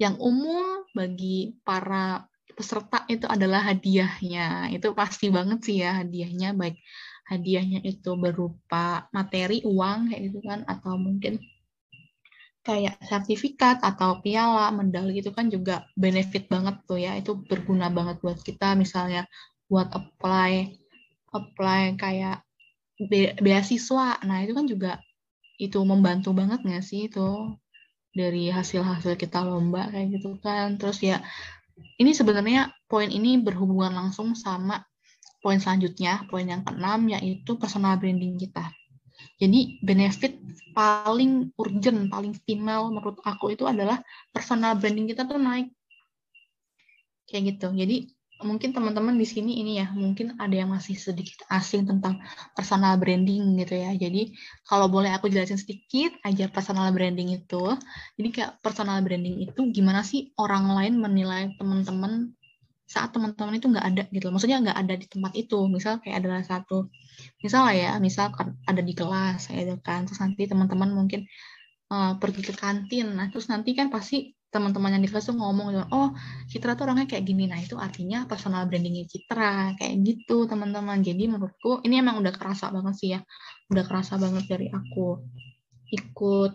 Yang 0.00 0.14
umum 0.20 0.84
bagi 0.96 1.60
para 1.64 2.24
peserta 2.56 3.08
itu 3.08 3.24
adalah 3.24 3.64
hadiahnya. 3.72 4.72
Itu 4.72 4.92
pasti 4.92 5.32
banget 5.32 5.64
sih 5.64 5.80
ya 5.80 6.04
hadiahnya. 6.04 6.52
Baik 6.52 6.76
hadiahnya 7.28 7.80
itu 7.88 8.10
berupa 8.20 9.08
materi 9.16 9.64
uang 9.64 10.12
kayak 10.12 10.22
gitu 10.28 10.38
kan 10.44 10.66
atau 10.68 10.98
mungkin 10.98 11.40
kayak 12.60 13.00
sertifikat 13.00 13.80
atau 13.80 14.20
piala 14.20 14.68
medali 14.76 15.24
itu 15.24 15.32
kan 15.32 15.48
juga 15.48 15.88
benefit 15.96 16.52
banget 16.52 16.84
tuh 16.84 17.00
ya. 17.00 17.16
Itu 17.16 17.40
berguna 17.48 17.88
banget 17.88 18.20
buat 18.20 18.40
kita 18.44 18.76
misalnya 18.76 19.24
buat 19.72 19.88
apply 19.88 20.76
apply 21.30 21.94
kayak 21.96 22.42
be 23.08 23.32
beasiswa 23.40 24.20
nah 24.24 24.38
itu 24.44 24.52
kan 24.52 24.66
juga 24.68 24.92
itu 25.56 25.76
membantu 25.84 26.32
banget 26.36 26.60
nggak 26.64 26.84
sih 26.84 27.08
itu 27.08 27.56
dari 28.10 28.50
hasil-hasil 28.50 29.14
kita 29.16 29.44
lomba 29.46 29.88
kayak 29.88 30.18
gitu 30.18 30.36
kan 30.42 30.76
terus 30.76 30.98
ya 31.00 31.22
ini 31.96 32.12
sebenarnya 32.12 32.72
poin 32.88 33.08
ini 33.08 33.40
berhubungan 33.40 33.92
langsung 33.92 34.36
sama 34.36 34.84
poin 35.40 35.56
selanjutnya, 35.56 36.28
poin 36.28 36.44
yang 36.44 36.62
keenam 36.62 37.08
yaitu 37.08 37.56
personal 37.56 37.96
branding 37.96 38.36
kita. 38.36 38.68
Jadi 39.40 39.80
benefit 39.80 40.36
paling 40.76 41.52
urgent, 41.56 42.12
paling 42.12 42.36
final 42.44 42.92
menurut 42.92 43.20
aku 43.24 43.56
itu 43.56 43.64
adalah 43.64 44.04
personal 44.32 44.76
branding 44.76 45.08
kita 45.08 45.24
tuh 45.24 45.40
naik. 45.40 45.72
Kayak 47.24 47.56
gitu. 47.56 47.68
Jadi 47.72 47.96
mungkin 48.42 48.70
teman-teman 48.76 49.16
di 49.16 49.26
sini 49.28 49.60
ini 49.60 49.80
ya, 49.80 49.92
mungkin 49.92 50.36
ada 50.40 50.52
yang 50.52 50.70
masih 50.72 50.96
sedikit 50.96 51.44
asing 51.52 51.88
tentang 51.88 52.20
personal 52.56 52.96
branding 52.96 53.56
gitu 53.60 53.74
ya. 53.76 53.92
Jadi 53.96 54.32
kalau 54.64 54.86
boleh 54.88 55.12
aku 55.12 55.28
jelasin 55.28 55.60
sedikit 55.60 56.14
aja 56.26 56.48
personal 56.48 56.90
branding 56.90 57.32
itu. 57.34 57.76
Jadi 58.16 58.28
kayak 58.32 58.60
personal 58.64 59.00
branding 59.04 59.44
itu 59.44 59.60
gimana 59.70 60.00
sih 60.02 60.32
orang 60.40 60.72
lain 60.72 60.94
menilai 60.98 61.52
teman-teman 61.60 62.34
saat 62.90 63.14
teman-teman 63.14 63.54
itu 63.54 63.70
nggak 63.70 63.86
ada 63.86 64.02
gitu 64.10 64.34
maksudnya 64.34 64.58
nggak 64.66 64.78
ada 64.82 64.94
di 64.98 65.06
tempat 65.06 65.32
itu 65.38 65.62
misal 65.70 66.02
kayak 66.02 66.26
adalah 66.26 66.42
satu 66.42 66.90
misal 67.38 67.70
ya 67.70 67.94
misal 68.02 68.34
ada 68.66 68.82
di 68.82 68.98
kelas 68.98 69.46
gitu 69.46 69.78
kan 69.78 70.10
terus 70.10 70.18
nanti 70.18 70.50
teman-teman 70.50 70.90
mungkin 70.90 71.22
uh, 71.94 72.18
pergi 72.18 72.42
ke 72.50 72.54
kantin 72.58 73.14
nah 73.14 73.30
terus 73.30 73.46
nanti 73.46 73.78
kan 73.78 73.94
pasti 73.94 74.34
teman-teman 74.50 74.98
yang 74.98 75.02
di 75.02 75.10
kelas 75.10 75.30
tuh 75.30 75.38
ngomong 75.38 75.70
gitu 75.70 75.86
oh 75.94 76.10
Citra 76.50 76.74
tuh 76.74 76.90
orangnya 76.90 77.06
kayak 77.06 77.22
gini. 77.22 77.46
Nah 77.46 77.62
itu 77.62 77.78
artinya 77.78 78.26
personal 78.26 78.66
brandingnya 78.66 79.06
Citra 79.06 79.78
kayak 79.78 79.94
gitu 80.02 80.50
teman-teman. 80.50 81.00
Jadi 81.06 81.30
menurutku 81.30 81.80
ini 81.86 82.02
emang 82.02 82.18
udah 82.18 82.34
kerasa 82.34 82.74
banget 82.74 82.94
sih 82.98 83.08
ya 83.14 83.22
udah 83.70 83.84
kerasa 83.86 84.18
banget 84.18 84.44
dari 84.50 84.66
aku 84.66 85.22
ikut 85.94 86.52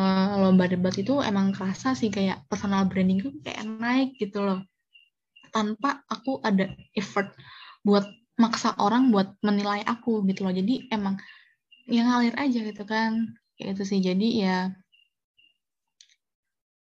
uh, 0.00 0.32
lomba 0.40 0.64
debat 0.64 0.96
itu 0.96 1.20
emang 1.20 1.52
kerasa 1.52 1.92
sih 1.92 2.08
kayak 2.08 2.48
personal 2.48 2.88
branding 2.88 3.20
itu 3.20 3.30
kayak 3.44 3.68
naik 3.68 4.16
gitu 4.16 4.40
loh. 4.40 4.64
Tanpa 5.52 6.00
aku 6.08 6.40
ada 6.40 6.72
effort 6.96 7.36
buat 7.84 8.08
maksa 8.40 8.72
orang 8.80 9.12
buat 9.12 9.36
menilai 9.44 9.84
aku 9.84 10.24
gitu 10.24 10.48
loh. 10.48 10.56
Jadi 10.56 10.88
emang 10.88 11.20
yang 11.84 12.08
ngalir 12.08 12.36
aja 12.36 12.58
gitu 12.64 12.84
kan 12.88 13.36
kayak 13.60 13.76
itu 13.76 13.84
sih. 13.84 14.00
Jadi 14.00 14.40
ya 14.40 14.72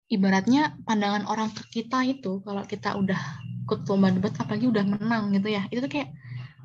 ibaratnya 0.08 0.76
pandangan 0.88 1.28
orang 1.28 1.52
ke 1.52 1.84
kita 1.84 2.04
itu 2.08 2.40
kalau 2.44 2.64
kita 2.64 2.96
udah 2.96 3.20
ikut 3.68 3.84
lomba 3.92 4.16
debat 4.16 4.32
apalagi 4.40 4.72
udah 4.72 4.84
menang 4.88 5.36
gitu 5.36 5.52
ya 5.52 5.68
itu 5.68 5.84
tuh 5.84 5.92
kayak 5.92 6.16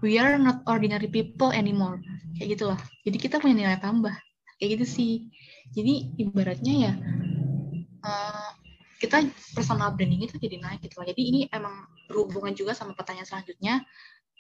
we 0.03 0.19
are 0.19 0.39
not 0.39 0.63
ordinary 0.71 1.11
people 1.11 1.51
anymore. 1.51 1.99
Kayak 2.39 2.59
gitulah 2.59 2.81
jadi 3.03 3.19
kita 3.19 3.37
punya 3.43 3.55
nilai 3.67 3.79
tambah. 3.83 4.15
Kayak 4.59 4.79
gitu 4.79 4.87
sih. 4.87 5.13
Jadi 5.75 6.15
ibaratnya 6.23 6.75
ya 6.91 6.93
uh, 8.07 8.51
kita 9.03 9.27
personal 9.59 9.95
branding 9.99 10.23
itu 10.23 10.39
jadi 10.39 10.63
naik 10.63 10.87
gitu 10.87 11.03
Jadi 11.03 11.23
ini 11.23 11.41
emang 11.51 11.91
berhubungan 12.07 12.55
juga 12.55 12.75
sama 12.79 12.95
pertanyaan 12.95 13.27
selanjutnya. 13.27 13.83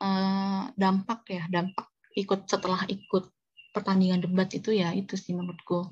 Uh, 0.02 0.66
dampak 0.74 1.22
ya 1.30 1.46
dampak 1.46 1.86
ikut 2.18 2.50
setelah 2.50 2.82
ikut 2.90 3.30
pertandingan 3.70 4.18
debat 4.18 4.50
itu 4.50 4.74
ya 4.74 4.90
itu 4.92 5.14
sih 5.14 5.30
menurutku 5.30 5.86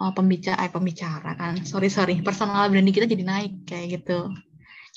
uh, 0.00 0.12
pembicara 0.14 0.58
eh, 0.64 0.70
pembicara 0.70 1.34
kan 1.34 1.62
sorry 1.66 1.90
sorry 1.90 2.22
personal 2.22 2.70
branding 2.70 2.94
kita 2.94 3.06
jadi 3.10 3.24
naik 3.26 3.52
kayak 3.66 4.02
gitu. 4.02 4.30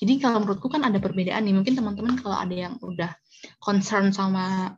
Jadi 0.02 0.18
kalau 0.18 0.41
menurutku 0.41 0.66
kan 0.66 0.82
ada 0.82 0.97
perbedaan 0.97 1.45
nih 1.45 1.54
mungkin 1.54 1.78
teman-teman 1.78 2.18
kalau 2.18 2.34
ada 2.34 2.56
yang 2.56 2.74
udah 2.82 3.14
concern 3.62 4.10
sama 4.10 4.74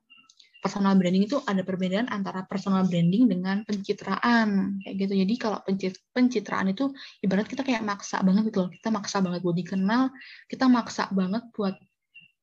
personal 0.64 0.96
branding 0.96 1.28
itu 1.28 1.44
ada 1.44 1.60
perbedaan 1.64 2.08
antara 2.08 2.48
personal 2.48 2.88
branding 2.88 3.28
dengan 3.28 3.68
pencitraan 3.68 4.80
kayak 4.84 4.96
gitu. 4.96 5.14
Jadi 5.20 5.34
kalau 5.36 5.60
pencitraan 6.16 6.72
itu 6.72 6.92
ibarat 7.20 7.48
kita 7.52 7.68
kayak 7.68 7.84
maksa 7.84 8.24
banget 8.24 8.52
gitu 8.52 8.68
loh. 8.68 8.70
Kita 8.72 8.88
maksa 8.92 9.20
banget 9.20 9.44
buat 9.44 9.56
dikenal, 9.60 10.12
kita 10.48 10.66
maksa 10.72 11.12
banget 11.12 11.44
buat 11.52 11.76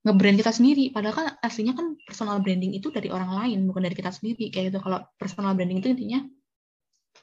nge-brand 0.04 0.36
kita 0.36 0.52
sendiri. 0.52 0.84
Padahal 0.92 1.14
kan 1.16 1.26
aslinya 1.40 1.72
kan 1.72 1.96
personal 2.04 2.44
branding 2.44 2.76
itu 2.76 2.92
dari 2.92 3.08
orang 3.08 3.32
lain, 3.40 3.64
bukan 3.64 3.88
dari 3.88 3.96
kita 3.96 4.12
sendiri. 4.12 4.52
Kayak 4.52 4.76
gitu. 4.76 4.78
Kalau 4.84 5.00
personal 5.16 5.56
branding 5.56 5.80
itu 5.80 5.88
intinya 5.96 6.20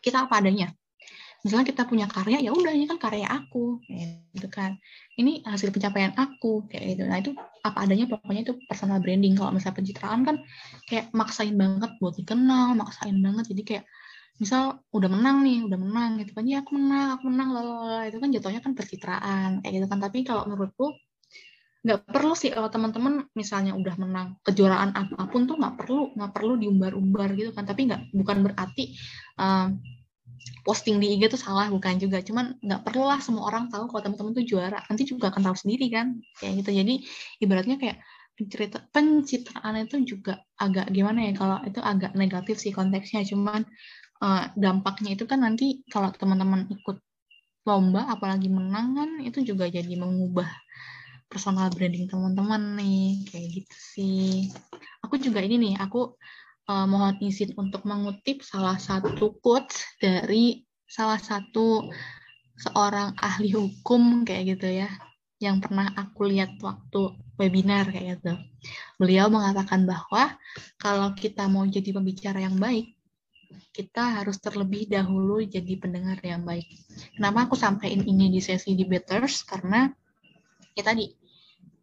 kita 0.03 0.27
apa 0.27 0.39
adanya. 0.41 0.71
Misalnya 1.45 1.69
kita 1.69 1.85
punya 1.85 2.09
karya 2.09 2.41
ya 2.41 2.51
udah 2.51 2.73
ini 2.73 2.89
kan 2.89 2.97
karya 2.97 3.29
aku 3.29 3.79
gitu 4.33 4.47
kan. 4.49 4.75
Ini 5.15 5.45
hasil 5.45 5.69
pencapaian 5.69 6.11
aku 6.17 6.65
kayak 6.67 6.97
gitu. 6.97 7.03
Nah 7.05 7.17
itu 7.21 7.31
apa 7.61 7.85
adanya 7.85 8.09
pokoknya 8.09 8.41
itu 8.43 8.53
personal 8.65 8.99
branding. 8.99 9.37
Kalau 9.37 9.53
misalnya 9.53 9.77
pencitraan 9.77 10.21
kan 10.25 10.35
kayak 10.89 11.13
maksain 11.13 11.53
banget 11.53 11.93
buat 12.01 12.17
dikenal 12.17 12.73
maksain 12.73 13.17
banget. 13.21 13.53
Jadi 13.53 13.61
kayak 13.63 13.85
misal 14.41 14.81
udah 14.93 15.09
menang 15.09 15.45
nih 15.45 15.65
udah 15.65 15.79
menang 15.79 16.09
gitu 16.25 16.33
kan. 16.33 16.43
Ya 16.49 16.65
aku 16.65 16.73
menang 16.73 17.21
aku 17.21 17.23
menang 17.29 17.49
lalala 17.53 18.01
itu 18.09 18.17
kan 18.17 18.29
jatuhnya 18.33 18.61
kan 18.65 18.73
pencitraan 18.73 19.49
kayak 19.61 19.73
gitu 19.77 19.87
kan. 19.87 19.99
Tapi 20.01 20.17
kalau 20.25 20.43
menurutku 20.49 20.89
nggak 21.87 22.03
perlu 22.11 22.35
sih 22.35 22.51
kalau 22.51 22.67
teman-teman 22.67 23.23
misalnya 23.31 23.71
udah 23.71 23.95
menang 23.95 24.27
kejuaraan 24.43 24.91
apa 24.91 25.31
pun 25.31 25.47
tuh 25.47 25.55
nggak 25.55 25.79
perlu 25.79 26.11
nggak 26.19 26.31
perlu 26.35 26.53
diumbar-umbar 26.59 27.31
gitu 27.39 27.55
kan. 27.55 27.63
Tapi 27.63 27.87
nggak 27.87 28.11
bukan 28.11 28.37
berarti 28.51 28.91
um, 29.39 29.79
posting 30.67 30.99
di 30.99 31.15
IG 31.15 31.31
tuh 31.31 31.39
salah 31.39 31.71
bukan 31.71 31.95
juga. 31.95 32.19
Cuman 32.19 32.59
nggak 32.59 32.83
perlu 32.83 33.07
lah 33.07 33.23
semua 33.23 33.47
orang 33.47 33.71
tahu 33.71 33.87
kalau 33.87 34.01
teman-teman 34.03 34.35
tuh 34.35 34.43
juara. 34.43 34.83
Nanti 34.91 35.07
juga 35.07 35.31
akan 35.31 35.41
tahu 35.47 35.55
sendiri 35.55 35.87
kan 35.87 36.19
kayak 36.43 36.59
gitu. 36.59 36.71
Jadi 36.75 36.93
ibaratnya 37.39 37.79
kayak 37.79 37.97
cerita 38.37 38.83
pencitraan 38.93 39.81
itu 39.81 39.97
juga 40.05 40.37
agak 40.61 40.93
gimana 40.93 41.25
ya 41.25 41.33
kalau 41.33 41.57
itu 41.63 41.79
agak 41.79 42.11
negatif 42.19 42.59
sih 42.59 42.75
konteksnya. 42.75 43.23
Cuman 43.23 43.63
uh, 44.21 44.43
dampaknya 44.59 45.15
itu 45.15 45.23
kan 45.23 45.39
nanti 45.41 45.87
kalau 45.87 46.11
teman-teman 46.11 46.67
ikut 46.67 46.99
lomba 47.67 48.07
apalagi 48.07 48.47
menang 48.47 48.95
kan 48.95 49.09
itu 49.27 49.43
juga 49.43 49.67
jadi 49.67 49.91
mengubah 49.99 50.47
personal 51.27 51.67
branding 51.71 52.07
teman-teman 52.07 52.79
nih 52.79 53.27
kayak 53.27 53.47
gitu 53.61 53.75
sih 53.75 54.31
aku 55.03 55.19
juga 55.19 55.39
ini 55.43 55.55
nih 55.59 55.73
aku 55.79 56.15
uh, 56.67 56.85
mohon 56.85 57.15
izin 57.23 57.55
untuk 57.55 57.87
mengutip 57.87 58.43
salah 58.43 58.75
satu 58.75 59.39
quotes 59.39 59.87
dari 59.97 60.67
salah 60.87 61.19
satu 61.19 61.87
seorang 62.57 63.13
ahli 63.19 63.53
hukum 63.53 64.23
kayak 64.27 64.57
gitu 64.57 64.83
ya. 64.83 64.91
yang 65.37 65.61
pernah 65.61 65.85
aku 65.93 66.33
lihat 66.33 66.57
waktu 66.65 67.13
webinar 67.37 67.85
kayak 67.93 68.17
gitu. 68.17 68.33
Beliau 68.97 69.29
mengatakan 69.29 69.85
bahwa 69.85 70.33
kalau 70.81 71.13
kita 71.13 71.45
mau 71.45 71.61
jadi 71.61 71.93
pembicara 71.93 72.41
yang 72.41 72.57
baik, 72.57 72.97
kita 73.69 74.17
harus 74.17 74.41
terlebih 74.41 74.89
dahulu 74.89 75.45
jadi 75.45 75.77
pendengar 75.77 76.17
yang 76.25 76.41
baik. 76.41 76.65
Kenapa 77.13 77.45
aku 77.45 77.53
sampaikan 77.53 78.01
ini 78.01 78.33
di 78.33 78.41
sesi 78.41 78.73
debaters? 78.73 79.45
Karena 79.45 79.85
ya 80.77 80.85
tadi. 80.85 81.09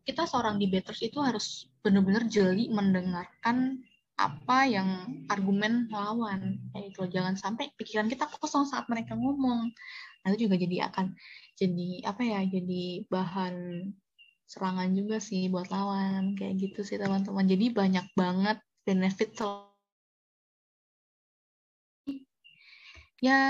Kita 0.05 0.29
seorang 0.29 0.61
debaters 0.63 1.01
itu 1.03 1.19
harus 1.19 1.67
benar-benar 1.83 2.29
jeli 2.31 2.71
mendengarkan 2.71 3.83
apa 4.15 4.59
yang 4.71 4.89
argumen 5.27 5.91
lawan. 5.91 6.63
Itu 6.77 7.11
jangan 7.11 7.35
sampai 7.35 7.75
pikiran 7.75 8.07
kita 8.07 8.31
kosong 8.39 8.69
saat 8.69 8.87
mereka 8.87 9.19
ngomong. 9.19 9.75
Nanti 10.23 10.37
juga 10.39 10.55
jadi 10.55 10.87
akan 10.93 11.17
jadi 11.59 12.07
apa 12.07 12.23
ya 12.23 12.41
jadi 12.47 13.09
bahan 13.11 13.55
serangan 14.47 14.93
juga 14.95 15.19
sih 15.19 15.51
buat 15.51 15.67
lawan. 15.73 16.39
Kayak 16.39 16.55
gitu 16.63 16.81
sih 16.87 17.01
teman-teman. 17.01 17.49
Jadi 17.51 17.75
banyak 17.75 18.07
banget 18.15 18.63
benefit 18.87 19.35
ya 23.25 23.41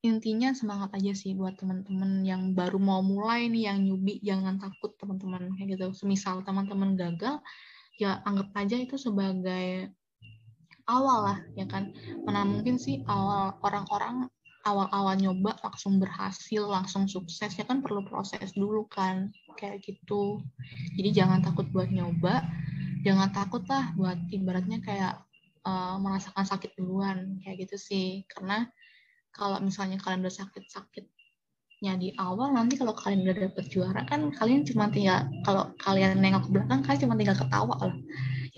intinya 0.00 0.56
semangat 0.56 0.96
aja 0.96 1.12
sih 1.12 1.36
buat 1.36 1.60
teman-teman 1.60 2.24
yang 2.24 2.56
baru 2.56 2.80
mau 2.80 3.04
mulai 3.04 3.52
nih 3.52 3.68
yang 3.68 3.84
nyubi 3.84 4.16
jangan 4.24 4.56
takut 4.56 4.96
teman-teman 4.96 5.52
kayak 5.60 5.76
gitu. 5.76 5.92
Semisal 5.92 6.40
teman-teman 6.40 6.96
gagal 6.96 7.40
ya 8.00 8.24
anggap 8.24 8.48
aja 8.56 8.80
itu 8.80 8.96
sebagai 8.96 9.92
awal 10.88 11.18
lah 11.28 11.38
ya 11.52 11.68
kan. 11.68 11.92
Mana 12.24 12.48
mungkin 12.48 12.80
sih 12.80 13.04
awal 13.04 13.60
orang-orang 13.60 14.32
awal-awal 14.64 15.16
nyoba 15.16 15.56
langsung 15.64 15.96
berhasil 15.96 16.64
langsung 16.64 17.08
sukses 17.08 17.52
ya 17.56 17.64
kan 17.64 17.80
perlu 17.80 18.04
proses 18.04 18.56
dulu 18.56 18.88
kan 18.88 19.28
kayak 19.60 19.84
gitu. 19.84 20.40
Jadi 20.96 21.12
jangan 21.12 21.44
takut 21.44 21.68
buat 21.68 21.92
nyoba 21.92 22.44
jangan 23.00 23.32
takut 23.32 23.64
lah 23.68 23.92
buat 23.96 24.16
ibaratnya 24.28 24.80
kayak 24.84 25.24
uh, 25.64 25.96
merasakan 26.00 26.44
sakit 26.44 26.72
duluan 26.76 27.36
kayak 27.44 27.68
gitu 27.68 27.76
sih. 27.76 28.08
Karena 28.28 28.64
kalau 29.30 29.58
misalnya 29.62 29.96
kalian 30.02 30.26
udah 30.26 30.34
sakit-sakitnya 30.42 31.92
di 31.96 32.12
awal 32.18 32.52
nanti 32.52 32.76
kalau 32.76 32.92
kalian 32.92 33.24
udah 33.24 33.36
dapet 33.48 33.64
juara 33.72 34.04
kan 34.04 34.28
kalian 34.34 34.66
cuma 34.66 34.90
tinggal 34.92 35.24
kalau 35.46 35.72
kalian 35.80 36.18
nengok 36.20 36.46
ke 36.46 36.50
belakang 36.52 36.80
kalian 36.84 37.00
cuma 37.08 37.14
tinggal 37.16 37.36
ketawa 37.38 37.76
lah. 37.78 37.98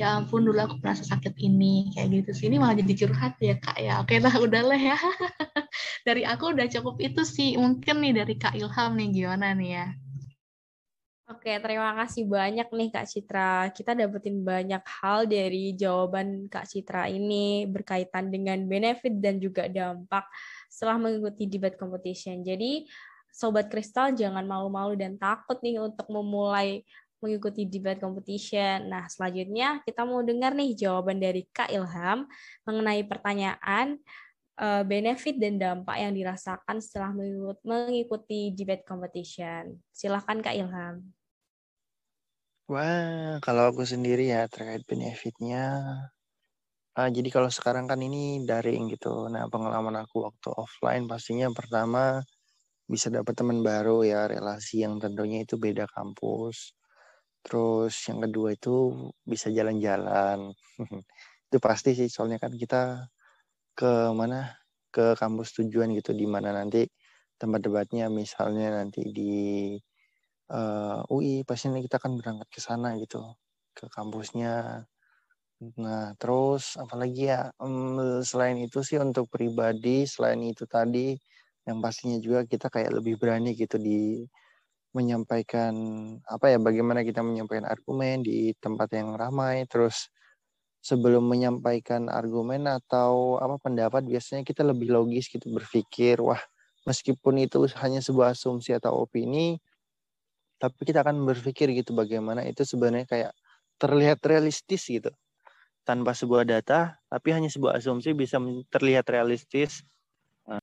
Ya 0.00 0.16
ampun 0.16 0.48
dulu 0.48 0.56
aku 0.56 0.80
merasa 0.80 1.04
sakit 1.04 1.36
ini 1.36 1.92
kayak 1.92 2.08
gitu 2.24 2.30
sih. 2.32 2.44
Ini 2.48 2.56
malah 2.56 2.80
jadi 2.80 2.92
curhat 2.96 3.36
ya 3.38 3.60
kak 3.60 3.76
ya. 3.76 4.00
Oke 4.00 4.16
lah 4.18 4.34
udah 4.40 4.62
lah 4.64 4.80
ya. 4.80 4.96
Dari 6.08 6.24
aku 6.24 6.56
udah 6.56 6.66
cukup 6.66 6.96
itu 6.98 7.22
sih. 7.22 7.54
Mungkin 7.60 8.00
nih 8.00 8.12
dari 8.24 8.34
kak 8.40 8.56
Ilham 8.56 8.96
nih 8.96 9.08
gimana 9.12 9.52
nih 9.54 9.70
ya? 9.78 9.86
Oke, 11.32 11.48
terima 11.64 11.96
kasih 11.96 12.28
banyak 12.28 12.68
nih 12.68 12.88
Kak 12.92 13.08
Citra. 13.08 13.72
Kita 13.72 13.96
dapetin 13.96 14.44
banyak 14.44 14.84
hal 14.84 15.24
dari 15.24 15.72
jawaban 15.72 16.44
Kak 16.52 16.68
Citra 16.68 17.08
ini 17.08 17.64
berkaitan 17.64 18.28
dengan 18.28 18.60
benefit 18.68 19.16
dan 19.16 19.40
juga 19.40 19.64
dampak 19.64 20.28
setelah 20.72 20.96
mengikuti 20.96 21.44
debat 21.44 21.76
competition. 21.76 22.40
Jadi, 22.40 22.88
Sobat 23.32 23.68
Kristal 23.68 24.12
jangan 24.16 24.44
malu-malu 24.44 24.96
dan 24.96 25.20
takut 25.20 25.60
nih 25.60 25.80
untuk 25.80 26.08
memulai 26.08 26.84
mengikuti 27.22 27.64
debat 27.64 27.96
competition. 27.96 28.92
Nah, 28.92 29.08
selanjutnya 29.08 29.80
kita 29.86 30.02
mau 30.02 30.20
dengar 30.20 30.52
nih 30.52 30.74
jawaban 30.74 31.22
dari 31.22 31.46
Kak 31.48 31.70
Ilham 31.72 32.28
mengenai 32.66 33.06
pertanyaan 33.06 33.96
uh, 34.58 34.82
benefit 34.84 35.38
dan 35.38 35.56
dampak 35.56 35.96
yang 36.02 36.12
dirasakan 36.12 36.82
setelah 36.82 37.14
mengikuti 37.62 38.50
debat 38.52 38.82
competition. 38.82 39.78
Silahkan 39.94 40.42
Kak 40.42 40.56
Ilham. 40.58 41.06
Wah, 42.66 43.38
kalau 43.44 43.70
aku 43.70 43.86
sendiri 43.86 44.32
ya 44.32 44.48
terkait 44.50 44.82
benefitnya, 44.88 45.92
uh, 46.98 47.10
jadi 47.12 47.28
kalau 47.32 47.50
sekarang 47.52 47.86
kan 47.90 48.00
ini 48.00 48.44
daring 48.44 48.92
gitu. 48.92 49.28
Nah, 49.32 49.48
pengalaman 49.52 49.96
aku 50.04 50.26
waktu 50.28 50.48
offline 50.54 51.04
pastinya 51.10 51.48
pertama 51.52 52.22
bisa 52.88 53.08
dapat 53.08 53.34
teman 53.38 53.60
baru 53.64 54.04
ya, 54.04 54.28
relasi 54.28 54.84
yang 54.84 55.00
tentunya 55.02 55.44
itu 55.46 55.56
beda 55.60 55.88
kampus. 55.90 56.76
Terus 57.44 57.94
yang 58.08 58.20
kedua 58.24 58.54
itu 58.54 58.74
bisa 59.24 59.48
jalan-jalan. 59.50 60.52
itu 61.52 61.58
pasti 61.60 61.92
sih 61.98 62.08
soalnya 62.08 62.40
kan 62.40 62.52
kita 62.56 63.08
ke 63.76 63.92
mana 64.16 64.56
ke 64.92 65.16
kampus 65.16 65.56
tujuan 65.60 65.92
gitu 65.96 66.12
di 66.16 66.24
mana 66.28 66.52
nanti 66.52 66.84
tempat 67.40 67.60
debatnya 67.64 68.08
misalnya 68.12 68.72
nanti 68.80 69.02
di 69.12 69.32
uh, 70.52 71.00
eh, 71.00 71.12
UI 71.12 71.44
pastinya 71.48 71.80
kita 71.80 71.96
akan 72.00 72.20
berangkat 72.20 72.48
ke 72.52 72.60
sana 72.62 72.96
gitu 73.00 73.20
ke 73.76 73.88
kampusnya. 73.92 74.84
Nah 75.62 76.18
terus 76.18 76.74
apalagi 76.74 77.30
ya? 77.30 77.54
Um, 77.62 78.18
selain 78.26 78.58
itu 78.58 78.82
sih 78.82 78.98
untuk 78.98 79.30
pribadi 79.30 80.02
selain 80.10 80.42
itu 80.42 80.66
tadi 80.66 81.14
yang 81.68 81.78
pastinya 81.78 82.18
juga 82.18 82.42
kita 82.42 82.66
kayak 82.66 82.90
lebih 82.98 83.14
berani 83.22 83.54
gitu 83.54 83.78
di 83.78 84.26
menyampaikan 84.96 85.74
apa 86.26 86.46
ya 86.52 86.58
bagaimana 86.58 87.00
kita 87.06 87.22
menyampaikan 87.22 87.66
argumen 87.70 88.26
di 88.26 88.50
tempat 88.58 88.88
yang 88.98 89.14
ramai. 89.14 89.62
Terus 89.70 90.10
sebelum 90.82 91.24
menyampaikan 91.30 92.10
argumen 92.10 92.66
atau 92.66 93.38
apa 93.38 93.56
pendapat 93.62 94.02
biasanya 94.02 94.42
kita 94.42 94.66
lebih 94.66 94.90
logis 94.90 95.30
gitu 95.30 95.46
berpikir 95.54 96.18
wah 96.18 96.42
meskipun 96.90 97.38
itu 97.46 97.70
hanya 97.78 98.02
sebuah 98.02 98.34
asumsi 98.34 98.74
atau 98.74 99.06
opini 99.06 99.62
tapi 100.58 100.82
kita 100.82 101.06
akan 101.06 101.22
berpikir 101.22 101.70
gitu 101.70 101.94
bagaimana 101.94 102.42
itu 102.46 102.66
sebenarnya 102.66 103.06
kayak 103.06 103.32
terlihat 103.78 104.18
realistis 104.26 104.82
gitu 104.90 105.10
tanpa 105.82 106.14
sebuah 106.14 106.46
data 106.46 106.98
tapi 107.10 107.34
hanya 107.34 107.50
sebuah 107.50 107.78
asumsi 107.78 108.14
bisa 108.14 108.38
terlihat 108.70 109.06
realistis 109.10 109.82
nah, 110.46 110.62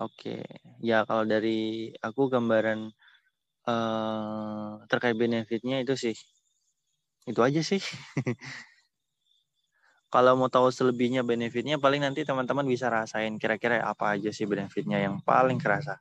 oke 0.00 0.12
okay. 0.16 0.40
ya 0.80 1.04
kalau 1.04 1.28
dari 1.28 1.92
aku 2.00 2.32
gambaran 2.32 2.88
uh, 3.68 4.80
terkait 4.88 5.16
benefitnya 5.16 5.84
itu 5.84 5.94
sih 5.96 6.16
itu 7.28 7.40
aja 7.44 7.60
sih 7.60 7.78
kalau 10.12 10.36
mau 10.36 10.48
tahu 10.48 10.68
selebihnya 10.68 11.24
benefitnya 11.24 11.76
paling 11.76 12.04
nanti 12.04 12.24
teman-teman 12.24 12.68
bisa 12.68 12.88
rasain 12.88 13.36
kira-kira 13.36 13.84
apa 13.84 14.16
aja 14.16 14.32
sih 14.32 14.48
benefitnya 14.48 15.00
yang 15.00 15.20
paling 15.20 15.60
kerasa 15.60 16.00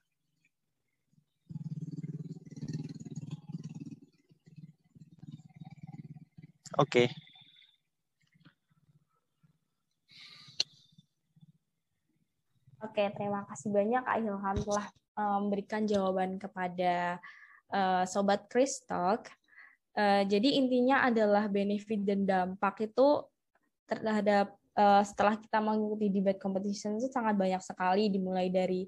oke 6.79 6.87
okay. 6.87 7.07
Oke, 12.81 13.13
terima 13.13 13.45
kasih 13.45 13.69
banyak 13.69 14.01
Kak 14.01 14.17
Ilham 14.17 14.57
telah 14.65 14.85
eh, 14.89 15.37
memberikan 15.37 15.85
jawaban 15.85 16.41
kepada 16.41 17.21
uh, 17.69 18.03
sobat 18.09 18.49
Chris. 18.49 18.81
Uh, 18.89 20.23
jadi 20.25 20.49
intinya 20.57 21.05
adalah 21.05 21.45
benefit 21.45 22.01
dan 22.01 22.25
dampak 22.25 22.89
itu 22.89 23.25
terhadap 23.85 24.55
setelah 25.03 25.35
kita 25.35 25.59
mengikuti 25.59 26.07
debate 26.07 26.39
competition 26.39 26.95
itu 26.95 27.11
sangat 27.11 27.35
banyak 27.35 27.59
sekali 27.59 28.07
dimulai 28.07 28.47
dari 28.47 28.87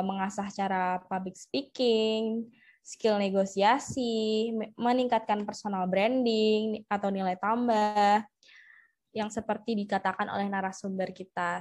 mengasah 0.00 0.48
cara 0.48 0.96
public 1.04 1.36
speaking, 1.36 2.48
skill 2.80 3.20
negosiasi, 3.20 4.48
meningkatkan 4.80 5.44
personal 5.44 5.84
branding 5.92 6.88
atau 6.88 7.12
nilai 7.12 7.36
tambah 7.36 8.24
yang 9.12 9.28
seperti 9.28 9.76
dikatakan 9.84 10.24
oleh 10.32 10.48
narasumber 10.48 11.12
kita 11.12 11.60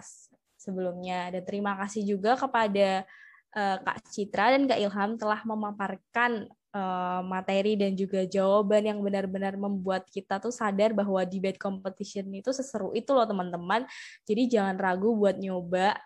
sebelumnya. 0.63 1.27
Dan 1.35 1.43
terima 1.43 1.75
kasih 1.75 2.07
juga 2.07 2.39
kepada 2.39 3.03
uh, 3.51 3.77
Kak 3.83 3.99
Citra 4.07 4.55
dan 4.55 4.63
Kak 4.63 4.79
Ilham 4.79 5.19
telah 5.19 5.43
memaparkan 5.43 6.47
uh, 6.71 7.21
materi 7.27 7.75
dan 7.75 7.93
juga 7.93 8.23
jawaban 8.23 8.87
yang 8.87 8.99
benar-benar 9.03 9.59
membuat 9.59 10.07
kita 10.07 10.39
tuh 10.39 10.55
sadar 10.55 10.95
bahwa 10.95 11.21
debate 11.27 11.59
competition 11.59 12.31
itu 12.33 12.55
seseru 12.55 12.95
itu 12.95 13.11
loh 13.11 13.27
teman-teman. 13.27 13.83
Jadi 14.23 14.47
jangan 14.47 14.79
ragu 14.79 15.11
buat 15.13 15.35
nyoba 15.35 15.99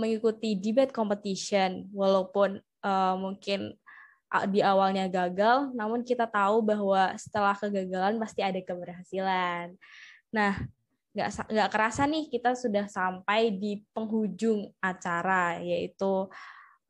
mengikuti 0.00 0.56
debate 0.56 0.96
competition 0.96 1.84
walaupun 1.92 2.56
uh, 2.80 3.14
mungkin 3.20 3.76
di 4.46 4.62
awalnya 4.62 5.10
gagal, 5.10 5.74
namun 5.74 6.06
kita 6.06 6.22
tahu 6.22 6.62
bahwa 6.62 7.18
setelah 7.18 7.50
kegagalan 7.58 8.14
pasti 8.14 8.46
ada 8.46 8.62
keberhasilan. 8.62 9.74
Nah, 10.30 10.54
nggak 11.10 11.50
nggak 11.50 11.70
kerasa 11.74 12.06
nih 12.06 12.30
kita 12.30 12.54
sudah 12.54 12.86
sampai 12.86 13.58
di 13.58 13.82
penghujung 13.90 14.70
acara 14.78 15.58
yaitu 15.58 16.30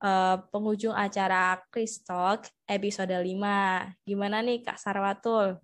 uh, 0.05 0.37
penghujung 0.53 0.93
acara 0.93 1.61
Chris 1.73 2.01
Talk 2.05 2.49
episode 2.69 3.13
5. 3.13 4.05
Gimana 4.05 4.45
nih 4.45 4.61
Kak 4.65 4.81
Sarwatul? 4.81 5.61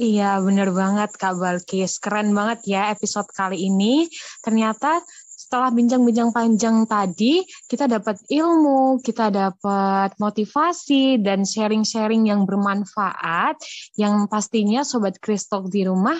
Iya, 0.00 0.40
bener 0.40 0.72
banget 0.74 1.14
Kak 1.14 1.38
Balkis. 1.38 2.00
Keren 2.02 2.34
banget 2.34 2.64
ya 2.66 2.90
episode 2.90 3.28
kali 3.30 3.70
ini. 3.70 4.08
Ternyata 4.42 5.04
setelah 5.52 5.68
bincang-bincang 5.68 6.32
panjang 6.32 6.88
tadi, 6.88 7.44
kita 7.68 7.84
dapat 7.84 8.16
ilmu, 8.24 9.04
kita 9.04 9.28
dapat 9.28 10.16
motivasi, 10.16 11.20
dan 11.20 11.44
sharing-sharing 11.44 12.24
yang 12.24 12.48
bermanfaat, 12.48 13.60
yang 14.00 14.32
pastinya 14.32 14.80
Sobat 14.80 15.20
Kristok 15.20 15.68
di 15.68 15.84
rumah 15.84 16.16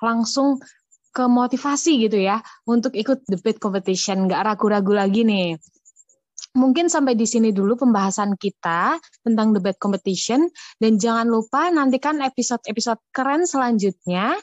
langsung 0.00 0.64
ke 1.12 1.28
motivasi 1.28 2.08
gitu 2.08 2.24
ya, 2.24 2.40
untuk 2.64 2.96
ikut 2.96 3.28
debate 3.28 3.60
competition, 3.60 4.24
nggak 4.24 4.48
ragu-ragu 4.48 4.96
lagi 4.96 5.28
nih. 5.28 5.60
Mungkin 6.56 6.88
sampai 6.88 7.20
di 7.20 7.28
sini 7.28 7.52
dulu 7.52 7.84
pembahasan 7.84 8.32
kita 8.40 8.96
tentang 9.20 9.52
debate 9.52 9.76
competition, 9.76 10.48
dan 10.80 10.96
jangan 10.96 11.28
lupa 11.28 11.68
nantikan 11.68 12.24
episode-episode 12.24 13.04
keren 13.12 13.44
selanjutnya. 13.44 14.40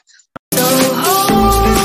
So 0.54 1.77